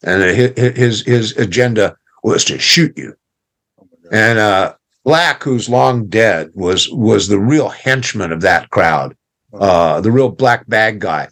And 0.03 0.23
his 0.23 1.03
his 1.03 1.37
agenda 1.37 1.97
was 2.23 2.45
to 2.47 2.59
shoot 2.59 2.97
you. 2.97 3.15
And 4.13 4.39
uh, 4.39 4.75
Black, 5.05 5.43
who's 5.43 5.69
long 5.69 6.07
dead, 6.07 6.51
was 6.55 6.89
was 6.91 7.29
the 7.29 7.39
real 7.39 7.69
henchman 7.69 8.33
of 8.33 8.41
that 8.43 8.71
crowd, 8.71 9.17
uh, 9.55 10.01
the 10.01 10.13
real 10.13 10.29
black 10.29 10.69
bag 10.69 11.01
guy. 11.01 11.29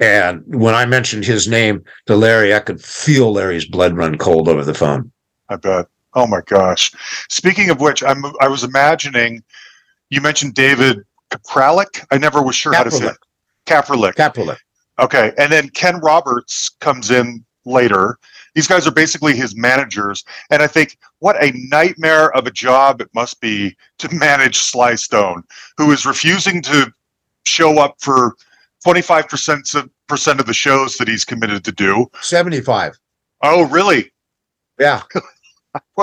And 0.00 0.42
when 0.46 0.74
I 0.74 0.86
mentioned 0.86 1.24
his 1.24 1.46
name 1.46 1.84
to 2.06 2.16
Larry, 2.16 2.54
I 2.54 2.60
could 2.60 2.82
feel 2.82 3.32
Larry's 3.32 3.66
blood 3.66 3.94
run 3.94 4.16
cold 4.16 4.48
over 4.48 4.64
the 4.64 4.74
phone. 4.74 5.12
I 5.50 5.56
bet. 5.56 5.86
Oh 6.14 6.26
my 6.26 6.40
gosh. 6.46 6.90
Speaking 7.28 7.70
of 7.70 7.80
which, 7.80 8.02
I'm 8.02 8.24
I 8.40 8.48
was 8.48 8.64
imagining 8.64 9.44
you 10.08 10.20
mentioned 10.20 10.54
David 10.54 11.04
Kapralik. 11.30 12.04
I 12.10 12.18
never 12.18 12.42
was 12.42 12.56
sure 12.56 12.72
how 12.72 12.82
to 12.82 12.90
say 12.90 13.06
it. 13.06 13.16
Kapralik. 13.66 14.14
Kapralik. 14.14 14.58
Okay. 14.98 15.32
And 15.38 15.52
then 15.52 15.68
Ken 15.68 16.00
Roberts 16.00 16.70
comes 16.80 17.10
in 17.10 17.44
later. 17.64 18.18
These 18.54 18.66
guys 18.66 18.86
are 18.86 18.92
basically 18.92 19.36
his 19.36 19.54
managers. 19.54 20.24
And 20.50 20.62
I 20.62 20.66
think 20.66 20.98
what 21.20 21.40
a 21.42 21.52
nightmare 21.68 22.34
of 22.36 22.46
a 22.46 22.50
job 22.50 23.00
it 23.00 23.08
must 23.14 23.40
be 23.40 23.76
to 23.98 24.12
manage 24.14 24.58
Sly 24.58 24.96
Stone, 24.96 25.44
who 25.76 25.92
is 25.92 26.04
refusing 26.06 26.60
to 26.62 26.92
show 27.44 27.78
up 27.78 27.96
for 28.00 28.34
25% 28.84 29.74
of, 29.74 29.90
percent 30.08 30.40
of 30.40 30.46
the 30.46 30.54
shows 30.54 30.96
that 30.96 31.08
he's 31.08 31.24
committed 31.24 31.64
to 31.64 31.72
do. 31.72 32.10
75. 32.20 32.98
Oh, 33.42 33.68
really? 33.68 34.10
Yeah. 34.78 35.02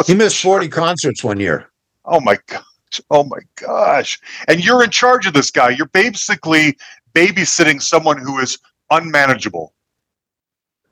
He 0.05 0.13
missed 0.13 0.37
sure. 0.37 0.59
40 0.59 0.69
concerts 0.69 1.23
one 1.25 1.41
year. 1.41 1.69
Oh 2.05 2.21
my 2.21 2.37
God. 2.47 2.63
Oh 3.09 3.25
my 3.25 3.39
gosh. 3.55 4.17
And 4.47 4.63
you're 4.63 4.81
in 4.81 4.91
charge 4.91 5.27
of 5.27 5.33
this 5.33 5.51
guy. 5.51 5.71
You're 5.71 5.87
basically 5.87 6.77
babysitting 7.13 7.81
someone 7.81 8.17
who 8.17 8.39
is 8.39 8.57
unmanageable. 8.91 9.73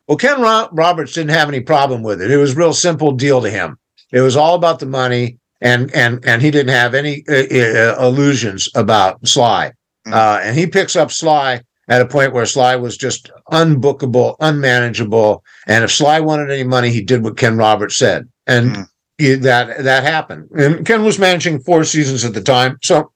Well, 0.08 0.18
Ken 0.18 0.42
Ro- 0.42 0.68
Roberts 0.72 1.14
didn't 1.14 1.32
have 1.32 1.48
any 1.48 1.62
problem 1.62 2.04
with 2.04 2.22
it. 2.22 2.32
It 2.32 2.38
was 2.38 2.54
a 2.54 2.56
real 2.56 2.74
simple 2.74 3.12
deal 3.12 3.42
to 3.42 3.50
him. 3.50 3.78
It 4.12 4.22
was 4.22 4.36
all 4.36 4.56
about 4.56 4.80
the 4.80 4.86
money, 4.86 5.40
and 5.62 5.94
and 5.96 6.24
and 6.26 6.42
he 6.42 6.52
didn't 6.52 6.74
have 6.74 6.94
any 6.94 7.24
uh, 7.28 7.34
uh, 7.34 8.06
illusions 8.06 8.70
about 8.76 9.26
Sly. 9.26 9.72
Mm. 10.06 10.14
Uh, 10.14 10.40
and 10.44 10.58
he 10.58 10.68
picks 10.68 10.96
up 10.96 11.12
Sly 11.12 11.62
at 11.88 12.02
a 12.02 12.06
point 12.08 12.34
where 12.34 12.46
Sly 12.46 12.76
was 12.76 12.98
just 12.98 13.30
unbookable, 13.52 14.36
unmanageable. 14.40 15.44
And 15.68 15.84
if 15.84 15.92
Sly 15.92 16.20
wanted 16.20 16.52
any 16.52 16.64
money, 16.64 16.90
he 16.90 17.02
did 17.02 17.24
what 17.24 17.38
Ken 17.38 17.58
Roberts 17.58 17.96
said, 17.96 18.28
and 18.48 18.72
Mm. 18.76 18.88
he- 19.18 19.36
that 19.36 19.84
that 19.84 20.04
happened. 20.04 20.50
And 20.58 20.86
Ken 20.86 21.04
was 21.04 21.20
managing 21.20 21.60
four 21.62 21.84
seasons 21.84 22.26
at 22.26 22.34
the 22.34 22.42
time, 22.42 22.78
so 22.84 23.12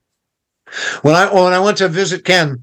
when 1.01 1.15
I 1.15 1.33
when 1.33 1.53
I 1.53 1.59
went 1.59 1.77
to 1.77 1.87
visit 1.89 2.25
Ken, 2.25 2.57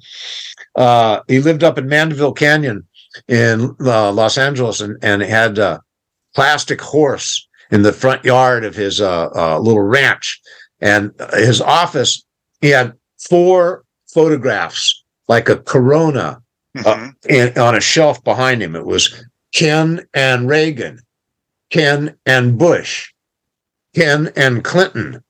uh, 0.76 1.20
he 1.28 1.40
lived 1.40 1.64
up 1.64 1.78
in 1.78 1.88
Mandeville 1.88 2.32
Canyon 2.32 2.86
in 3.28 3.74
uh, 3.84 4.12
Los 4.12 4.38
Angeles, 4.38 4.80
and 4.80 4.96
and 5.02 5.22
had 5.22 5.58
a 5.58 5.80
plastic 6.34 6.80
horse 6.80 7.46
in 7.72 7.82
the 7.82 7.92
front 7.92 8.24
yard 8.24 8.64
of 8.64 8.74
his 8.76 9.00
uh, 9.00 9.28
uh, 9.34 9.58
little 9.58 9.82
ranch, 9.82 10.40
and 10.80 11.10
his 11.34 11.60
office. 11.60 12.22
He 12.60 12.68
had 12.68 12.92
four 13.28 13.82
photographs, 14.12 15.02
like 15.28 15.48
a 15.48 15.56
Corona, 15.56 16.40
Mhm. 16.76 17.14
in, 17.28 17.58
on 17.58 17.74
a 17.74 17.80
shelf 17.80 18.22
behind 18.22 18.62
him. 18.62 18.76
It 18.76 18.84
was 18.84 19.24
Ken 19.54 20.06
and 20.14 20.48
Reagan, 20.48 21.00
Ken 21.70 22.16
and 22.26 22.58
Bush, 22.58 23.12
Ken 23.94 24.30
and 24.36 24.62
Clinton, 24.62 25.22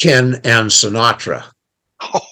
Ken 0.00 0.34
and 0.44 0.70
Sinatra. 0.70 1.44
Oh. 2.02 2.20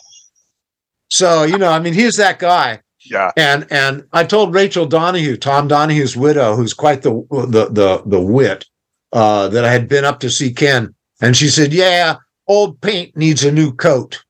So 1.11 1.45
you 1.45 1.57
know, 1.57 1.71
I 1.71 1.79
mean, 1.81 1.95
he's 1.95 2.17
that 2.19 2.39
guy. 2.39 2.81
yeah. 3.11 3.31
And 3.37 3.67
and 3.71 4.05
I 4.13 4.25
told 4.25 4.53
Raechel 4.55 4.87
Donahue, 4.89 5.39
Tom 5.39 5.67
Donahue's 5.67 6.19
widow, 6.19 6.55
who's 6.55 6.75
quite 6.75 7.01
the 7.01 7.25
the 7.31 7.69
the 7.71 8.03
the 8.05 8.21
wit, 8.21 8.67
uh, 9.15 9.49
that 9.49 9.65
I 9.65 9.73
had 9.73 9.89
been 9.89 10.05
up 10.05 10.21
to 10.21 10.29
see 10.29 10.53
Ken, 10.53 10.95
and 11.23 11.35
she 11.35 11.49
said, 11.49 11.73
"Yeah, 11.73 12.17
old 12.47 12.79
paint 12.83 13.17
needs 13.17 13.43
a 13.43 13.51
new 13.51 13.73
coat." 13.73 14.23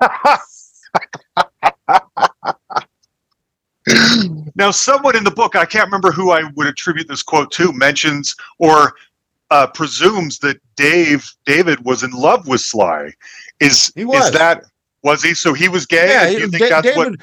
now, 4.54 4.70
someone 4.70 5.16
in 5.16 5.24
the 5.24 5.30
book, 5.30 5.56
I 5.56 5.64
can't 5.64 5.86
remember 5.86 6.12
who 6.12 6.30
I 6.30 6.44
would 6.54 6.66
attribute 6.66 7.08
this 7.08 7.22
quote 7.22 7.50
to, 7.52 7.72
mentions 7.72 8.34
or 8.58 8.94
uh, 9.50 9.66
presumes 9.66 10.38
that 10.40 10.60
Dave 10.76 11.30
David 11.44 11.84
was 11.84 12.02
in 12.02 12.10
love 12.12 12.46
with 12.48 12.60
Sly. 12.60 13.12
Is 13.60 13.92
He 13.94 14.04
was. 14.04 14.26
is 14.26 14.32
that 14.32 14.64
was 15.02 15.22
he? 15.22 15.34
So 15.34 15.52
he 15.52 15.68
was 15.68 15.86
gay. 15.86 16.08
Yeah, 16.08 16.28
you 16.28 16.48
think 16.48 16.62
Da- 16.62 16.80
that's 16.80 16.96
what? 16.96 17.04
David. 17.04 17.22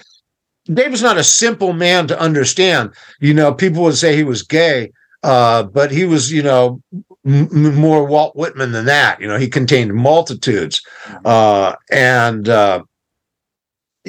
David's 0.72 1.02
not 1.02 1.18
a 1.18 1.24
simple 1.24 1.74
man 1.74 2.06
to 2.08 2.20
understand. 2.20 2.94
You 3.20 3.34
know, 3.34 3.54
people 3.54 3.82
would 3.84 3.98
say 3.98 4.16
he 4.16 4.24
was 4.24 4.44
gay, 4.44 4.92
uh, 5.24 5.64
but 5.64 5.90
he 5.90 6.06
was, 6.06 6.32
you 6.32 6.44
know, 6.44 6.80
m- 7.26 7.76
more 7.76 8.06
Walt 8.06 8.36
Whitman 8.36 8.72
than 8.72 8.86
that. 8.86 9.20
You 9.20 9.28
know, 9.28 9.38
he 9.38 9.48
contained 9.48 9.96
multitudes, 9.96 10.84
uh, 11.26 11.76
and 11.92 12.48
uh, 12.48 12.84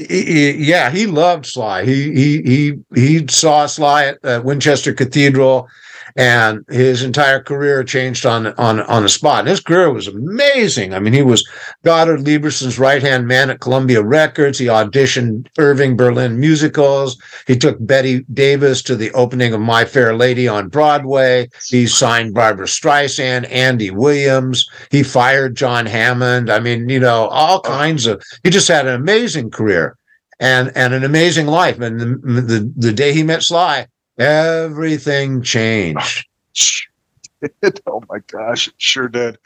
yeah, 0.09 0.91
he 0.91 1.07
loved 1.07 1.47
Sly. 1.47 1.85
He 1.85 2.13
he 2.13 2.43
he 2.43 2.75
he 2.95 3.27
saw 3.29 3.67
Sly 3.67 4.07
at, 4.07 4.25
at 4.25 4.45
Winchester 4.45 4.93
Cathedral, 4.93 5.69
and 6.17 6.65
his 6.69 7.03
entire 7.03 7.43
career 7.43 7.85
changed 7.85 8.27
on 8.27 8.49
on 8.55 8.81
on 8.81 9.03
the 9.03 9.09
spot. 9.09 9.41
And 9.41 9.49
his 9.49 9.61
career 9.61 9.93
was 9.93 10.09
amazing. 10.09 10.95
I 10.95 10.99
mean, 10.99 11.13
he 11.13 11.23
was 11.23 11.49
Goddard 11.85 12.21
Lieberson's 12.21 12.79
right 12.79 13.03
hand 13.03 13.27
man 13.27 13.51
at 13.51 13.61
Columbia 13.61 14.03
Records. 14.03 14.59
He 14.59 14.67
auditioned 14.67 15.49
Irving 15.59 15.97
Berlin 15.97 16.39
musicals. 16.41 17.21
He 17.47 17.57
took 17.57 17.77
Bette 17.81 18.25
Davis 18.33 18.83
to 18.83 18.97
the 18.97 19.11
opening 19.13 19.55
of 19.55 19.61
My 19.61 19.85
Fair 19.85 20.17
Lady 20.17 20.49
on 20.49 20.69
Broadway. 20.69 21.49
He 21.69 21.87
signed 21.87 22.35
Barbra 22.35 22.67
Streisand, 22.67 23.51
Andy 23.51 23.91
Williams. 23.91 24.69
He 24.91 25.03
fired 25.03 25.57
John 25.57 25.87
Hammond. 25.87 26.51
I 26.51 26.61
mean, 26.61 26.89
you 26.89 27.01
know, 27.01 27.27
all 27.29 27.61
kinds 27.61 28.07
of. 28.07 28.23
He 28.45 28.51
just 28.51 28.69
had 28.69 28.87
an 28.87 28.95
amazing 28.95 29.51
career 29.51 29.97
and 30.41 30.73
and 30.75 30.95
an 30.95 31.05
amazing 31.05 31.47
life. 31.47 31.79
And 31.79 32.01
the 32.01 32.07
the, 32.43 32.73
the 32.77 32.93
day 32.93 33.13
he 33.13 33.23
met 33.23 33.43
Sly, 33.43 33.87
everything 34.21 35.43
changed. 35.43 36.27
oh 37.87 38.03
my 38.09 38.19
gosh, 38.27 38.69
it 38.69 38.75
sure 38.79 39.09
did. 39.09 39.39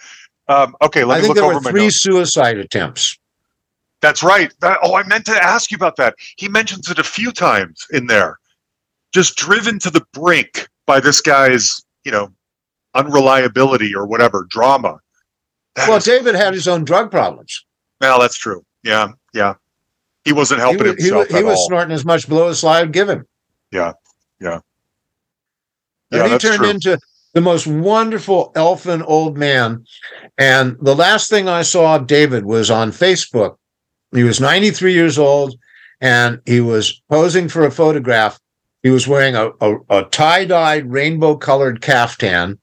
Um, 0.48 0.76
okay, 0.82 1.04
let 1.04 1.14
I 1.14 1.16
me 1.18 1.22
think 1.22 1.28
look 1.28 1.36
there 1.36 1.44
over 1.44 1.54
were 1.54 1.60
my 1.62 1.70
three 1.70 1.84
notes. 1.84 2.00
suicide 2.00 2.58
attempts. 2.58 3.18
That's 4.02 4.22
right. 4.22 4.52
That- 4.60 4.78
oh, 4.82 4.94
I 4.94 5.02
meant 5.04 5.24
to 5.26 5.32
ask 5.42 5.70
you 5.70 5.76
about 5.76 5.96
that. 5.96 6.14
He 6.36 6.48
mentions 6.48 6.90
it 6.90 6.98
a 6.98 7.04
few 7.04 7.32
times 7.32 7.86
in 7.92 8.06
there. 8.08 8.38
Just 9.12 9.36
driven 9.36 9.78
to 9.78 9.90
the 9.90 10.04
brink 10.12 10.68
by 10.86 11.00
this 11.00 11.20
guy's, 11.20 11.82
you 12.04 12.12
know, 12.12 12.30
unreliability 12.94 13.94
or 13.94 14.06
whatever 14.06 14.46
drama. 14.50 14.98
That 15.76 15.88
Well, 15.88 15.98
is- 15.98 16.04
David 16.04 16.34
had 16.34 16.52
his 16.52 16.68
own 16.68 16.84
drug 16.84 17.10
problems. 17.10 17.64
well, 18.00 18.20
that's 18.20 18.36
true. 18.36 18.64
Yeah, 18.82 19.12
yeah. 19.32 19.54
He 20.24 20.32
wasn't 20.32 20.60
He 20.60 20.66
helping 20.66 20.86
he 20.86 20.92
himself 21.04 21.28
was, 21.28 21.36
he 21.38 21.42
was 21.44 21.66
snorting 21.66 21.92
as 21.92 22.04
much 22.04 22.28
blow 22.28 22.48
as 22.48 22.60
Sly 22.60 22.80
would 22.82 22.92
give 22.92 23.08
him. 23.08 23.26
Yeah, 23.70 23.92
yeah. 24.44 24.60
And 26.12 26.22
Yeah, 26.22 26.28
he 26.28 26.38
turned 26.38 26.58
true. 26.58 26.70
into 26.70 26.98
the 27.32 27.40
most 27.40 27.66
wonderful 27.66 28.52
elfin 28.54 29.02
old 29.02 29.36
man. 29.36 29.84
And 30.38 30.76
the 30.80 30.94
last 30.94 31.30
thing 31.30 31.48
I 31.48 31.62
saw 31.62 31.96
of 31.96 32.06
David 32.06 32.44
was 32.44 32.70
on 32.70 32.92
Facebook. 32.92 33.56
He 34.12 34.22
was 34.22 34.40
93 34.40 34.92
years 34.92 35.18
old 35.18 35.58
and 36.00 36.40
he 36.46 36.60
was 36.60 37.02
posing 37.10 37.48
for 37.48 37.64
a 37.64 37.70
photograph. 37.72 38.38
He 38.82 38.90
was 38.90 39.08
wearing 39.08 39.34
a, 39.34 39.50
a, 39.60 39.76
a 39.90 40.04
tie 40.04 40.44
dyed 40.44 40.90
rainbow 40.92 41.36
colored 41.36 41.80
caftan 41.80 42.58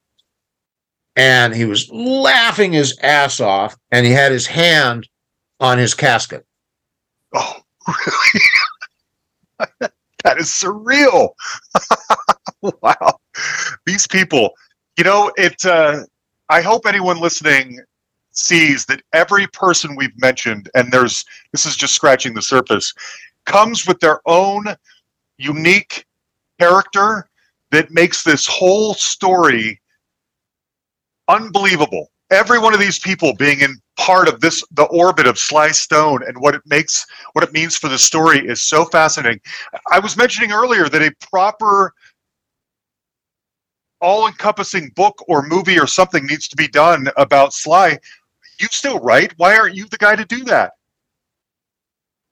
and 1.18 1.54
he 1.54 1.66
was 1.66 1.90
laughing 1.92 2.72
his 2.72 2.98
ass 3.02 3.42
off 3.42 3.76
and 3.92 4.06
he 4.06 4.14
had 4.14 4.32
his 4.32 4.48
hand 4.48 5.10
on 5.60 5.78
his 5.78 5.94
casket. 5.94 6.46
Oh, 7.34 7.56
really? 9.70 9.92
That 10.24 10.38
is 10.40 10.48
surreal. 10.48 11.30
wow. 12.82 13.20
These 13.86 14.08
people, 14.08 14.52
you 14.98 15.04
know, 15.04 15.32
it 15.38 15.66
uh 15.66 16.02
I 16.50 16.62
hope 16.62 16.86
anyone 16.86 17.20
listening 17.20 17.80
sees 18.32 18.86
that 18.86 19.02
every 19.14 19.48
person 19.48 19.96
we've 19.96 20.20
mentioned 20.20 20.70
and 20.76 20.92
there's 20.92 21.26
this 21.52 21.66
is 21.66 21.76
just 21.76 21.96
scratching 21.96 22.34
the 22.34 22.42
surface 22.42 22.94
comes 23.46 23.88
with 23.88 24.00
their 24.00 24.20
own 24.26 24.66
unique 25.38 26.06
character 26.60 27.28
that 27.72 27.92
makes 27.92 28.24
this 28.24 28.46
whole 28.46 28.94
story 28.94 29.80
unbelievable. 31.28 32.08
Every 32.30 32.60
one 32.60 32.74
of 32.74 32.80
these 32.80 33.00
people 33.00 33.34
being 33.36 33.62
in 33.62 33.81
part 34.02 34.28
of 34.28 34.42
this 34.42 34.64
the 34.72 34.86
orbit 34.86 35.28
of 35.28 35.38
Sly 35.38 35.70
Stone 35.72 36.24
and 36.28 36.36
what 36.42 36.56
it 36.56 36.62
makes 36.66 37.06
what 37.34 37.44
it 37.44 37.54
means 37.54 37.78
for 37.78 37.88
the 37.88 38.00
story 38.00 38.40
is 38.40 38.64
so 38.64 38.84
fascinating. 38.86 39.40
I 39.92 40.00
was 40.00 40.18
mentioning 40.18 40.52
earlier 40.52 40.90
that 40.90 41.02
a 41.04 41.14
proper 41.30 41.94
all-encompassing 44.02 44.90
book 44.96 45.24
or 45.28 45.44
movie 45.48 45.80
or 45.80 45.86
something 45.86 46.26
needs 46.26 46.48
to 46.48 46.56
be 46.56 46.68
done 46.68 47.08
about 47.18 47.54
Sly. 47.54 48.00
You 48.60 48.68
still 48.72 48.98
write? 49.00 49.34
Why 49.38 49.56
aren't 49.56 49.76
you 49.76 49.86
the 49.86 49.98
guy 49.98 50.16
to 50.16 50.26
do 50.26 50.44
that? 50.46 50.72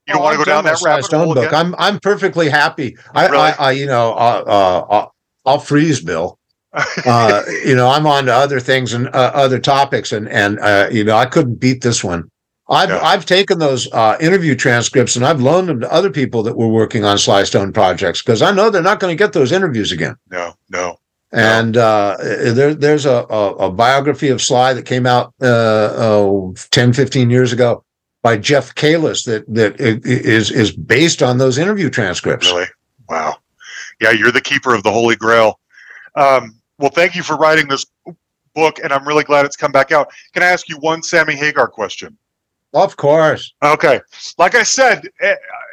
You 0.08 0.14
don't 0.16 0.22
Oh, 0.22 0.26
want 0.26 0.40
to 0.40 0.46
go 0.46 0.52
down 0.52 0.64
that 0.64 0.82
rabbit 0.84 1.06
Stone 1.06 1.26
hole 1.26 1.36
book. 1.36 1.46
again? 1.46 1.54
I'm 1.54 1.76
I'm 1.78 2.00
perfectly 2.00 2.50
happy. 2.50 2.98
I, 3.14 3.28
Really? 3.28 3.38
I, 3.44 3.52
I 3.52 3.72
you 3.74 3.86
know 3.86 4.14
uh, 4.14 4.44
uh, 4.48 4.86
I'll, 4.90 5.16
I'll 5.46 5.60
freeze 5.60 6.02
Bill. 6.02 6.39
Uh, 6.74 7.44
you 7.66 7.76
know, 7.76 7.90
I'm 7.90 8.06
on 8.06 8.26
to 8.26 8.34
other 8.34 8.60
things 8.60 8.94
and 8.94 9.08
uh, 9.08 9.32
other 9.34 9.60
topics, 9.60 10.12
and 10.12 10.28
and 10.30 10.60
uh, 10.60 10.90
you 10.92 11.04
know, 11.04 11.16
I 11.16 11.26
couldn't 11.26 11.56
beat 11.56 11.82
this 11.82 12.04
one. 12.04 12.30
I've 12.70 12.90
Yeah. 12.90 13.02
I've 13.02 13.26
taken 13.26 13.60
those 13.60 13.92
uh, 13.92 14.16
interview 14.22 14.56
transcripts 14.56 15.16
and 15.16 15.26
I've 15.26 15.42
loaned 15.42 15.70
them 15.70 15.80
to 15.80 15.92
other 15.92 16.12
people 16.12 16.44
that 16.44 16.56
were 16.56 16.68
working 16.68 17.04
on 17.04 17.18
Sly 17.18 17.44
Stone 17.44 17.74
projects 17.74 18.22
because 18.22 18.44
I 18.44 18.52
know 18.52 18.70
they're 18.70 18.84
not 18.84 19.00
going 19.00 19.12
to 19.12 19.22
get 19.22 19.34
those 19.34 19.52
interviews 19.52 19.92
again. 19.92 20.16
no, 20.30 20.54
no. 20.70 21.00
And 21.32 21.78
uh, 21.78 22.18
there, 22.20 22.74
there's 22.74 23.06
a, 23.06 23.26
a, 23.30 23.52
a 23.56 23.72
biography 23.72 24.30
of 24.30 24.42
Sly 24.42 24.74
that 24.74 24.86
came 24.86 25.06
out 25.06 25.34
uh, 25.42 25.94
oh, 25.96 26.56
10, 26.72 26.94
15 26.94 27.30
years 27.30 27.54
ago 27.54 27.84
by 28.24 28.38
Jeff 28.38 28.74
Kaliss 28.76 29.26
that 29.26 29.46
that 29.54 29.80
is 29.80 30.52
is 30.52 30.72
based 30.72 31.22
on 31.22 31.38
those 31.38 31.58
interview 31.58 31.90
transcripts. 31.90 32.48
Really? 32.48 32.66
Wow. 33.08 33.38
Yeah, 34.02 34.12
you're 34.12 34.32
the 34.32 34.42
keeper 34.42 34.74
of 34.74 34.84
the 34.84 34.92
Holy 34.92 35.16
Grail. 35.16 35.60
Um, 36.16 36.56
well, 36.78 36.90
thank 36.90 37.16
you 37.16 37.24
for 37.24 37.36
writing 37.36 37.68
this 37.68 37.86
book, 38.56 38.80
and 38.84 38.92
I'm 38.92 39.08
really 39.08 39.24
glad 39.24 39.46
it's 39.46 39.56
come 39.56 39.72
back 39.72 39.92
out. 39.92 40.10
Can 40.34 40.44
I 40.44 40.48
ask 40.48 40.70
you 40.70 40.78
one 40.78 41.04
Sammy 41.04 41.36
Hagar 41.36 41.68
question? 41.68 42.18
Of 42.74 42.96
course. 42.98 43.54
Okay. 43.64 44.00
Like 44.38 44.54
I 44.54 44.62
said, 44.62 45.08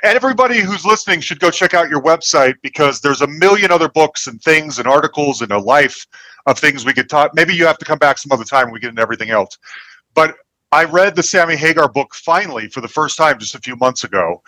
everybody 0.02 0.60
who's 0.60 0.84
listening 0.86 1.20
should 1.20 1.40
go 1.40 1.50
check 1.50 1.74
out 1.74 1.90
your 1.90 2.00
website 2.00 2.54
because 2.62 3.00
there's 3.00 3.20
a 3.20 3.26
million 3.26 3.70
other 3.70 3.88
books 3.88 4.28
and 4.28 4.40
things 4.40 4.78
and 4.78 4.88
articles 4.88 5.42
and 5.42 5.52
a 5.52 5.58
life 5.58 6.06
of 6.46 6.58
things 6.58 6.86
we 6.86 6.94
could 6.94 7.10
talk. 7.10 7.34
Maybe 7.34 7.54
you 7.54 7.66
have 7.66 7.78
to 7.78 7.84
come 7.84 7.98
back 7.98 8.16
some 8.16 8.32
other 8.32 8.44
time 8.44 8.64
and 8.64 8.72
we 8.72 8.80
get 8.80 8.90
into 8.90 9.02
everything 9.02 9.30
else. 9.30 9.58
But 10.14 10.36
I 10.72 10.84
read 10.84 11.14
the 11.14 11.22
Sammy 11.22 11.56
Hagar 11.56 11.88
book 11.88 12.14
finally 12.14 12.68
for 12.68 12.80
the 12.80 12.88
first 12.88 13.16
time 13.16 13.38
just 13.38 13.54
a 13.54 13.60
few 13.60 13.76
months 13.76 14.04
ago. 14.04 14.42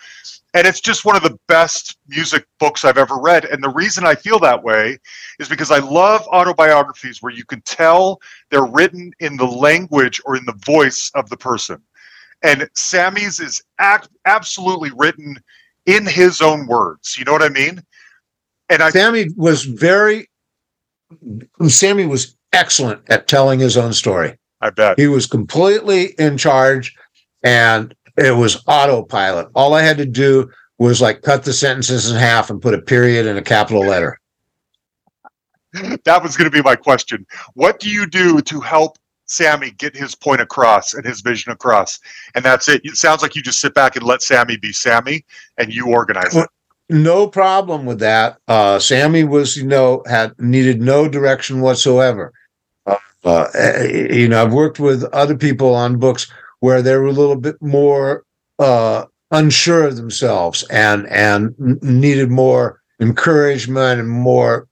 And 0.55 0.67
it's 0.67 0.81
just 0.81 1.05
one 1.05 1.15
of 1.15 1.23
the 1.23 1.39
best 1.47 1.99
music 2.09 2.47
books 2.59 2.85
I've 2.85 2.99
ever 2.99 3.19
read. 3.19 3.45
And 3.45 3.63
the 3.63 3.69
reason 3.69 4.05
I 4.05 4.15
feel 4.15 4.39
that 4.41 4.63
way 4.63 4.99
is 5.39 5.49
because 5.49 5.71
I 5.71 5.79
love 5.79 6.27
autobiographies 6.29 7.23
where 7.23 7.33
you 7.33 7.45
can 7.45 7.61
tell 7.63 8.21
they're 8.51 8.67
written 8.67 9.13
in 9.21 9.37
the 9.37 9.47
language 9.47 10.21
or 10.25 10.37
in 10.37 10.45
the 10.45 10.59
voice 10.65 11.11
of 11.15 11.29
the 11.29 11.37
person. 11.37 11.81
And 12.43 12.69
Sammy's 12.75 13.41
is 13.41 13.63
act, 13.79 14.09
absolutely 14.25 14.91
written 14.97 15.37
in 15.87 16.07
his 16.07 16.41
own 16.41 16.67
words. 16.67 17.17
You 17.19 17.25
know 17.25 17.33
what 17.33 17.43
I 17.43 17.49
mean? 17.49 17.83
And 18.71 18.83
I, 18.83 18.91
Sammy 18.91 19.29
was 19.37 19.65
very, 19.65 20.29
Sammy 21.67 22.07
was 22.07 22.37
excellent 22.53 23.03
at 23.09 23.29
telling 23.29 23.61
his 23.61 23.77
own 23.77 23.93
story. 23.93 24.37
I 24.61 24.71
bet. 24.71 24.99
He 24.99 25.07
was 25.07 25.27
completely 25.27 26.15
in 26.19 26.37
charge 26.37 26.95
and 27.43 27.95
it 28.17 28.37
was 28.37 28.63
autopilot. 28.67 29.49
All 29.55 29.75
I 29.75 29.83
had 29.83 29.99
to 29.99 30.07
do 30.07 30.51
was 30.79 31.01
like 31.01 31.23
cut 31.23 31.45
the 31.45 31.53
sentences 31.53 32.11
in 32.11 32.17
half 32.17 32.51
and 32.51 32.63
put 32.63 32.75
a 32.75 32.83
period 32.83 33.27
and 33.27 33.39
a 33.39 33.43
capital 33.43 33.83
letter. 33.83 34.19
That 36.05 36.23
was 36.23 36.37
going 36.37 36.51
to 36.51 36.57
be 36.57 36.63
my 36.63 36.77
question. 36.77 37.27
What 37.55 37.79
do 37.79 37.91
you 37.91 38.07
do 38.07 38.41
to 38.41 38.61
help 38.61 38.97
Sammy 39.27 39.71
get 39.73 39.95
his 39.95 40.15
point 40.15 40.41
across 40.41 40.95
and 40.95 41.05
his 41.05 41.21
vision 41.21 41.53
across? 41.53 42.01
And 42.35 42.45
that's 42.45 42.69
it. 42.69 42.81
It 42.85 42.97
sounds 42.97 43.23
like 43.23 43.37
you 43.37 43.43
just 43.43 43.61
sit 43.61 43.75
back 43.75 43.95
and 43.95 44.05
let 44.05 44.23
Sammy 44.23 44.57
be 44.57 44.73
Sammy 44.73 45.25
and 45.59 45.73
you 45.73 45.87
organize 45.89 46.35
it. 46.35 46.49
No 46.91 47.27
problem 47.27 47.85
with 47.85 47.99
that. 48.01 48.39
Uh, 48.49 48.79
Sammy 48.79 49.25
was, 49.25 49.57
you 49.57 49.67
know, 49.67 50.03
had 50.07 50.33
needed 50.39 50.81
no 50.81 51.07
direction 51.07 51.61
whatsoever. 51.61 52.33
Uh, 53.29 53.83
you 53.83 54.27
know, 54.27 54.43
I've 54.43 54.55
worked 54.55 54.81
with 54.81 55.05
other 55.13 55.37
people 55.37 55.75
on 55.75 55.99
books 55.99 56.31
where 56.61 56.81
they're 56.81 57.05
a 57.05 57.13
little 57.13 57.37
bit 57.37 57.61
more 57.61 58.25
uh, 58.59 59.05
unsure 59.33 59.85
of 59.85 59.97
themselves 59.97 60.65
and 60.71 61.07
and 61.09 61.55
needed 61.83 62.31
more 62.31 62.81
encouragement 63.01 64.01
and 64.01 64.09
more 64.09 64.67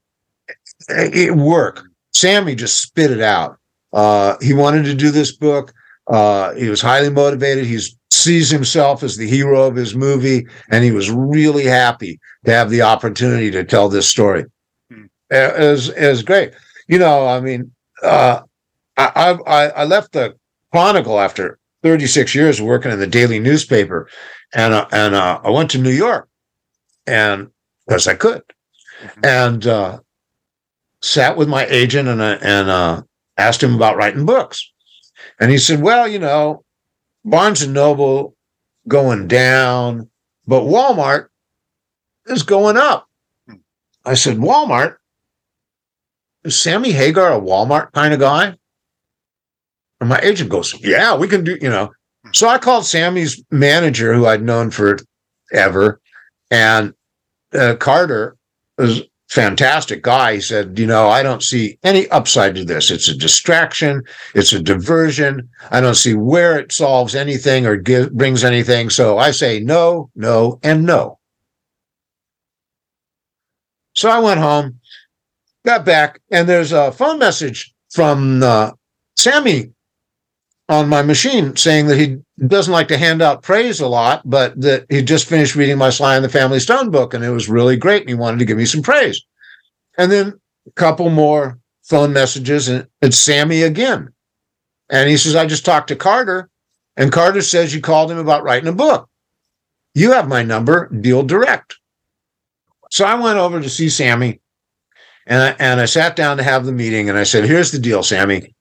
eh, 0.88 1.30
work. 1.30 1.82
Sammy 2.14 2.54
just 2.54 2.80
spit 2.80 3.10
it 3.10 3.20
out. 3.20 3.58
Uh, 3.92 4.36
he 4.40 4.54
wanted 4.54 4.84
to 4.84 4.94
do 4.94 5.10
this 5.10 5.36
book. 5.36 5.74
Uh, 6.06 6.54
he 6.54 6.70
was 6.70 6.80
highly 6.80 7.10
motivated. 7.10 7.66
He 7.66 7.78
sees 8.10 8.48
himself 8.48 9.02
as 9.02 9.18
the 9.18 9.28
hero 9.28 9.64
of 9.64 9.76
his 9.76 9.94
movie, 9.94 10.46
and 10.70 10.82
he 10.82 10.92
was 10.92 11.10
really 11.10 11.64
happy 11.64 12.18
to 12.46 12.52
have 12.52 12.70
the 12.70 12.80
opportunity 12.80 13.50
to 13.50 13.64
tell 13.64 13.90
this 13.90 14.08
story. 14.08 14.46
Hmm. 14.90 15.04
It 15.30 15.58
was, 15.58 15.90
it 15.90 16.08
was 16.08 16.22
great. 16.22 16.54
You 16.88 16.98
know, 16.98 17.26
I 17.26 17.40
mean, 17.40 17.70
uh, 18.02 18.42
I, 18.96 19.38
I, 19.46 19.68
I 19.68 19.84
left 19.84 20.12
the 20.12 20.36
Chronicle 20.72 21.20
after 21.20 21.58
36 21.82 22.34
years 22.34 22.60
working 22.60 22.90
in 22.90 22.98
the 22.98 23.06
daily 23.06 23.38
newspaper, 23.38 24.08
and 24.54 24.74
uh, 24.74 24.86
and 24.92 25.14
uh, 25.14 25.40
I 25.44 25.50
went 25.50 25.70
to 25.72 25.78
New 25.78 25.90
York, 25.90 26.28
and 27.06 27.48
because 27.86 28.08
I 28.08 28.14
could, 28.14 28.42
mm-hmm. 29.00 29.20
and 29.24 29.66
uh, 29.66 30.00
sat 31.00 31.36
with 31.36 31.48
my 31.48 31.66
agent 31.66 32.08
and 32.08 32.20
uh, 32.20 32.38
and 32.42 32.68
uh, 32.68 33.02
asked 33.36 33.62
him 33.62 33.74
about 33.74 33.96
writing 33.96 34.26
books, 34.26 34.70
and 35.38 35.50
he 35.50 35.58
said, 35.58 35.80
"Well, 35.82 36.08
you 36.08 36.18
know, 36.18 36.64
Barnes 37.24 37.62
and 37.62 37.72
Noble 37.74 38.34
going 38.88 39.28
down, 39.28 40.10
but 40.46 40.62
Walmart 40.62 41.28
is 42.26 42.42
going 42.42 42.76
up." 42.76 43.06
Hmm. 43.46 43.56
I 44.04 44.14
said, 44.14 44.38
"Walmart." 44.38 44.96
Is 46.46 46.56
Sammy 46.56 46.92
Hagar 46.92 47.32
a 47.32 47.40
Walmart 47.40 47.90
kind 47.92 48.14
of 48.14 48.20
guy? 48.20 48.54
And 50.00 50.08
my 50.08 50.20
agent 50.20 50.48
goes, 50.48 50.78
Yeah, 50.80 51.16
we 51.16 51.26
can 51.26 51.42
do, 51.42 51.58
you 51.60 51.68
know. 51.68 51.90
So 52.32 52.48
I 52.48 52.58
called 52.58 52.86
Sammy's 52.86 53.42
manager, 53.50 54.14
who 54.14 54.26
I'd 54.26 54.42
known 54.42 54.70
forever, 54.70 56.00
and 56.52 56.94
uh, 57.52 57.74
Carter 57.80 58.36
was 58.78 59.02
fantastic 59.28 60.02
guy. 60.02 60.34
He 60.34 60.40
said, 60.40 60.78
You 60.78 60.86
know, 60.86 61.08
I 61.08 61.24
don't 61.24 61.42
see 61.42 61.78
any 61.82 62.08
upside 62.10 62.54
to 62.54 62.64
this. 62.64 62.92
It's 62.92 63.08
a 63.08 63.16
distraction, 63.16 64.04
it's 64.36 64.52
a 64.52 64.62
diversion. 64.62 65.48
I 65.72 65.80
don't 65.80 65.96
see 65.96 66.14
where 66.14 66.60
it 66.60 66.70
solves 66.70 67.16
anything 67.16 67.66
or 67.66 67.76
give, 67.76 68.12
brings 68.12 68.44
anything. 68.44 68.88
So 68.88 69.18
I 69.18 69.32
say 69.32 69.58
no, 69.58 70.10
no, 70.14 70.60
and 70.62 70.86
no. 70.86 71.18
So 73.96 74.10
I 74.10 74.20
went 74.20 74.38
home, 74.38 74.78
got 75.66 75.84
back, 75.84 76.20
and 76.30 76.48
there's 76.48 76.72
a 76.72 76.92
phone 76.92 77.18
message 77.18 77.74
from 77.90 78.42
uh, 78.42 78.70
Sammy 79.16 79.72
on 80.68 80.88
my 80.88 81.02
machine 81.02 81.54
saying 81.56 81.86
that 81.86 81.98
he 81.98 82.16
doesn't 82.46 82.72
like 82.72 82.88
to 82.88 82.98
hand 82.98 83.20
out 83.20 83.42
praise 83.42 83.80
a 83.80 83.86
lot, 83.86 84.22
but 84.24 84.58
that 84.60 84.86
he 84.88 85.02
just 85.02 85.28
finished 85.28 85.54
reading 85.54 85.78
my 85.78 85.90
Sly 85.90 86.16
and 86.16 86.24
the 86.24 86.28
Family 86.28 86.58
Stone 86.58 86.90
book 86.90 87.14
and 87.14 87.24
it 87.24 87.30
was 87.30 87.48
really 87.48 87.76
great 87.76 88.02
and 88.02 88.08
he 88.08 88.14
wanted 88.14 88.38
to 88.38 88.44
give 88.44 88.56
me 88.56 88.64
some 88.64 88.82
praise. 88.82 89.24
And 89.96 90.10
then 90.10 90.40
a 90.66 90.70
couple 90.72 91.08
more 91.08 91.58
phone 91.84 92.12
messages 92.12 92.68
and 92.68 92.86
it's 93.00 93.16
Sammy 93.16 93.62
again. 93.62 94.12
And 94.90 95.08
he 95.08 95.16
says, 95.16 95.36
I 95.36 95.46
just 95.46 95.64
talked 95.64 95.88
to 95.88 95.96
Carter 95.96 96.50
and 96.96 97.12
Carter 97.12 97.42
says 97.42 97.74
you 97.74 97.80
called 97.80 98.10
him 98.10 98.18
about 98.18 98.42
writing 98.42 98.68
a 98.68 98.72
book. 98.72 99.08
You 99.94 100.12
have 100.12 100.28
my 100.28 100.42
number, 100.42 100.88
deal 100.88 101.22
direct. 101.22 101.76
So 102.90 103.04
I 103.04 103.14
went 103.14 103.38
over 103.38 103.60
to 103.60 103.70
see 103.70 103.88
Sammy 103.88 104.40
and 105.26 105.42
I, 105.42 105.56
and 105.58 105.80
I 105.80 105.86
sat 105.86 106.16
down 106.16 106.36
to 106.36 106.42
have 106.42 106.66
the 106.66 106.72
meeting 106.72 107.08
and 107.08 107.18
I 107.18 107.24
said, 107.24 107.44
here's 107.44 107.72
the 107.72 107.78
deal, 107.78 108.02
Sammy 108.02 108.54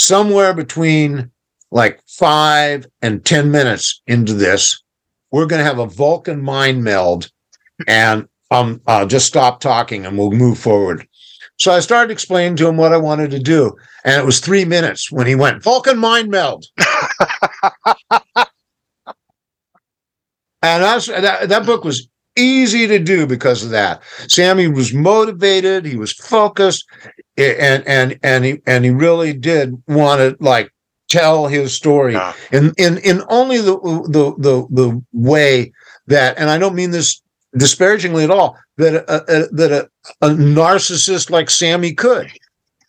somewhere 0.00 0.54
between 0.54 1.30
like 1.70 2.00
five 2.08 2.86
and 3.02 3.24
10 3.24 3.50
minutes 3.50 4.00
into 4.06 4.32
this, 4.32 4.82
we're 5.30 5.46
going 5.46 5.60
to 5.60 5.68
have 5.68 5.78
a 5.78 5.86
Vulcan 5.86 6.42
mind 6.42 6.82
meld 6.82 7.30
and 7.86 8.26
um, 8.50 8.80
I'll 8.86 9.06
just 9.06 9.26
stop 9.26 9.60
talking 9.60 10.04
and 10.06 10.18
we'll 10.18 10.32
move 10.32 10.58
forward. 10.58 11.06
So 11.58 11.70
I 11.70 11.80
started 11.80 12.10
explaining 12.10 12.56
to 12.56 12.66
him 12.66 12.78
what 12.78 12.92
I 12.92 12.96
wanted 12.96 13.30
to 13.32 13.38
do. 13.38 13.76
And 14.04 14.20
it 14.20 14.24
was 14.24 14.40
three 14.40 14.64
minutes 14.64 15.12
when 15.12 15.26
he 15.26 15.34
went, 15.34 15.62
Vulcan 15.62 15.98
mind 15.98 16.30
meld. 16.30 16.64
and 20.62 20.82
was, 20.82 21.06
that, 21.06 21.48
that 21.50 21.66
book 21.66 21.84
was 21.84 22.08
easy 22.40 22.86
to 22.86 22.98
do 22.98 23.26
because 23.26 23.62
of 23.64 23.70
that. 23.70 24.02
Sammy 24.28 24.68
was 24.68 24.94
motivated, 24.94 25.84
he 25.84 25.96
was 25.96 26.12
focused, 26.12 26.86
and 27.36 27.86
and 27.86 28.18
and 28.22 28.44
he 28.44 28.60
and 28.66 28.84
he 28.84 28.90
really 28.90 29.32
did 29.32 29.80
want 29.86 30.20
to 30.20 30.36
like 30.42 30.72
tell 31.08 31.46
his 31.46 31.74
story 31.74 32.14
yeah. 32.14 32.32
in 32.52 32.72
in 32.78 32.98
in 32.98 33.22
only 33.28 33.58
the 33.58 33.76
the 34.08 34.34
the 34.38 34.66
the 34.70 35.04
way 35.12 35.72
that 36.06 36.38
and 36.38 36.48
I 36.48 36.58
don't 36.58 36.74
mean 36.74 36.90
this 36.92 37.20
disparagingly 37.56 38.24
at 38.24 38.30
all 38.30 38.56
that 38.76 38.94
a, 38.94 39.22
a 39.22 39.48
that 39.52 39.72
a, 39.72 40.26
a 40.26 40.30
narcissist 40.30 41.30
like 41.30 41.50
Sammy 41.50 41.92
could. 41.94 42.30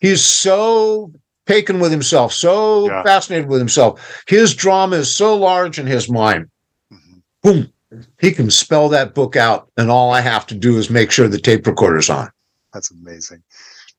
He's 0.00 0.24
so 0.24 1.12
taken 1.46 1.80
with 1.80 1.90
himself, 1.90 2.32
so 2.32 2.88
yeah. 2.88 3.02
fascinated 3.02 3.48
with 3.48 3.60
himself. 3.60 4.22
His 4.26 4.54
drama 4.54 4.96
is 4.96 5.14
so 5.14 5.36
large 5.36 5.78
in 5.78 5.86
his 5.86 6.08
mind. 6.08 6.48
Mm-hmm. 6.92 7.18
Boom. 7.42 7.72
He 8.20 8.32
can 8.32 8.50
spell 8.50 8.88
that 8.90 9.14
book 9.14 9.36
out, 9.36 9.70
and 9.76 9.90
all 9.90 10.12
I 10.12 10.20
have 10.20 10.46
to 10.48 10.54
do 10.54 10.78
is 10.78 10.90
make 10.90 11.10
sure 11.10 11.28
the 11.28 11.38
tape 11.38 11.66
recorder's 11.66 12.10
on. 12.10 12.30
That's 12.72 12.90
amazing 12.90 13.42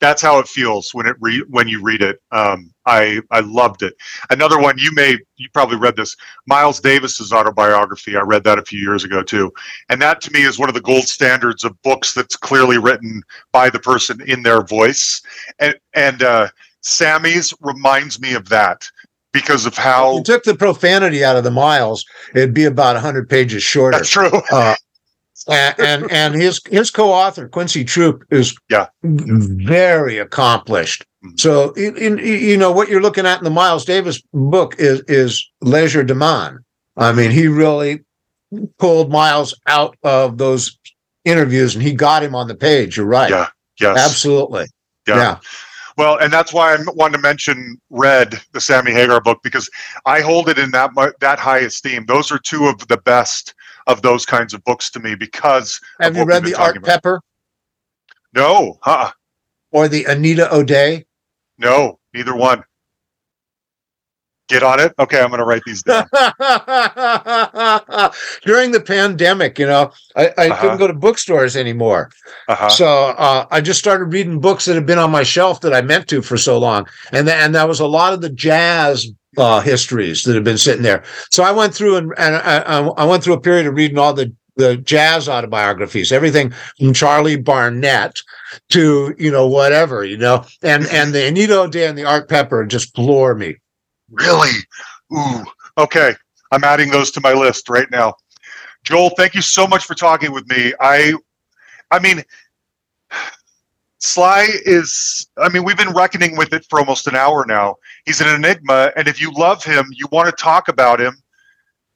that's 0.03 0.21
how 0.21 0.37
it 0.37 0.49
feels 0.49 0.93
when 0.93 1.05
it 1.05 1.15
re- 1.21 1.45
when 1.49 1.69
you 1.69 1.81
read 1.81 2.01
it. 2.01 2.21
Um, 2.31 2.73
I 2.85 3.21
I 3.31 3.39
loved 3.39 3.83
it. 3.83 3.95
Another 4.29 4.59
one 4.59 4.77
you 4.77 4.91
may 4.93 5.17
you 5.37 5.47
probably 5.53 5.77
read 5.77 5.95
this 5.95 6.15
Miles 6.45 6.81
Davis's 6.81 7.31
autobiography. 7.31 8.17
I 8.17 8.21
read 8.21 8.43
that 8.43 8.59
a 8.59 8.65
few 8.65 8.79
years 8.79 9.05
ago 9.05 9.23
too, 9.23 9.51
and 9.89 10.01
that 10.01 10.19
to 10.21 10.31
me 10.31 10.41
is 10.41 10.59
one 10.59 10.67
of 10.67 10.75
the 10.75 10.81
gold 10.81 11.07
standards 11.07 11.63
of 11.63 11.81
books 11.83 12.13
that's 12.13 12.35
clearly 12.35 12.77
written 12.77 13.23
by 13.53 13.69
the 13.69 13.79
person 13.79 14.19
in 14.27 14.43
their 14.43 14.61
voice. 14.61 15.21
And 15.59 15.79
and 15.93 16.21
uh, 16.21 16.49
Sammy's 16.81 17.53
reminds 17.61 18.19
me 18.19 18.33
of 18.33 18.49
that 18.49 18.85
because 19.33 19.65
of 19.65 19.75
how 19.75 20.11
if 20.11 20.17
you 20.19 20.23
took 20.23 20.43
the 20.43 20.55
profanity 20.55 21.23
out 21.23 21.35
of 21.35 21.43
the 21.43 21.51
Miles, 21.51 22.05
it'd 22.33 22.53
be 22.53 22.65
about 22.65 22.95
hundred 22.95 23.29
pages 23.29 23.63
shorter. 23.63 23.97
That's 23.97 24.09
true. 24.09 24.31
Uh, 24.51 24.75
and, 25.49 25.75
and, 25.79 26.11
and 26.11 26.35
his 26.35 26.61
his 26.69 26.89
co-author 26.89 27.49
Quincy 27.49 27.83
Troupe 27.83 28.23
is 28.31 28.55
yeah 28.69 28.87
very 29.03 30.17
accomplished. 30.17 31.05
Mm-hmm. 31.25 31.35
So 31.37 31.71
in, 31.71 31.97
in, 31.97 32.17
you 32.19 32.55
know 32.55 32.71
what 32.71 32.87
you're 32.87 33.01
looking 33.01 33.25
at 33.25 33.39
in 33.39 33.43
the 33.43 33.49
Miles 33.49 33.83
Davis 33.83 34.21
book 34.31 34.75
is 34.77 35.01
is 35.07 35.45
legerdemain. 35.61 36.59
I 36.95 37.11
mean, 37.11 37.31
he 37.31 37.47
really 37.47 38.03
pulled 38.77 39.11
Miles 39.11 39.59
out 39.67 39.97
of 40.03 40.37
those 40.37 40.77
interviews 41.25 41.75
and 41.75 41.83
he 41.83 41.93
got 41.93 42.23
him 42.23 42.35
on 42.35 42.47
the 42.47 42.55
page. 42.55 42.97
You're 42.97 43.05
right. 43.05 43.29
Yeah. 43.29 43.47
Yes. 43.79 43.97
Absolutely. 43.97 44.65
yeah. 45.07 45.15
yeah. 45.15 45.39
Well, 45.97 46.17
and 46.17 46.33
that's 46.33 46.53
why 46.53 46.73
I 46.73 46.77
wanted 46.95 47.17
to 47.17 47.21
mention 47.21 47.79
Red, 47.89 48.41
the 48.51 48.61
Sammy 48.61 48.91
Hagar 48.91 49.21
book, 49.21 49.39
because 49.43 49.69
I 50.05 50.21
hold 50.21 50.49
it 50.49 50.57
in 50.57 50.71
that 50.71 50.91
that 51.19 51.39
high 51.39 51.59
esteem. 51.59 52.05
Those 52.05 52.31
are 52.31 52.39
two 52.39 52.65
of 52.65 52.87
the 52.87 52.97
best 52.97 53.53
of 53.87 54.01
those 54.01 54.25
kinds 54.25 54.53
of 54.53 54.63
books 54.63 54.89
to 54.91 54.99
me 54.99 55.15
because. 55.15 55.79
Have 55.99 56.17
you 56.17 56.25
read 56.25 56.43
the 56.43 56.55
Art 56.55 56.77
about. 56.77 56.87
Pepper? 56.87 57.21
No, 58.33 58.79
huh? 58.81 59.11
Or 59.71 59.87
the 59.87 60.05
Anita 60.05 60.53
O'Day? 60.53 61.05
No, 61.57 61.99
neither 62.13 62.35
one. 62.35 62.63
Get 64.49 64.61
on 64.61 64.79
it. 64.81 64.93
Okay, 64.99 65.21
I'm 65.21 65.29
going 65.29 65.39
to 65.39 65.45
write 65.45 65.61
these 65.65 65.83
down. 65.83 66.05
During 68.43 68.71
the 68.71 68.81
pandemic, 68.81 69.57
you 69.57 69.65
know, 69.65 69.91
I, 70.17 70.27
I 70.37 70.49
uh-huh. 70.49 70.61
couldn't 70.61 70.77
go 70.79 70.87
to 70.87 70.93
bookstores 70.93 71.55
anymore. 71.55 72.11
Uh-huh. 72.49 72.67
So 72.69 72.87
uh, 72.87 73.45
I 73.51 73.61
just 73.61 73.79
started 73.79 74.05
reading 74.05 74.41
books 74.41 74.65
that 74.65 74.75
had 74.75 74.85
been 74.85 74.99
on 74.99 75.11
my 75.11 75.23
shelf 75.23 75.61
that 75.61 75.73
I 75.73 75.81
meant 75.81 76.09
to 76.09 76.21
for 76.21 76.37
so 76.37 76.57
long, 76.57 76.87
and 77.13 77.25
th- 77.25 77.37
and 77.37 77.55
that 77.55 77.69
was 77.69 77.79
a 77.79 77.87
lot 77.87 78.11
of 78.11 78.19
the 78.19 78.29
jazz 78.29 79.07
uh, 79.37 79.61
histories 79.61 80.23
that 80.23 80.35
had 80.35 80.43
been 80.43 80.57
sitting 80.57 80.83
there. 80.83 81.03
So 81.31 81.43
I 81.43 81.51
went 81.51 81.73
through 81.73 81.95
and, 81.97 82.13
and 82.17 82.35
I, 82.35 82.59
I 82.79 83.05
went 83.05 83.23
through 83.23 83.33
a 83.33 83.41
period 83.41 83.65
of 83.65 83.75
reading 83.75 83.97
all 83.97 84.13
the 84.13 84.33
the 84.55 84.77
jazz 84.77 85.27
autobiographies, 85.27 86.11
everything 86.11 86.53
from 86.77 86.93
Charlie 86.93 87.37
Barnet 87.37 88.21
to 88.69 89.15
you 89.17 89.31
know 89.31 89.47
whatever 89.47 90.03
you 90.03 90.17
know, 90.17 90.45
and 90.61 90.85
and 90.87 91.13
the 91.13 91.27
Anita 91.27 91.61
O'Day 91.61 91.87
and 91.87 91.97
the 91.97 92.05
Art 92.05 92.29
Pepper 92.29 92.65
just 92.65 92.93
floor 92.93 93.35
me. 93.35 93.55
Really? 94.13 94.59
Ooh. 95.13 95.43
Okay, 95.77 96.13
I'm 96.51 96.63
adding 96.63 96.89
those 96.89 97.11
to 97.11 97.21
my 97.21 97.33
list 97.33 97.69
right 97.69 97.89
now. 97.91 98.15
Joel, 98.83 99.11
thank 99.11 99.33
you 99.33 99.41
so 99.41 99.65
much 99.65 99.85
for 99.85 99.95
talking 99.95 100.31
with 100.31 100.47
me. 100.47 100.73
I, 100.79 101.13
I 101.89 101.99
mean, 101.99 102.23
Sly 103.99 104.47
is, 104.65 105.27
I 105.37 105.49
mean, 105.49 105.63
we've 105.63 105.77
been 105.77 105.93
reckoning 105.93 106.35
with 106.35 106.53
it 106.53 106.65
for 106.69 106.79
almost 106.79 107.07
an 107.07 107.15
hour 107.15 107.45
now. 107.47 107.77
He's 108.05 108.19
an 108.19 108.27
enigma. 108.27 108.91
And 108.97 109.07
if 109.07 109.21
you 109.21 109.31
love 109.31 109.63
him, 109.63 109.85
you 109.91 110.07
want 110.11 110.27
to 110.27 110.43
talk 110.43 110.67
about 110.67 110.99
him, 110.99 111.15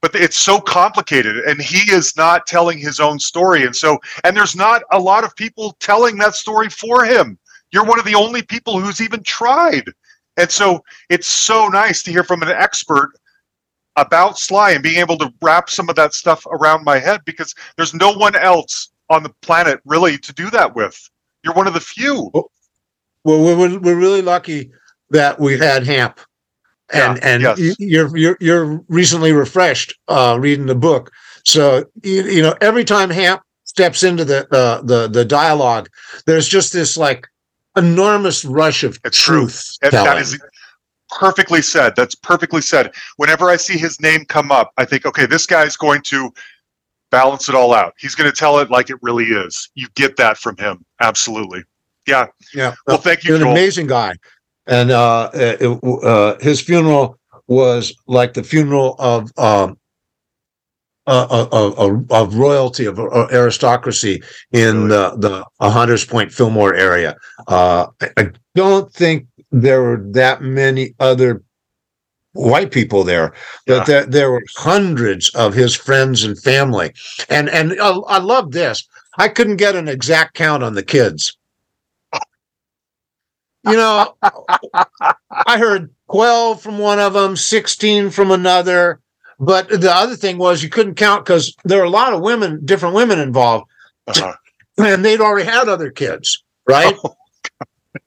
but 0.02 0.16
it's 0.16 0.38
so 0.38 0.60
complicated. 0.60 1.38
And 1.40 1.62
he 1.62 1.92
is 1.92 2.16
not 2.16 2.48
telling 2.48 2.78
his 2.78 3.02
own 3.02 3.20
story. 3.20 3.66
And 3.66 3.76
so, 3.76 4.00
and 4.24 4.36
there's 4.36 4.56
not 4.56 4.84
a 4.92 5.00
lot 5.00 5.26
of 5.26 5.36
people 5.36 5.76
telling 5.80 6.16
that 6.18 6.36
story 6.36 6.70
for 6.70 7.04
him. 7.04 7.38
You're 7.72 7.86
one 7.86 8.00
of 8.00 8.06
the 8.06 8.16
only 8.16 8.42
people 8.42 8.80
who's 8.80 9.02
even 9.02 9.22
tried. 9.24 9.92
And 10.38 10.50
so 10.52 10.84
it's 11.10 11.28
so 11.28 11.68
nice 11.68 12.04
to 12.04 12.12
hear 12.12 12.24
from 12.24 12.42
an 12.44 12.50
expert 12.50 13.12
about 13.96 14.38
Sly 14.38 14.72
and 14.72 14.84
being 14.84 15.00
able 15.00 15.18
to 15.18 15.34
wrap 15.42 15.70
some 15.70 15.90
of 15.90 15.96
that 15.96 16.14
stuff 16.14 16.46
around 16.52 16.86
my 16.86 17.00
head 17.00 17.22
because 17.26 17.54
there's 17.76 17.94
no 17.94 18.12
one 18.12 18.36
else 18.36 18.90
on 19.10 19.24
the 19.24 19.34
planet 19.42 19.80
really 19.86 20.18
to 20.20 20.34
do 20.34 20.50
that 20.52 20.76
with. 20.76 20.98
You're 21.44 21.56
one 21.56 21.68
of 21.68 21.74
the 21.74 21.80
few. 21.80 22.30
Well, 23.24 23.58
we're, 23.58 23.80
we're 23.80 24.00
really 24.00 24.22
lucky 24.22 24.72
that 25.10 25.40
we've 25.40 25.60
had 25.60 25.86
Hamp, 25.86 26.20
and 26.94 27.18
yeah, 27.18 27.28
and 27.28 27.44
yes. 27.44 27.76
you're 27.80 28.16
you're 28.16 28.38
you're 28.40 28.84
recently 28.88 29.32
refreshed 29.32 29.98
uh, 30.08 30.38
reading 30.40 30.66
the 30.66 30.76
book. 30.76 31.12
So 31.46 31.86
you, 32.04 32.24
you 32.24 32.42
know 32.42 32.56
every 32.62 32.84
time 32.84 33.10
Hamp 33.10 33.42
steps 33.64 34.04
into 34.04 34.26
the 34.26 34.48
uh, 34.56 34.82
the 34.82 35.08
the 35.08 35.26
dialogue, 35.26 35.90
there's 36.26 36.48
just 36.48 36.74
this 36.74 36.98
like 36.98 37.28
enormous 37.78 38.44
rush 38.44 38.84
of 38.84 39.00
it's 39.06 39.22
truth. 39.22 39.78
True. 39.82 39.92
That 39.92 40.18
is 40.18 40.40
perfectly 41.10 41.62
said. 41.62 41.96
That's 41.96 42.16
perfectly 42.16 42.62
said. 42.62 42.92
Whenever 43.18 43.50
I 43.50 43.56
see 43.56 43.78
his 43.78 44.02
name 44.02 44.26
come 44.26 44.52
up, 44.52 44.74
I 44.78 44.86
think, 44.86 45.06
okay, 45.06 45.26
this 45.26 45.46
guy's 45.46 45.78
going 45.78 46.02
to 46.04 46.34
balance 47.12 47.48
it 47.48 47.56
all 47.56 47.74
out. 47.74 47.94
He's 47.98 48.16
going 48.16 48.30
to 48.30 48.36
tell 48.36 48.60
it 48.60 48.70
like 48.70 48.90
it 48.90 48.98
really 49.02 49.26
is. 49.26 49.70
You 49.76 49.88
get 49.96 50.18
that 50.18 50.38
from 50.38 50.58
him. 50.58 50.86
Absolutely. 51.00 51.64
Yeah. 52.06 52.28
Yeah. 52.54 52.76
Well, 52.86 52.98
thank 52.98 53.24
you. 53.24 53.34
He's 53.34 53.44
an 53.44 53.50
amazing 53.50 53.88
guy. 53.88 54.14
And 54.66 54.92
uh, 54.92 55.30
it, 55.34 55.80
uh, 56.04 56.38
his 56.40 56.60
funeral 56.60 57.18
was 57.48 57.94
like 58.08 58.34
the 58.34 58.44
funeral 58.44 58.96
of 59.00 59.32
um, 59.38 59.78
uh, 61.08 61.48
of, 61.52 62.12
of, 62.12 62.36
royalty 62.36 62.86
of 62.86 63.00
aristocracy 63.00 64.22
in 64.52 64.90
the 64.90 65.16
the 65.18 65.46
Hunters 65.62 66.06
Point 66.06 66.32
Fillmore 66.32 66.76
area. 66.76 67.16
Uh, 67.48 67.88
I 68.18 68.32
don't 68.56 68.92
think 68.92 69.28
there 69.52 69.82
were 69.82 70.04
that 70.12 70.42
many 70.42 70.94
other 71.00 71.44
white 72.34 72.72
people 72.72 73.04
there, 73.04 73.34
but 73.66 73.78
yeah. 73.80 73.84
there, 73.86 74.06
there 74.06 74.32
were 74.32 74.44
hundreds 74.58 75.30
of 75.30 75.54
his 75.54 75.74
friends 75.74 76.24
and 76.24 76.40
family. 76.42 76.94
And 77.30 77.50
and 77.50 77.80
uh, 77.80 78.02
I 78.08 78.20
love 78.20 78.52
this. 78.52 78.88
I 79.18 79.30
couldn't 79.30 79.58
get 79.58 79.76
an 79.76 79.88
exact 79.88 80.36
count 80.36 80.64
on 80.64 80.76
the 80.76 80.84
kids. 80.84 81.38
You 83.64 83.76
know, 83.76 84.16
I 85.32 85.58
heard 85.58 85.90
12 86.12 86.62
from 86.62 86.78
one 86.78 87.00
of 87.00 87.14
them, 87.14 87.36
16 87.36 88.12
from 88.12 88.32
another. 88.32 89.02
But 89.40 89.70
the 89.70 89.94
other 89.94 90.16
thing 90.16 90.38
was 90.38 90.64
you 90.64 90.70
couldn't 90.70 90.96
count 90.96 91.26
because 91.26 91.56
there 91.64 91.80
were 91.80 91.86
a 91.86 91.90
lot 91.90 92.14
of 92.14 92.22
women, 92.22 92.66
different 92.66 92.96
women 92.96 93.20
involved. 93.20 93.66
Uh-huh. 94.08 94.34
And 94.78 95.04
they'd 95.04 95.22
already 95.22 95.50
had 95.50 95.70
other 95.70 95.92
kids, 95.92 96.44
right? 96.68 96.96
Oh. 97.04 97.16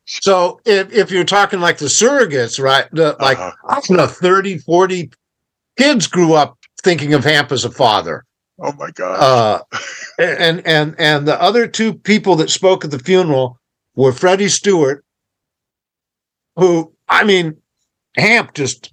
So 0.06 0.60
if, 0.64 0.92
if 0.92 1.10
you're 1.10 1.24
talking 1.24 1.60
like 1.60 1.78
the 1.78 1.86
surrogates, 1.86 2.62
right, 2.62 2.88
the, 2.92 3.16
like 3.20 3.38
uh-huh. 3.38 3.52
I 3.68 3.80
don't 3.80 3.96
know, 3.96 4.06
30, 4.06 4.58
40 4.58 5.10
kids 5.78 6.06
grew 6.06 6.34
up 6.34 6.58
thinking 6.82 7.14
of 7.14 7.24
Hamp 7.24 7.52
as 7.52 7.64
a 7.64 7.70
father. 7.70 8.24
Oh 8.58 8.72
my 8.72 8.90
God. 8.90 9.18
Uh, 9.20 9.78
and 10.18 10.66
and 10.66 10.94
and 10.98 11.26
the 11.26 11.40
other 11.40 11.66
two 11.66 11.94
people 11.94 12.36
that 12.36 12.50
spoke 12.50 12.84
at 12.84 12.90
the 12.90 12.98
funeral 12.98 13.58
were 13.94 14.12
Freddie 14.12 14.48
Stewart, 14.48 15.04
who 16.56 16.92
I 17.08 17.24
mean, 17.24 17.56
Hamp 18.16 18.52
just 18.54 18.92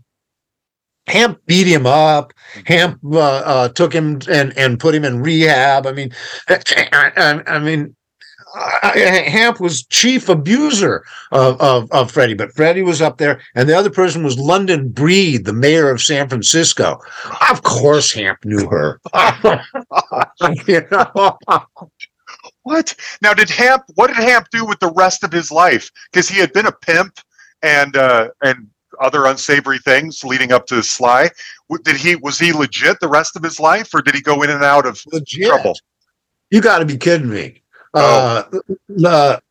Hamp 1.08 1.40
beat 1.46 1.68
him 1.68 1.86
up. 1.86 2.34
Hamp 2.66 3.00
uh, 3.06 3.20
uh, 3.20 3.70
took 3.70 3.94
him 3.94 4.20
and 4.30 4.58
and 4.58 4.80
put 4.80 4.96
him 4.96 5.06
in 5.06 5.22
rehab. 5.22 5.86
I 5.86 5.92
mean, 5.94 6.12
I, 6.50 7.42
I 7.48 7.60
mean, 7.60 7.96
Hamp 8.56 9.60
was 9.60 9.86
chief 9.86 10.30
abuser 10.30 11.04
of, 11.32 11.60
of, 11.62 11.92
of 11.92 12.12
Freddie, 12.12 12.34
but 12.34 12.54
Freddie 12.54 12.82
was 12.82 13.02
up 13.02 13.18
there, 13.18 13.42
and 13.56 13.68
the 13.68 13.78
other 13.78 13.90
person 13.90 14.24
was 14.24 14.38
London 14.38 14.90
Breed, 14.90 15.46
the 15.46 15.54
mayor 15.54 15.90
of 15.90 16.02
San 16.02 16.28
Francisco. 16.30 17.00
Of 17.50 17.64
course, 17.64 18.12
Hamp 18.14 18.44
knew 18.46 18.68
her. 18.68 19.00
you 20.68 20.82
know? 20.92 21.38
What? 22.64 22.96
Now, 23.22 23.34
did 23.34 23.50
Hamp? 23.50 23.84
What 23.96 24.08
did 24.08 24.18
Hamp 24.18 24.48
do 24.52 24.66
with 24.66 24.80
the 24.80 24.92
rest 24.92 25.24
of 25.24 25.32
his 25.32 25.52
life? 25.52 25.90
Because 26.12 26.28
he 26.28 26.40
had 26.40 26.52
been 26.54 26.66
a 26.66 26.72
pimp 26.72 27.20
and 27.62 27.96
uh, 27.96 28.30
and 28.44 28.68
other 29.00 29.26
unsavory 29.26 29.80
things 29.80 30.24
leading 30.24 30.52
up 30.52 30.68
to 30.68 30.84
Sly. 30.84 31.30
Did 31.84 31.98
he? 31.98 32.16
Was 32.16 32.40
he 32.40 32.54
legit 32.54 33.00
the 33.00 33.08
rest 33.08 33.36
of 33.36 33.44
his 33.44 33.60
life, 33.60 33.94
or 33.94 34.02
did 34.02 34.16
he 34.16 34.22
go 34.22 34.42
in 34.44 34.50
and 34.50 34.64
out 34.64 34.86
of 34.86 35.02
legit? 35.12 35.48
trouble? 35.48 35.76
You 36.50 36.62
got 36.62 36.80
to 36.80 36.86
be 36.86 36.98
kidding 36.98 37.30
me. 37.30 37.62
Uh, 37.94 38.44
the 38.88 39.42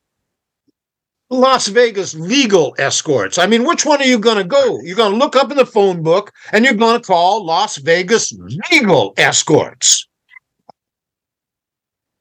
Las 1.30 1.66
Vegas 1.66 2.14
legal 2.14 2.74
escorts. 2.78 3.38
I 3.38 3.47
mean, 3.47 3.64
which 3.64 3.84
one 3.84 4.01
are 4.01 4.07
you 4.07 4.18
going 4.18 4.36
to 4.36 4.44
go? 4.44 4.80
You're 4.82 4.97
going 4.97 5.12
to 5.12 5.18
look 5.18 5.34
up 5.34 5.51
in 5.51 5.57
the 5.57 5.66
phone 5.66 6.03
book 6.03 6.32
and 6.53 6.64
you're 6.64 6.74
going 6.74 7.01
to 7.01 7.07
call 7.07 7.44
Las 7.44 7.78
Vegas 7.78 8.32
legal 8.70 9.12
escorts. 9.16 10.07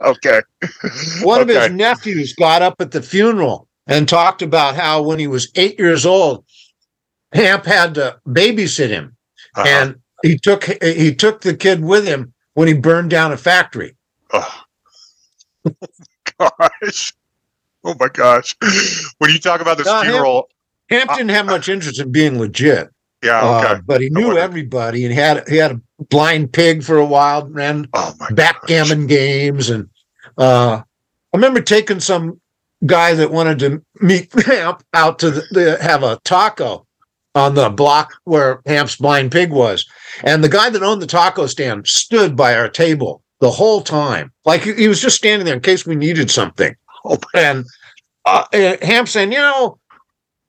Okay. 0.04 0.42
one 1.22 1.42
okay. 1.42 1.56
of 1.56 1.64
his 1.64 1.72
nephews 1.72 2.34
got 2.34 2.62
up 2.62 2.76
at 2.80 2.92
the 2.92 3.02
funeral 3.02 3.68
and 3.88 4.10
talked 4.10 4.42
about 4.42 4.76
how 4.76 5.02
when 5.04 5.20
he 5.20 5.28
was 5.28 5.52
eight 5.56 5.78
years 5.78 6.06
old, 6.06 6.44
Hamp 7.36 7.66
had 7.66 7.96
to 7.96 8.20
babysit 8.28 8.90
him, 8.90 9.16
uh-huh. 9.56 9.68
and 9.68 9.96
he 10.24 10.38
took 10.38 10.64
he 10.82 11.14
took 11.14 11.42
the 11.42 11.56
kid 11.56 11.84
with 11.84 12.08
him 12.08 12.34
when 12.54 12.68
he 12.68 12.74
burned 12.74 13.10
down 13.10 13.32
a 13.32 13.38
factory. 13.38 13.96
Oh 14.34 14.64
gosh. 16.40 17.14
Oh 17.84 17.96
my 18.00 18.10
gosh. 18.10 18.56
When 19.20 19.32
you 19.32 19.40
talk 19.40 19.62
about 19.62 19.78
this 19.78 19.88
uh, 19.88 20.02
funeral, 20.02 20.50
Hamp, 20.90 21.08
Hamp 21.08 21.18
didn't 21.18 21.36
have 21.36 21.46
much 21.46 21.70
interest 21.70 22.00
in 22.00 22.12
being 22.12 22.40
legit. 22.40 22.90
Yeah, 23.24 23.58
okay. 23.58 23.68
Uh, 23.68 23.80
but 23.86 24.02
he 24.02 24.10
knew 24.10 24.38
everybody, 24.38 25.04
and 25.04 25.14
he 25.14 25.20
had 25.20 25.48
he 25.48 25.58
had 25.58 25.72
a 25.72 25.82
blind 26.10 26.54
pig 26.54 26.84
for 26.84 26.98
a 26.98 27.06
while, 27.06 27.48
ran 27.48 27.88
oh 27.94 28.14
backgammon 28.32 29.02
gosh. 29.02 29.10
games, 29.10 29.70
and 29.70 29.90
uh, 30.38 30.82
I 30.82 31.38
remember 31.38 31.62
taking 31.62 32.00
some 32.00 32.40
guy 32.86 33.14
that 33.16 33.32
wanted 33.32 33.60
to 33.60 33.84
meet 34.02 34.32
Hamp 34.44 34.84
out 34.94 35.20
to 35.20 35.32
the, 35.32 35.44
the, 35.52 35.78
have 35.82 36.04
a 36.04 36.20
taco 36.24 36.86
on 37.36 37.54
the 37.54 37.70
block 37.70 38.14
where 38.24 38.62
Hamp's 38.66 38.96
blind 38.96 39.32
pig 39.32 39.52
was, 39.52 39.86
and 40.24 40.44
the 40.44 40.50
guy 40.50 40.70
that 40.70 40.84
owned 40.84 41.02
the 41.02 41.08
taco 41.08 41.46
stand 41.46 41.88
stood 41.88 42.36
by 42.36 42.56
our 42.56 42.70
table 42.70 43.22
the 43.42 43.52
whole 43.52 43.82
time. 43.82 44.32
Like 44.46 44.64
he 44.64 44.88
was 44.88 45.02
just 45.02 45.18
standing 45.18 45.46
there 45.46 45.56
in 45.56 45.62
case 45.62 45.86
we 45.86 45.96
needed 45.96 46.32
something. 46.32 46.74
Oh, 47.04 47.20
and, 47.36 47.66
uh, 48.26 48.46
and 48.54 48.82
Hamp 48.82 49.08
saying, 49.08 49.32
you 49.32 49.38
know, 49.38 49.78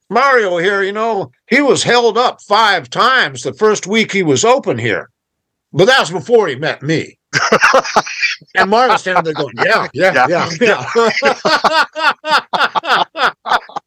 Mario 0.08 0.56
here, 0.58 0.82
you 0.82 0.92
know, 0.92 1.32
he 1.48 1.60
was 1.60 1.82
held 1.82 2.16
up 2.16 2.40
five 2.42 2.88
times 2.88 3.42
the 3.42 3.52
first 3.52 3.86
week 3.86 4.12
he 4.12 4.22
was 4.22 4.44
open 4.44 4.78
here. 4.78 5.10
But 5.72 5.86
that 5.86 6.00
was 6.00 6.10
before 6.10 6.46
he 6.48 6.54
met 6.54 6.82
me. 6.82 7.18
and 8.54 8.70
Mario's 8.70 9.00
standing 9.00 9.24
there 9.24 9.34
going, 9.34 9.52
yeah, 9.62 9.88
yeah, 9.92 10.26
yeah, 10.28 10.48
yeah. 10.60 10.84
yeah. 13.12 13.72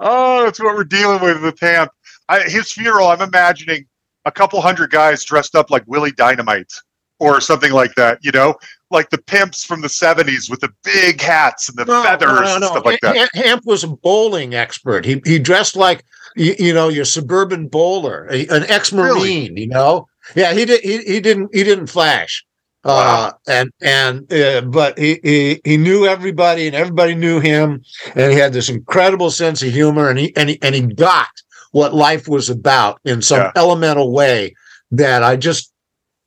oh, 0.00 0.44
that's 0.44 0.60
what 0.60 0.74
we're 0.74 0.84
dealing 0.84 1.22
with 1.22 1.42
with 1.42 1.58
Hamp. 1.60 1.90
I, 2.28 2.40
his 2.40 2.72
funeral, 2.72 3.08
I'm 3.08 3.20
imagining 3.20 3.86
a 4.24 4.32
couple 4.32 4.60
hundred 4.60 4.90
guys 4.90 5.24
dressed 5.24 5.54
up 5.54 5.70
like 5.70 5.84
Willie 5.86 6.12
Dynamite 6.12 6.72
or 7.20 7.40
something 7.40 7.72
like 7.72 7.94
that, 7.94 8.18
you 8.22 8.32
know, 8.32 8.54
like 8.90 9.10
the 9.10 9.18
pimps 9.18 9.64
from 9.64 9.80
the 9.80 9.88
70s 9.88 10.50
with 10.50 10.60
the 10.60 10.72
big 10.82 11.20
hats 11.20 11.68
and 11.68 11.78
the 11.78 11.84
no, 11.84 12.02
feathers 12.02 12.28
no, 12.28 12.42
no, 12.42 12.54
and 12.54 12.64
stuff 12.64 12.84
like 12.84 13.00
that. 13.00 13.28
Hamp 13.34 13.64
was 13.64 13.84
a 13.84 13.88
bowling 13.88 14.54
expert. 14.54 15.04
He 15.04 15.20
he 15.24 15.38
dressed 15.38 15.76
like 15.76 16.04
you, 16.36 16.54
you 16.58 16.74
know, 16.74 16.88
your 16.88 17.04
suburban 17.04 17.68
bowler, 17.68 18.24
an 18.24 18.64
ex-marine. 18.64 19.50
Really? 19.50 19.60
You 19.60 19.68
know, 19.68 20.08
yeah, 20.34 20.52
he 20.52 20.64
did. 20.64 20.80
He, 20.82 20.98
he 20.98 21.20
didn't. 21.20 21.54
He 21.54 21.64
didn't 21.64 21.86
flash. 21.86 22.44
Uh, 22.84 23.32
and 23.48 23.70
and 23.80 24.30
uh, 24.32 24.60
but 24.62 24.98
he, 24.98 25.18
he 25.22 25.60
he 25.64 25.76
knew 25.76 26.06
everybody, 26.06 26.66
and 26.66 26.76
everybody 26.76 27.14
knew 27.14 27.40
him, 27.40 27.82
and 28.14 28.32
he 28.32 28.38
had 28.38 28.52
this 28.52 28.68
incredible 28.68 29.30
sense 29.30 29.62
of 29.62 29.72
humor, 29.72 30.10
and 30.10 30.18
he 30.18 30.36
and 30.36 30.50
he 30.50 30.58
and 30.62 30.74
he 30.74 30.82
got 30.82 31.28
what 31.72 31.94
life 31.94 32.28
was 32.28 32.50
about 32.50 33.00
in 33.04 33.22
some 33.22 33.40
Yeah. 33.40 33.52
elemental 33.56 34.12
way 34.12 34.54
that 34.90 35.22
I 35.22 35.36
just 35.36 35.72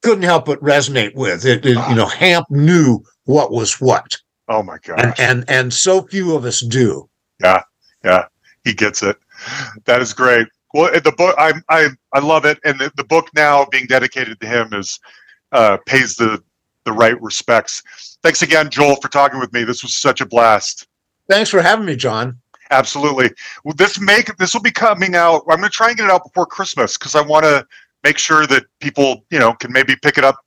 couldn't 0.02 0.24
help 0.24 0.46
but 0.46 0.60
resonate 0.62 1.16
with. 1.16 1.46
It, 1.46 1.66
it- 1.66 1.90
you 1.90 1.96
know, 1.96 2.08
Hamp 2.08 2.48
knew 2.50 3.04
what 3.26 3.52
was 3.52 3.80
what, 3.80 4.18
Oh 4.48 4.64
my 4.64 4.78
and 4.98 4.98
gosh. 4.98 5.20
and 5.20 5.46
and 5.48 5.74
so 5.74 6.02
few 6.04 6.36
of 6.36 6.44
us 6.46 6.62
do. 6.62 7.08
Yeah 7.42 7.62
yeah 8.04 8.26
he 8.64 8.74
gets 8.74 9.04
it. 9.04 9.16
That 9.86 10.02
is 10.02 10.14
great. 10.14 10.48
Well, 10.74 10.92
the 11.00 11.12
book 11.12 11.36
I 11.38 11.54
I 11.70 11.90
I 12.14 12.20
love 12.20 12.46
it, 12.46 12.60
and 12.66 12.80
the, 12.80 12.92
the 12.96 13.04
book 13.04 13.28
now 13.36 13.66
being 13.72 13.86
dedicated 13.86 14.40
to 14.42 14.48
him 14.48 14.74
is 14.74 15.00
uh, 15.54 15.78
pays 15.86 16.16
the 16.16 16.44
the 16.88 16.94
right 16.94 17.22
respects. 17.22 17.84
Thanks 18.24 18.42
again, 18.42 18.70
Joel, 18.72 18.96
for 18.96 19.10
talking 19.10 19.40
with 19.40 19.52
me. 19.54 19.64
This 19.66 19.84
was 19.84 19.94
such 19.94 20.22
a 20.22 20.26
blast. 20.26 20.88
Thanks 21.30 21.50
for 21.50 21.62
having 21.62 21.86
me, 21.86 21.96
John. 21.98 22.40
Absolutely. 22.72 23.30
Well, 23.64 23.76
this 23.78 24.00
make 24.00 24.36
this 24.38 24.54
will 24.54 24.62
be 24.62 24.72
coming 24.72 25.14
out. 25.16 25.42
I'm 25.50 25.58
going 25.60 25.64
to 25.64 25.70
try 25.70 25.90
and 25.90 25.98
get 25.98 26.06
it 26.06 26.12
out 26.12 26.24
before 26.24 26.46
Christmas 26.46 26.98
because 26.98 27.14
I 27.16 27.22
want 27.22 27.44
to 27.46 27.66
make 28.04 28.18
sure 28.18 28.48
that 28.48 28.64
people 28.80 29.24
you 29.30 29.38
know 29.40 29.54
can 29.54 29.72
maybe 29.72 29.96
pick 30.02 30.18
it 30.18 30.24
up 30.24 30.38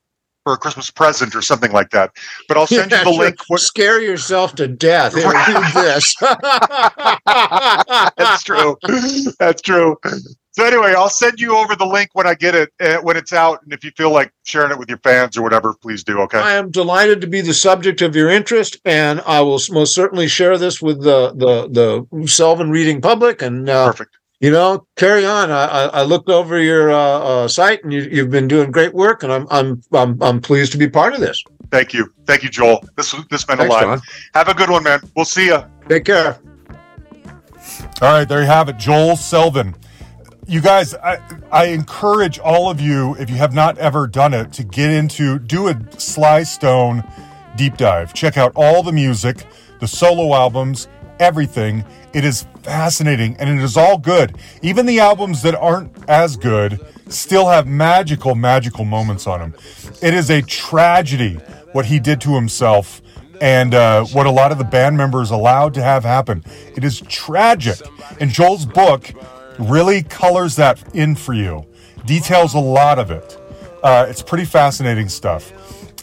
for 0.45 0.55
a 0.55 0.57
Christmas 0.57 0.91
present 0.91 1.35
or 1.35 1.43
something 1.43 1.73
like 1.73 1.91
that. 1.91 2.11
But 2.49 2.57
I'll 2.57 2.67
send 2.67 2.91
Yeah, 2.91 3.01
you 3.01 3.05
the 3.05 3.13
sure. 3.13 3.25
link. 3.25 3.37
What, 3.49 3.61
Scare 3.61 4.01
yourself 4.01 4.55
to 4.57 4.67
death. 4.69 5.15
Read 5.15 5.75
this. 5.75 6.15
That's 8.17 8.43
true. 8.45 8.77
That's 9.39 9.61
true. 9.63 9.97
So 10.53 10.65
anyway, 10.65 10.95
I'll 10.97 11.09
send 11.09 11.41
you 11.41 11.57
over 11.57 11.77
the 11.77 11.87
link 11.87 12.11
when 12.15 12.27
I 12.27 12.35
get 12.35 12.57
it 12.57 12.73
uh, 12.81 12.99
when 12.99 13.17
it's 13.17 13.33
out, 13.33 13.63
and 13.63 13.73
if 13.73 13.85
you 13.85 13.93
feel 13.97 14.11
like 14.11 14.33
sharing 14.43 14.73
it 14.73 14.79
with 14.79 14.89
your 14.89 14.99
fans 14.99 15.37
or 15.37 15.43
whatever, 15.43 15.75
please 15.75 16.03
do. 16.03 16.21
Okay. 16.23 16.39
I 16.39 16.55
am 16.55 16.71
delighted 16.71 17.21
to 17.21 17.29
be 17.29 17.41
the 17.41 17.55
subject 17.55 18.03
of 18.03 18.17
your 18.17 18.31
interest, 18.31 18.79
and 18.85 19.21
I 19.21 19.41
will 19.43 19.61
most 19.71 19.95
certainly 19.95 20.27
share 20.27 20.59
this 20.59 20.83
with 20.83 21.03
the 21.03 21.33
the 21.35 21.69
the 21.69 22.03
Selvin 22.27 22.71
reading 22.71 23.01
public. 23.01 23.43
And 23.43 23.69
uh, 23.69 23.87
Perfect. 23.87 24.17
you 24.41 24.51
know, 24.51 24.87
carry 24.97 25.25
on. 25.25 25.53
I, 25.53 25.65
I, 25.67 25.85
I 25.85 26.03
looked 26.03 26.29
over 26.29 26.61
your 26.61 26.91
uh, 26.91 26.97
uh, 26.97 27.49
site, 27.49 27.85
and 27.85 27.93
you, 27.93 28.03
you've 28.03 28.31
been 28.31 28.49
doing 28.49 28.73
great 28.73 28.93
work, 28.93 29.23
and 29.23 29.33
I'm 29.33 29.47
I'm 29.51 29.81
I'm 29.93 30.21
I'm 30.21 30.41
pleased 30.41 30.73
to 30.73 30.79
be 30.79 30.89
part 30.89 31.15
of 31.15 31.21
this. 31.21 31.45
Thank 31.71 31.95
you. 31.95 32.13
Thank 32.27 32.43
you, 32.43 32.49
Joel. 32.49 32.85
This 32.97 33.15
this 33.31 33.47
meant 33.47 33.61
Thanks, 33.61 33.73
a 33.73 33.87
lot. 33.87 33.99
John. 33.99 34.01
Have 34.35 34.49
a 34.49 34.55
good 34.55 34.69
one, 34.69 34.83
man. 34.83 35.01
We'll 35.15 35.25
see 35.25 35.47
you. 35.47 35.63
Take 35.89 36.07
care. 36.07 36.41
All 38.03 38.13
right, 38.13 38.25
there 38.29 38.41
you 38.41 38.47
have 38.47 38.69
it, 38.69 38.79
Joel 38.79 39.13
Selvin. 39.13 39.77
You 40.51 40.61
guys, 40.61 40.97
I, 40.97 41.21
I 41.53 41.67
encourage 41.67 42.41
all 42.41 42.69
of 42.69 42.81
you, 42.81 43.15
if 43.21 43.31
you 43.31 43.37
have 43.37 43.55
not 43.55 43.79
ever 43.79 44.09
done 44.09 44.35
it, 44.35 44.53
to 44.55 44.65
get 44.65 44.91
into 44.91 45.39
do 45.39 45.69
a 45.69 45.81
Sly 45.97 46.43
Stone 46.43 47.05
deep 47.55 47.77
dive. 47.77 48.13
Check 48.15 48.37
out 48.37 48.51
all 48.57 48.83
the 48.83 48.91
music, 48.91 49.45
the 49.79 49.87
solo 49.87 50.35
albums, 50.35 50.89
everything. 51.21 51.85
It 52.13 52.25
is 52.25 52.49
fascinating 52.65 53.37
and 53.37 53.49
it 53.49 53.63
is 53.63 53.77
all 53.77 53.97
good. 53.97 54.39
Even 54.61 54.87
the 54.87 54.99
albums 54.99 55.41
that 55.43 55.55
aren't 55.55 55.93
as 56.09 56.37
good 56.37 56.85
still 57.09 57.47
have 57.47 57.69
magical, 57.69 58.35
magical 58.35 58.85
moments 58.85 59.29
on 59.29 59.39
them. 59.39 59.55
It 60.03 60.15
is 60.15 60.31
a 60.31 60.43
tragedy 60.43 61.35
what 61.71 61.87
he 61.87 62.01
did 62.01 62.21
to 62.23 62.35
himself 62.35 63.03
and 63.41 63.73
uh, 63.73 64.05
what 64.07 64.27
a 64.27 64.33
lot 64.33 64.51
of 64.51 64.59
the 64.59 64.65
band 64.65 64.97
members 64.97 65.31
allowed 65.31 65.75
to 65.75 65.83
have 65.83 66.03
happen. 66.03 66.43
It 66.75 66.83
is 66.83 67.03
tragic. 67.03 67.79
And 68.19 68.33
Joel's 68.33 68.67
book 68.67 69.13
really 69.61 70.03
colors 70.03 70.57
that 70.57 70.83
in 70.95 71.15
for 71.15 71.35
you, 71.35 71.67
details 72.07 72.55
a 72.55 72.59
lot 72.59 72.99
of 72.99 73.11
it. 73.11 73.39
Uh, 73.83 74.07
it's 74.09 74.23
pretty 74.23 74.45
fascinating 74.45 75.09
stuff. 75.09 75.53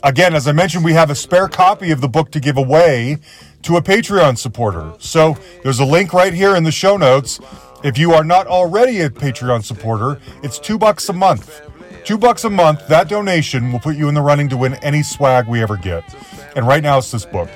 Again, 0.03 0.35
as 0.35 0.47
I 0.47 0.51
mentioned, 0.51 0.85
we 0.85 0.93
have 0.93 1.09
a 1.09 1.15
spare 1.15 1.47
copy 1.47 1.91
of 1.91 2.01
the 2.01 2.07
book 2.07 2.31
to 2.31 2.39
give 2.39 2.57
away 2.57 3.17
to 3.63 3.77
a 3.77 3.81
Patreon 3.81 4.37
supporter. 4.37 4.93
So 4.99 5.35
there's 5.63 5.79
a 5.79 5.85
link 5.85 6.13
right 6.13 6.33
here 6.33 6.55
in 6.55 6.63
the 6.63 6.71
show 6.71 6.97
notes. 6.97 7.39
If 7.83 7.97
you 7.97 8.13
are 8.13 8.23
not 8.23 8.47
already 8.47 9.01
a 9.01 9.09
Patreon 9.09 9.63
supporter, 9.63 10.19
it's 10.43 10.59
two 10.59 10.77
bucks 10.77 11.09
a 11.09 11.13
month. 11.13 11.61
Two 12.05 12.17
bucks 12.17 12.43
a 12.45 12.49
month, 12.49 12.87
that 12.87 13.09
donation 13.09 13.71
will 13.71 13.79
put 13.79 13.97
you 13.97 14.07
in 14.07 14.15
the 14.15 14.21
running 14.21 14.47
to 14.49 14.57
win 14.57 14.75
any 14.75 15.03
swag 15.03 15.47
we 15.47 15.61
ever 15.61 15.75
get. 15.75 16.03
And 16.55 16.65
right 16.65 16.81
now 16.81 16.99
it's 16.99 17.11
this 17.11 17.25
book. 17.25 17.49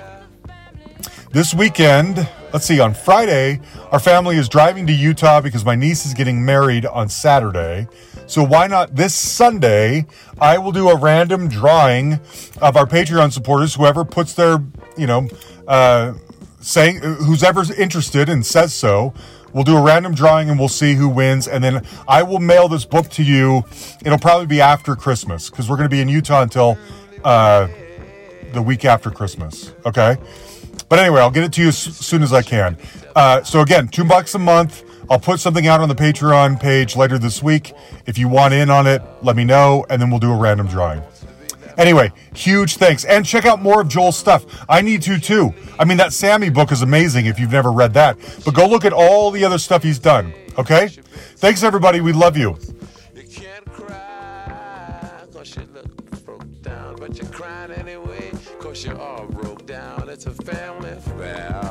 This 1.32 1.54
weekend, 1.54 2.28
let's 2.54 2.66
see, 2.66 2.80
on 2.80 2.94
Friday, 2.94 3.60
our 3.92 4.00
family 4.00 4.38
is 4.38 4.50
driving 4.50 4.88
to 4.88 4.94
Utah 4.94 5.42
because 5.42 5.66
my 5.66 5.76
niece 5.76 6.06
is 6.06 6.14
getting 6.14 6.44
married 6.46 6.86
on 6.86 7.10
Saturday. 7.10 7.88
So 8.28 8.44
why 8.44 8.68
not 8.68 8.96
this 8.96 9.14
Sunday? 9.14 10.06
I 10.40 10.58
will 10.58 10.72
do 10.72 10.90
a 10.90 10.96
random 10.98 11.50
drawing 11.50 12.14
of 12.62 12.78
our 12.78 12.86
Patreon 12.86 13.32
supporters, 13.32 13.76
whoever 13.76 14.06
puts 14.06 14.34
their, 14.34 14.60
you 14.98 15.08
know, 15.08 15.28
uh, 15.68 16.14
saying 16.60 16.98
who's 16.98 17.44
ever 17.44 17.64
interested 17.78 18.30
and 18.30 18.46
says 18.46 18.74
so. 18.74 19.14
We'll 19.54 19.66
do 19.66 19.76
a 19.76 19.82
random 19.82 20.14
drawing 20.14 20.50
and 20.50 20.58
we'll 20.58 20.70
see 20.70 20.94
who 20.94 21.10
wins. 21.10 21.48
And 21.48 21.64
then 21.64 21.86
I 22.08 22.24
will 22.24 22.40
mail 22.40 22.70
this 22.70 22.86
book 22.86 23.10
to 23.12 23.24
you. 23.24 23.64
It'll 24.06 24.20
probably 24.20 24.48
be 24.48 24.62
after 24.62 24.96
Christmas 24.96 25.50
because 25.50 25.70
we're 25.70 25.76
going 25.76 25.90
to 25.90 25.94
be 25.94 26.02
in 26.02 26.08
Utah 26.08 26.42
until 26.42 26.78
uh, 27.26 27.68
the 28.54 28.62
week 28.62 28.86
after 28.86 29.12
Christmas. 29.12 29.74
Okay. 29.86 30.18
But 30.92 31.00
anyway, 31.00 31.22
I'll 31.22 31.32
get 31.32 31.46
it 31.46 31.54
to 31.54 31.62
you 31.62 31.70
as 31.70 31.78
soon 31.78 32.22
as 32.22 32.34
I 32.34 32.42
can. 32.42 32.78
Uh, 33.16 33.42
so 33.44 33.62
again, 33.62 33.88
two 33.88 34.04
bucks 34.04 34.36
a 34.36 34.40
month. 34.40 34.84
I'll 35.10 35.22
put 35.22 35.40
something 35.40 35.66
out 35.66 35.80
on 35.80 35.88
the 35.88 35.96
Patreon 35.96 36.60
page 36.60 36.98
later 36.98 37.18
this 37.18 37.42
week. 37.42 37.72
If 38.08 38.18
you 38.18 38.28
want 38.28 38.54
in 38.54 38.70
on 38.70 38.88
it, 38.88 39.02
let 39.22 39.38
me 39.38 39.46
know, 39.46 39.86
and 39.90 40.02
then 40.02 40.10
we'll 40.10 40.20
do 40.20 40.34
a 40.34 40.38
random 40.38 40.68
drawing. 40.68 41.02
Anyway, 41.78 42.12
huge 42.36 42.76
thanks. 42.76 43.06
And 43.06 43.26
check 43.26 43.46
out 43.46 43.62
more 43.62 43.80
of 43.80 43.88
Joel's 43.88 44.18
stuff. 44.18 44.66
I 44.68 44.82
need 44.82 45.02
to 45.04 45.18
too. 45.18 45.54
I 45.80 45.86
mean, 45.86 45.96
that 45.96 46.12
Sammy 46.12 46.50
book 46.50 46.74
is 46.74 46.82
amazing 46.82 47.26
if 47.26 47.40
you've 47.40 47.54
never 47.54 47.72
read 47.72 47.94
that. 47.94 48.18
But 48.44 48.54
go 48.54 48.68
look 48.68 48.84
at 48.84 48.92
all 48.92 49.32
the 49.32 49.46
other 49.46 49.60
stuff 49.60 49.84
he's 49.84 49.98
done. 49.98 50.34
Okay? 50.58 50.90
Thanks, 50.90 51.64
everybody. 51.64 52.02
We 52.02 52.12
love 52.12 52.36
you. 52.36 52.58
You 59.34 59.51
It's 60.24 60.40
a 60.40 60.44
family 60.44 60.92
affair. 60.92 61.71